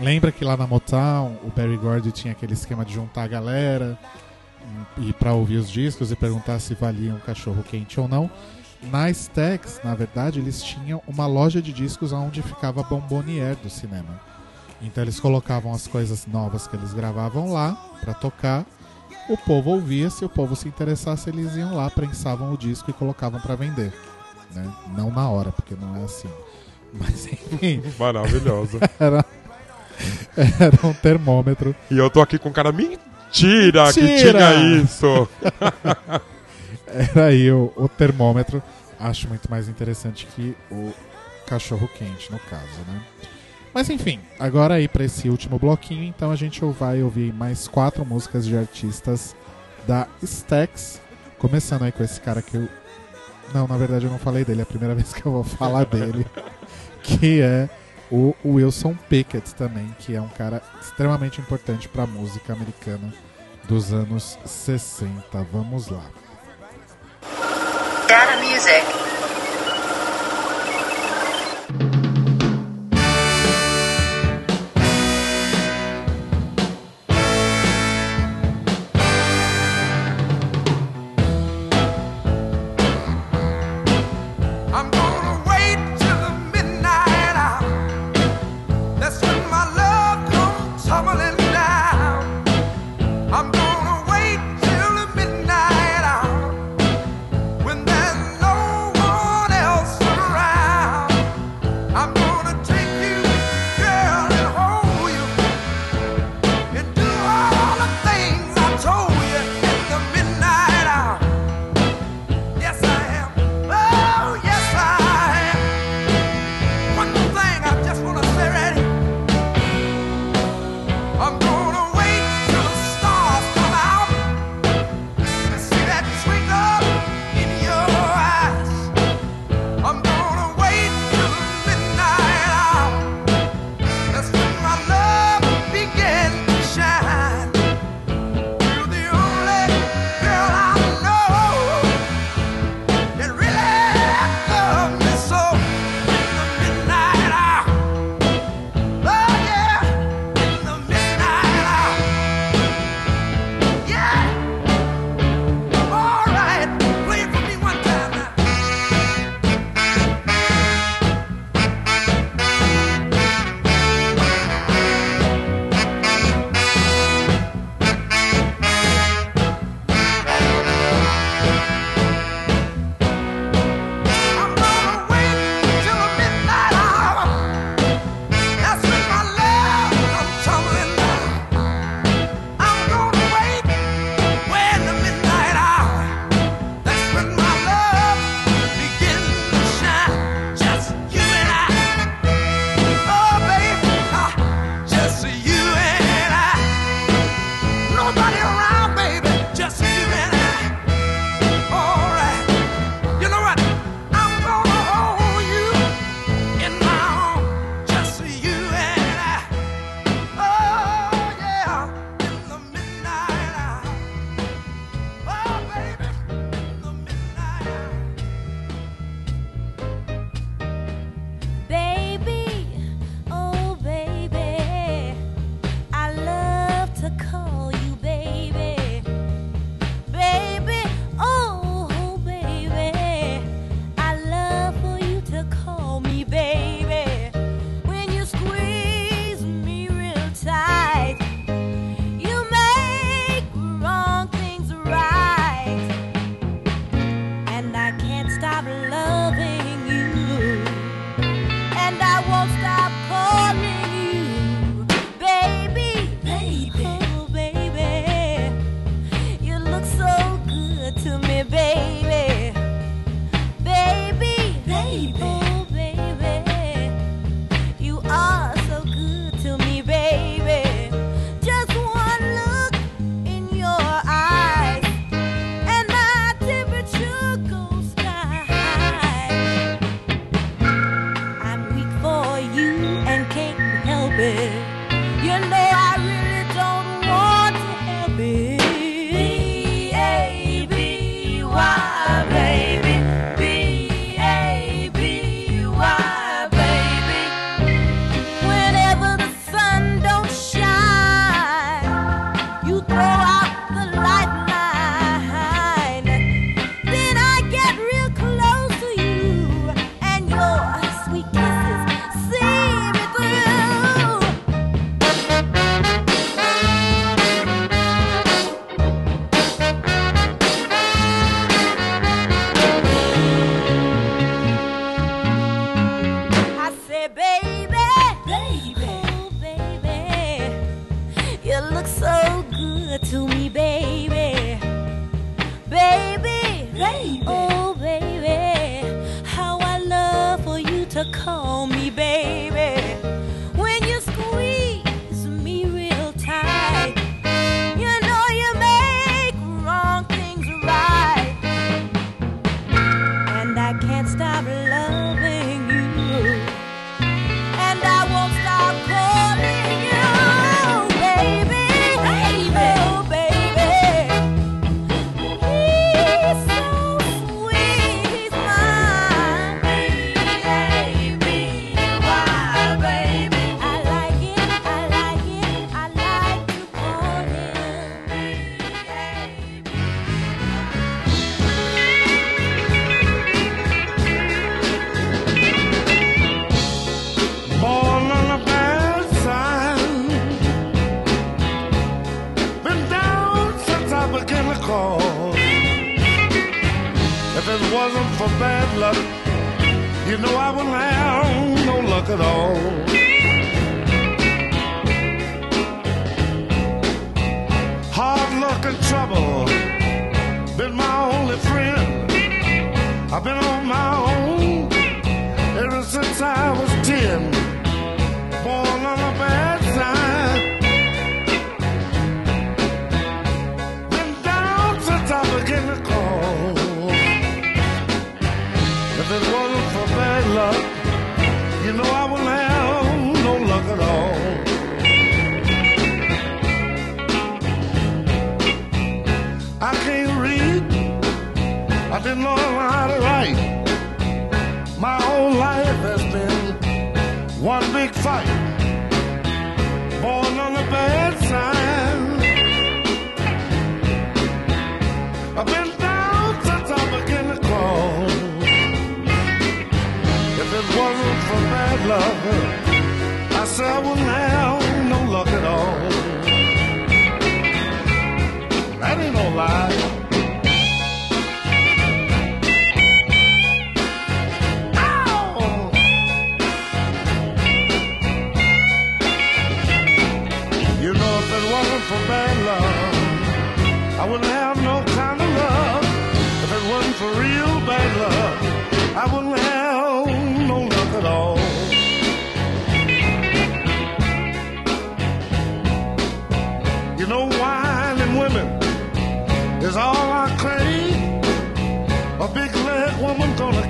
lembra 0.00 0.32
que 0.32 0.44
lá 0.44 0.56
na 0.56 0.66
Motown 0.66 1.36
o 1.44 1.50
Barry 1.54 1.76
Gordy 1.76 2.12
tinha 2.12 2.32
aquele 2.32 2.52
esquema 2.54 2.84
de 2.84 2.94
juntar 2.94 3.24
a 3.24 3.28
galera 3.28 3.98
e 4.98 5.12
para 5.12 5.32
ouvir 5.32 5.56
os 5.56 5.70
discos 5.70 6.10
e 6.12 6.16
perguntar 6.16 6.58
se 6.58 6.74
valia 6.74 7.14
um 7.14 7.20
cachorro 7.20 7.62
quente 7.62 7.98
ou 8.00 8.08
não. 8.08 8.30
Na 8.82 9.10
Stax, 9.10 9.80
na 9.82 9.94
verdade, 9.94 10.38
eles 10.38 10.62
tinham 10.62 11.02
uma 11.06 11.26
loja 11.26 11.60
de 11.60 11.72
discos 11.72 12.12
onde 12.12 12.42
ficava 12.42 12.80
a 12.80 12.84
bombonier 12.84 13.56
do 13.56 13.68
cinema. 13.68 14.20
Então 14.80 15.02
eles 15.02 15.18
colocavam 15.18 15.72
as 15.72 15.88
coisas 15.88 16.26
novas 16.26 16.68
que 16.68 16.76
eles 16.76 16.92
gravavam 16.92 17.52
lá 17.52 17.72
para 18.00 18.14
tocar. 18.14 18.64
O 19.28 19.36
povo 19.36 19.70
ouvia, 19.70 20.08
se 20.10 20.24
o 20.24 20.28
povo 20.28 20.54
se 20.54 20.68
interessasse, 20.68 21.28
eles 21.28 21.56
iam 21.56 21.74
lá, 21.74 21.90
prensavam 21.90 22.52
o 22.52 22.56
disco 22.56 22.90
e 22.90 22.94
colocavam 22.94 23.40
para 23.40 23.56
vender. 23.56 23.92
Né? 24.54 24.72
Não 24.96 25.10
na 25.10 25.28
hora, 25.28 25.50
porque 25.50 25.74
não 25.74 25.96
é 25.96 26.04
assim. 26.04 26.28
Mas 26.92 27.26
enfim, 27.26 27.82
Maravilhoso. 27.98 28.78
era, 28.98 29.24
era 30.60 30.86
um 30.86 30.92
termômetro. 30.92 31.74
e 31.90 31.98
eu 31.98 32.08
tô 32.08 32.20
aqui 32.20 32.38
com 32.38 32.52
cara, 32.52 32.70
mentira, 32.70 33.92
que 33.92 34.02
Mentira! 34.02 34.38
tinha 34.38 34.82
isso. 34.82 35.28
Era 36.86 37.26
aí 37.26 37.50
o, 37.52 37.72
o 37.76 37.88
termômetro. 37.88 38.62
Acho 38.98 39.28
muito 39.28 39.50
mais 39.50 39.68
interessante 39.68 40.26
que 40.34 40.56
o 40.70 40.92
cachorro 41.46 41.88
quente, 41.98 42.32
no 42.32 42.38
caso, 42.38 42.80
né? 42.86 43.02
Mas 43.74 43.90
enfim, 43.90 44.20
agora 44.38 44.74
aí 44.74 44.88
para 44.88 45.04
esse 45.04 45.28
último 45.28 45.58
bloquinho, 45.58 46.04
então 46.04 46.30
a 46.30 46.36
gente 46.36 46.64
vai 46.64 47.02
ouvir 47.02 47.32
mais 47.32 47.68
quatro 47.68 48.04
músicas 48.04 48.46
de 48.46 48.56
artistas 48.56 49.36
da 49.86 50.08
Stax. 50.22 51.00
Começando 51.38 51.82
aí 51.84 51.92
com 51.92 52.02
esse 52.02 52.20
cara 52.20 52.42
que 52.42 52.56
eu. 52.56 52.68
Não, 53.54 53.68
na 53.68 53.76
verdade 53.76 54.06
eu 54.06 54.10
não 54.10 54.18
falei 54.18 54.44
dele, 54.44 54.60
é 54.60 54.62
a 54.62 54.66
primeira 54.66 54.94
vez 54.96 55.12
que 55.12 55.24
eu 55.24 55.32
vou 55.32 55.44
falar 55.44 55.84
dele. 55.84 56.26
Que 57.02 57.40
é 57.40 57.68
o 58.10 58.34
Wilson 58.44 58.94
Pickett 59.08 59.54
também, 59.54 59.94
que 59.98 60.14
é 60.14 60.20
um 60.20 60.28
cara 60.28 60.62
extremamente 60.80 61.40
importante 61.40 61.88
para 61.88 62.04
a 62.04 62.06
música 62.06 62.52
americana 62.52 63.12
dos 63.64 63.92
anos 63.92 64.38
60. 64.44 65.20
Vamos 65.52 65.88
lá. 65.88 66.04
Data 68.08 68.36
Music. 68.38 69.07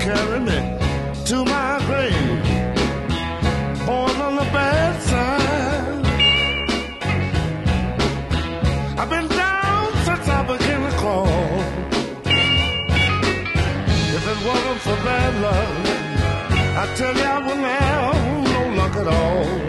carry 0.08 0.40
me 0.40 0.58
to 1.28 1.36
my 1.44 1.70
grave. 1.86 2.44
Born 3.86 4.16
on 4.26 4.34
the 4.40 4.48
bad 4.56 4.94
side. 5.10 6.06
I've 9.00 9.10
been 9.10 9.28
down 9.28 9.86
since 10.06 10.26
I 10.38 10.40
began 10.52 10.80
to 10.88 10.94
crawl. 11.00 11.50
If 14.16 14.24
it 14.32 14.38
wasn't 14.48 14.80
for 14.86 14.98
bad 15.08 15.32
luck, 15.44 15.72
I 16.82 16.84
tell 16.98 17.14
you 17.20 17.28
I 17.36 17.38
would 17.46 17.62
have 17.68 18.18
no 18.54 18.62
luck 18.78 18.94
at 19.02 19.08
all. 19.18 19.67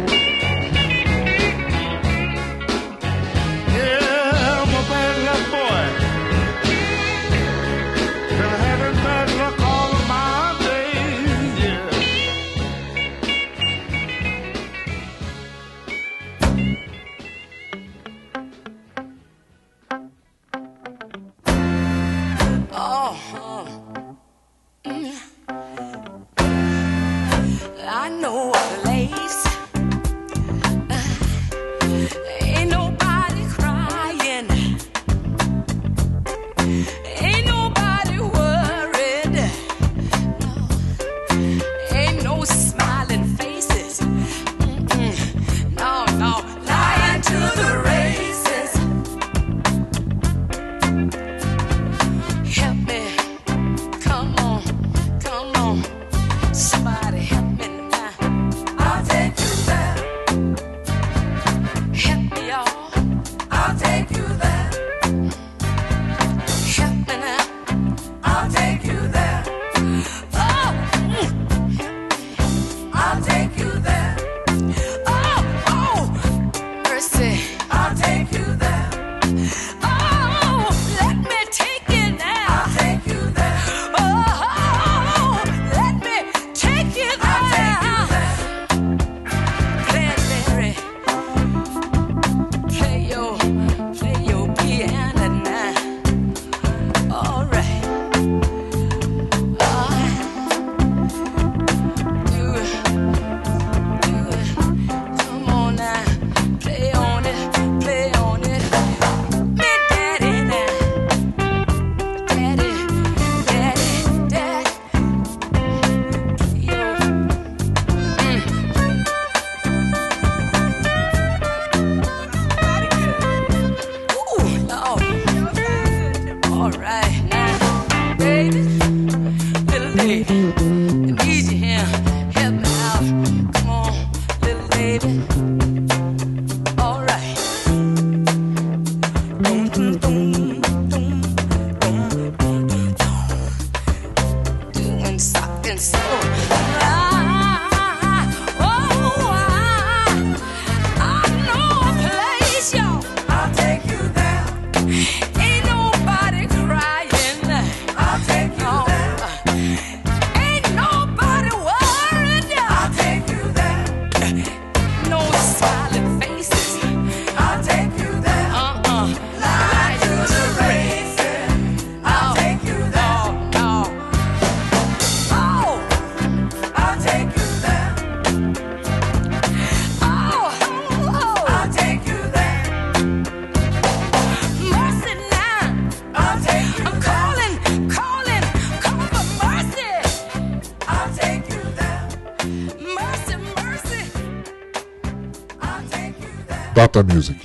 Data 196.91 197.13
Music. 197.13 197.37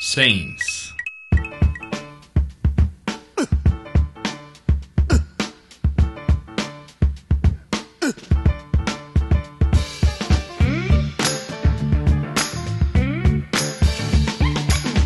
Saints. 0.00 0.92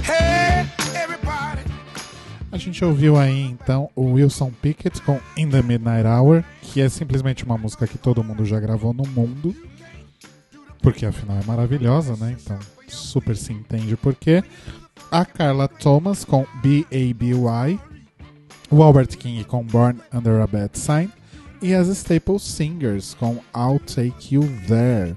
Hey, 0.02 0.66
everybody. 0.94 1.60
A 2.50 2.56
gente 2.56 2.82
ouviu 2.82 3.18
aí 3.18 3.42
então 3.42 3.90
o 3.94 4.12
Wilson 4.12 4.50
Pickett 4.62 5.02
com 5.02 5.20
In 5.36 5.50
the 5.50 5.60
Midnight 5.60 6.06
Hour, 6.06 6.42
que 6.62 6.80
é 6.80 6.88
simplesmente 6.88 7.44
uma 7.44 7.58
música 7.58 7.86
que 7.86 7.98
todo 7.98 8.24
mundo 8.24 8.46
já 8.46 8.58
gravou 8.58 8.94
no 8.94 9.06
mundo, 9.06 9.54
porque 10.80 11.04
afinal 11.04 11.36
é 11.36 11.44
maravilhosa, 11.44 12.16
né? 12.16 12.34
Então 12.40 12.58
super 12.94 13.36
se 13.36 13.52
entende 13.52 13.96
por 13.96 14.14
quê. 14.14 14.42
A 15.10 15.24
Carla 15.24 15.68
Thomas 15.68 16.24
com 16.24 16.46
B.A.B.Y., 16.62 17.80
o 18.70 18.82
Albert 18.82 19.16
King 19.16 19.44
com 19.44 19.62
Born 19.64 20.00
Under 20.12 20.40
a 20.40 20.46
Bad 20.46 20.78
Sign 20.78 21.10
e 21.62 21.72
as 21.72 21.88
Staple 21.88 22.38
Singers 22.38 23.14
com 23.14 23.40
I'll 23.54 23.78
Take 23.78 24.34
You 24.34 24.42
There. 24.66 25.16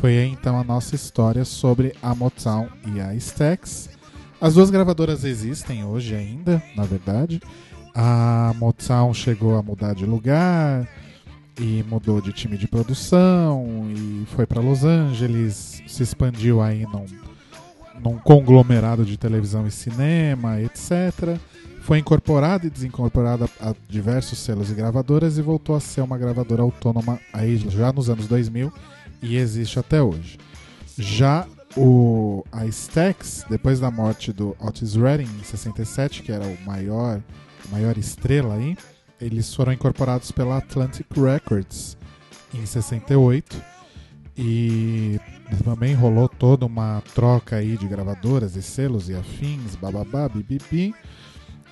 Foi 0.00 0.14
então 0.24 0.58
a 0.58 0.64
nossa 0.64 0.94
história 0.94 1.44
sobre 1.44 1.94
a 2.02 2.14
Motown 2.14 2.68
e 2.94 3.00
a 3.00 3.14
Stax. 3.14 3.90
As 4.40 4.54
duas 4.54 4.70
gravadoras 4.70 5.24
existem 5.24 5.84
hoje 5.84 6.14
ainda, 6.14 6.62
na 6.74 6.84
verdade. 6.84 7.40
A 7.94 8.54
Motown 8.56 9.12
chegou 9.12 9.56
a 9.58 9.62
mudar 9.62 9.94
de 9.94 10.06
lugar 10.06 10.88
e 11.58 11.84
mudou 11.88 12.20
de 12.20 12.32
time 12.32 12.56
de 12.56 12.68
produção 12.68 13.86
e 13.90 14.26
foi 14.34 14.46
para 14.46 14.60
Los 14.60 14.84
Angeles, 14.84 15.82
se 15.86 16.02
expandiu 16.02 16.60
aí 16.60 16.84
num, 16.84 17.06
num 18.02 18.18
conglomerado 18.18 19.04
de 19.04 19.16
televisão 19.16 19.66
e 19.66 19.70
cinema, 19.70 20.60
etc. 20.60 21.38
Foi 21.82 21.98
incorporada 21.98 22.66
e 22.66 22.70
desincorporada 22.70 23.48
a 23.60 23.74
diversos 23.88 24.38
selos 24.38 24.70
e 24.70 24.74
gravadoras 24.74 25.38
e 25.38 25.42
voltou 25.42 25.74
a 25.74 25.80
ser 25.80 26.02
uma 26.02 26.18
gravadora 26.18 26.62
autônoma 26.62 27.18
aí 27.32 27.56
já 27.56 27.92
nos 27.92 28.08
anos 28.10 28.26
2000 28.26 28.72
e 29.22 29.36
existe 29.36 29.78
até 29.78 30.02
hoje. 30.02 30.38
Já 30.96 31.46
o, 31.76 32.44
a 32.50 32.66
Stax, 32.66 33.44
depois 33.48 33.80
da 33.80 33.90
morte 33.90 34.32
do 34.32 34.56
Otis 34.58 34.94
Redding 34.94 35.28
em 35.40 35.44
67, 35.44 36.22
que 36.22 36.32
era 36.32 36.44
o 36.44 36.58
maior, 36.64 37.20
maior 37.70 37.96
estrela 37.96 38.54
aí, 38.54 38.76
eles 39.20 39.54
foram 39.54 39.72
incorporados 39.72 40.30
pela 40.30 40.58
Atlantic 40.58 41.06
Records 41.16 41.96
em 42.54 42.64
68 42.64 43.60
e 44.36 45.20
também 45.64 45.94
rolou 45.94 46.28
toda 46.28 46.64
uma 46.64 47.02
troca 47.14 47.56
aí 47.56 47.76
de 47.76 47.86
gravadoras 47.86 48.56
e 48.56 48.62
selos 48.62 49.08
e 49.08 49.14
afins, 49.14 49.76
bababá, 49.76 50.28
bibibi. 50.28 50.94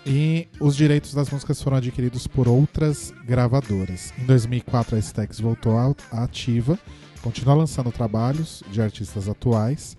E 0.06 0.48
os 0.60 0.76
direitos 0.76 1.12
das 1.12 1.30
músicas 1.30 1.62
foram 1.62 1.76
adquiridos 1.76 2.26
por 2.26 2.48
outras 2.48 3.12
gravadoras. 3.26 4.12
Em 4.18 4.24
2004 4.24 4.96
a 4.96 4.98
Stax 4.98 5.40
voltou 5.40 5.76
à 5.76 5.94
ativa, 6.22 6.78
continua 7.20 7.54
lançando 7.54 7.92
trabalhos 7.92 8.62
de 8.70 8.80
artistas 8.80 9.28
atuais, 9.28 9.96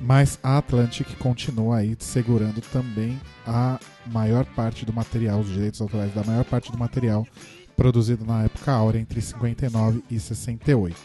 mas 0.00 0.38
a 0.42 0.58
Atlantic 0.58 1.06
continua 1.18 1.78
aí 1.78 1.96
segurando 1.98 2.60
também 2.72 3.20
a 3.46 3.78
maior 4.06 4.44
parte 4.44 4.84
do 4.84 4.92
material, 4.92 5.40
os 5.40 5.48
direitos 5.48 5.80
autorais 5.80 6.14
da 6.14 6.24
maior 6.24 6.44
parte 6.44 6.70
do 6.70 6.78
material 6.78 7.26
produzido 7.76 8.24
na 8.24 8.44
época 8.44 8.72
áurea 8.72 9.00
entre 9.00 9.20
59 9.20 10.02
e 10.10 10.20
68. 10.20 10.96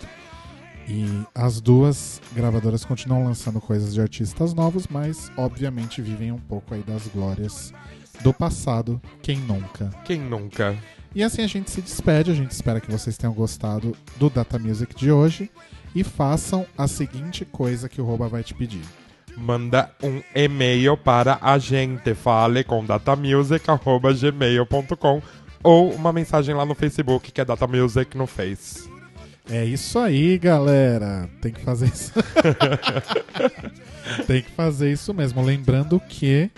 E 0.87 1.05
as 1.35 1.59
duas 1.59 2.21
gravadoras 2.33 2.85
continuam 2.85 3.25
lançando 3.25 3.59
coisas 3.59 3.93
de 3.93 4.01
artistas 4.01 4.53
novos, 4.53 4.87
mas 4.87 5.29
obviamente 5.35 6.01
vivem 6.01 6.31
um 6.31 6.39
pouco 6.39 6.73
aí 6.73 6.81
das 6.81 7.07
glórias 7.07 7.73
do 8.21 8.33
passado, 8.33 9.01
quem 9.21 9.37
nunca. 9.39 9.89
Quem 10.05 10.19
nunca? 10.19 10.77
E 11.13 11.23
assim 11.23 11.41
a 11.41 11.47
gente 11.47 11.71
se 11.71 11.81
despede, 11.81 12.31
a 12.31 12.33
gente 12.33 12.51
espera 12.51 12.79
que 12.79 12.91
vocês 12.91 13.17
tenham 13.17 13.33
gostado 13.33 13.95
do 14.17 14.29
Data 14.29 14.57
Music 14.57 14.95
de 14.95 15.11
hoje 15.11 15.51
e 15.93 16.03
façam 16.03 16.65
a 16.77 16.87
seguinte 16.87 17.43
coisa 17.43 17.89
que 17.89 17.99
o 17.99 18.05
Roba 18.05 18.27
vai 18.27 18.43
te 18.43 18.53
pedir. 18.53 18.83
Manda 19.37 19.91
um 20.01 20.23
e-mail 20.33 20.97
para 20.97 21.37
a 21.39 21.59
gente, 21.59 22.15
fale 22.15 22.63
com 22.63 22.83
datamusic.gmail.com 22.83 25.21
ou 25.63 25.93
uma 25.93 26.11
mensagem 26.11 26.55
lá 26.55 26.65
no 26.65 26.73
Facebook, 26.73 27.31
que 27.31 27.39
é 27.39 27.45
Data 27.45 27.67
Music 27.67 28.17
no 28.17 28.25
Face. 28.25 28.89
É 29.49 29.63
isso 29.63 29.97
aí, 29.99 30.37
galera. 30.37 31.29
Tem 31.39 31.53
que 31.53 31.61
fazer 31.61 31.85
isso. 31.85 32.11
Tem 34.25 34.41
que 34.41 34.51
fazer 34.51 34.91
isso 34.91 35.13
mesmo. 35.13 35.41
Lembrando 35.41 35.99
que 35.99 36.49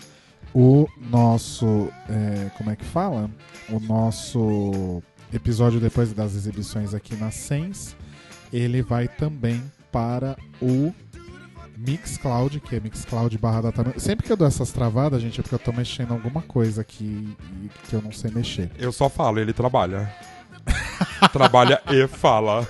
o 0.53 0.88
nosso. 1.10 1.89
é, 2.10 2.49
como 2.57 2.72
é 2.72 2.76
que 2.76 2.85
fala? 2.85 3.30
O 3.69 3.80
nosso 3.80 5.03
episódio 5.31 5.80
depois 5.80 6.11
das 6.14 6.35
exibições 6.35 6.93
aqui 6.93 7.15
na 7.15 7.30
Sens, 7.30 7.95
ele 8.51 8.81
vai 8.81 9.07
também 9.07 9.61
para 9.91 10.35
o 10.61 10.93
Mixcloud, 11.80 12.60
que 12.60 12.76
é 12.76 12.80
Mixcloud 12.80 13.38
barra 13.38 13.61
data. 13.61 13.99
Sempre 13.99 14.26
que 14.26 14.31
eu 14.31 14.38
dou 14.38 14.47
essas 14.47 14.72
travadas, 14.72 15.22
gente, 15.22 15.39
é 15.39 15.43
porque 15.43 15.56
eu 15.56 15.60
tô 15.60 15.72
mexendo 15.72 16.11
alguma 16.11 16.41
coisa 16.41 16.81
aqui 16.81 17.35
que 17.88 17.95
eu 17.95 18.01
não 18.01 18.11
sei 18.11 18.31
mexer. 18.31 18.69
Eu 18.77 18.91
só 18.91 19.10
falo, 19.10 19.39
ele 19.39 19.53
trabalha. 19.53 20.14
trabalha 21.31 21.81
e 21.89 22.06
fala. 22.07 22.68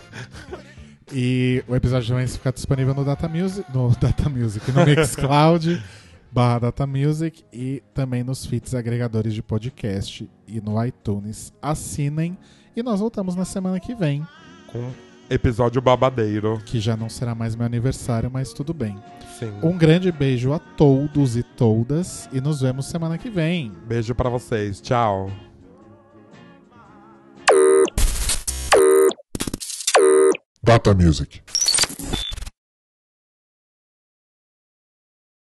E 1.12 1.64
o 1.68 1.76
episódio 1.76 2.10
também 2.10 2.28
fica 2.28 2.52
disponível 2.52 2.94
no 2.94 3.04
Data 3.04 3.28
Music, 3.28 3.66
no 3.74 3.90
Data 4.00 4.30
Music, 4.30 4.72
no 4.72 4.86
Mixcloud 4.86 5.84
barra 6.32 6.60
Data 6.60 6.86
Music 6.86 7.44
e 7.52 7.82
também 7.94 8.24
nos 8.24 8.46
feeds 8.46 8.76
agregadores 8.76 9.34
de 9.34 9.42
podcast 9.42 10.30
e 10.48 10.62
no 10.62 10.84
iTunes. 10.86 11.52
Assinem 11.60 12.38
e 12.76 12.84
nós 12.84 13.00
voltamos 13.00 13.36
na 13.36 13.46
semana 13.46 13.80
que 13.80 13.96
vem, 13.96 14.26
Com 14.68 15.09
episódio 15.30 15.82
babadeiro. 15.82 16.60
que 16.66 16.80
já 16.80 16.98
não 16.98 17.10
será 17.10 17.36
mais 17.36 17.56
meu 17.56 17.66
aniversário, 17.66 18.30
mas 18.32 18.54
tudo 18.54 18.74
bem. 18.74 18.98
Sim. 19.38 19.54
Um 19.64 19.78
grande 19.78 20.12
beijo 20.12 20.52
a 20.52 20.60
todos 20.60 21.38
e 21.38 21.44
todas 21.44 22.30
e 22.34 22.42
nos 22.42 22.62
vemos 22.62 22.88
semana 22.88 23.18
que 23.18 23.30
vem. 23.30 23.72
Beijo 23.88 24.14
pra 24.14 24.30
vocês. 24.30 24.82
Tchau. 24.82 25.32
Data 30.62 30.94
Music. 30.94 31.42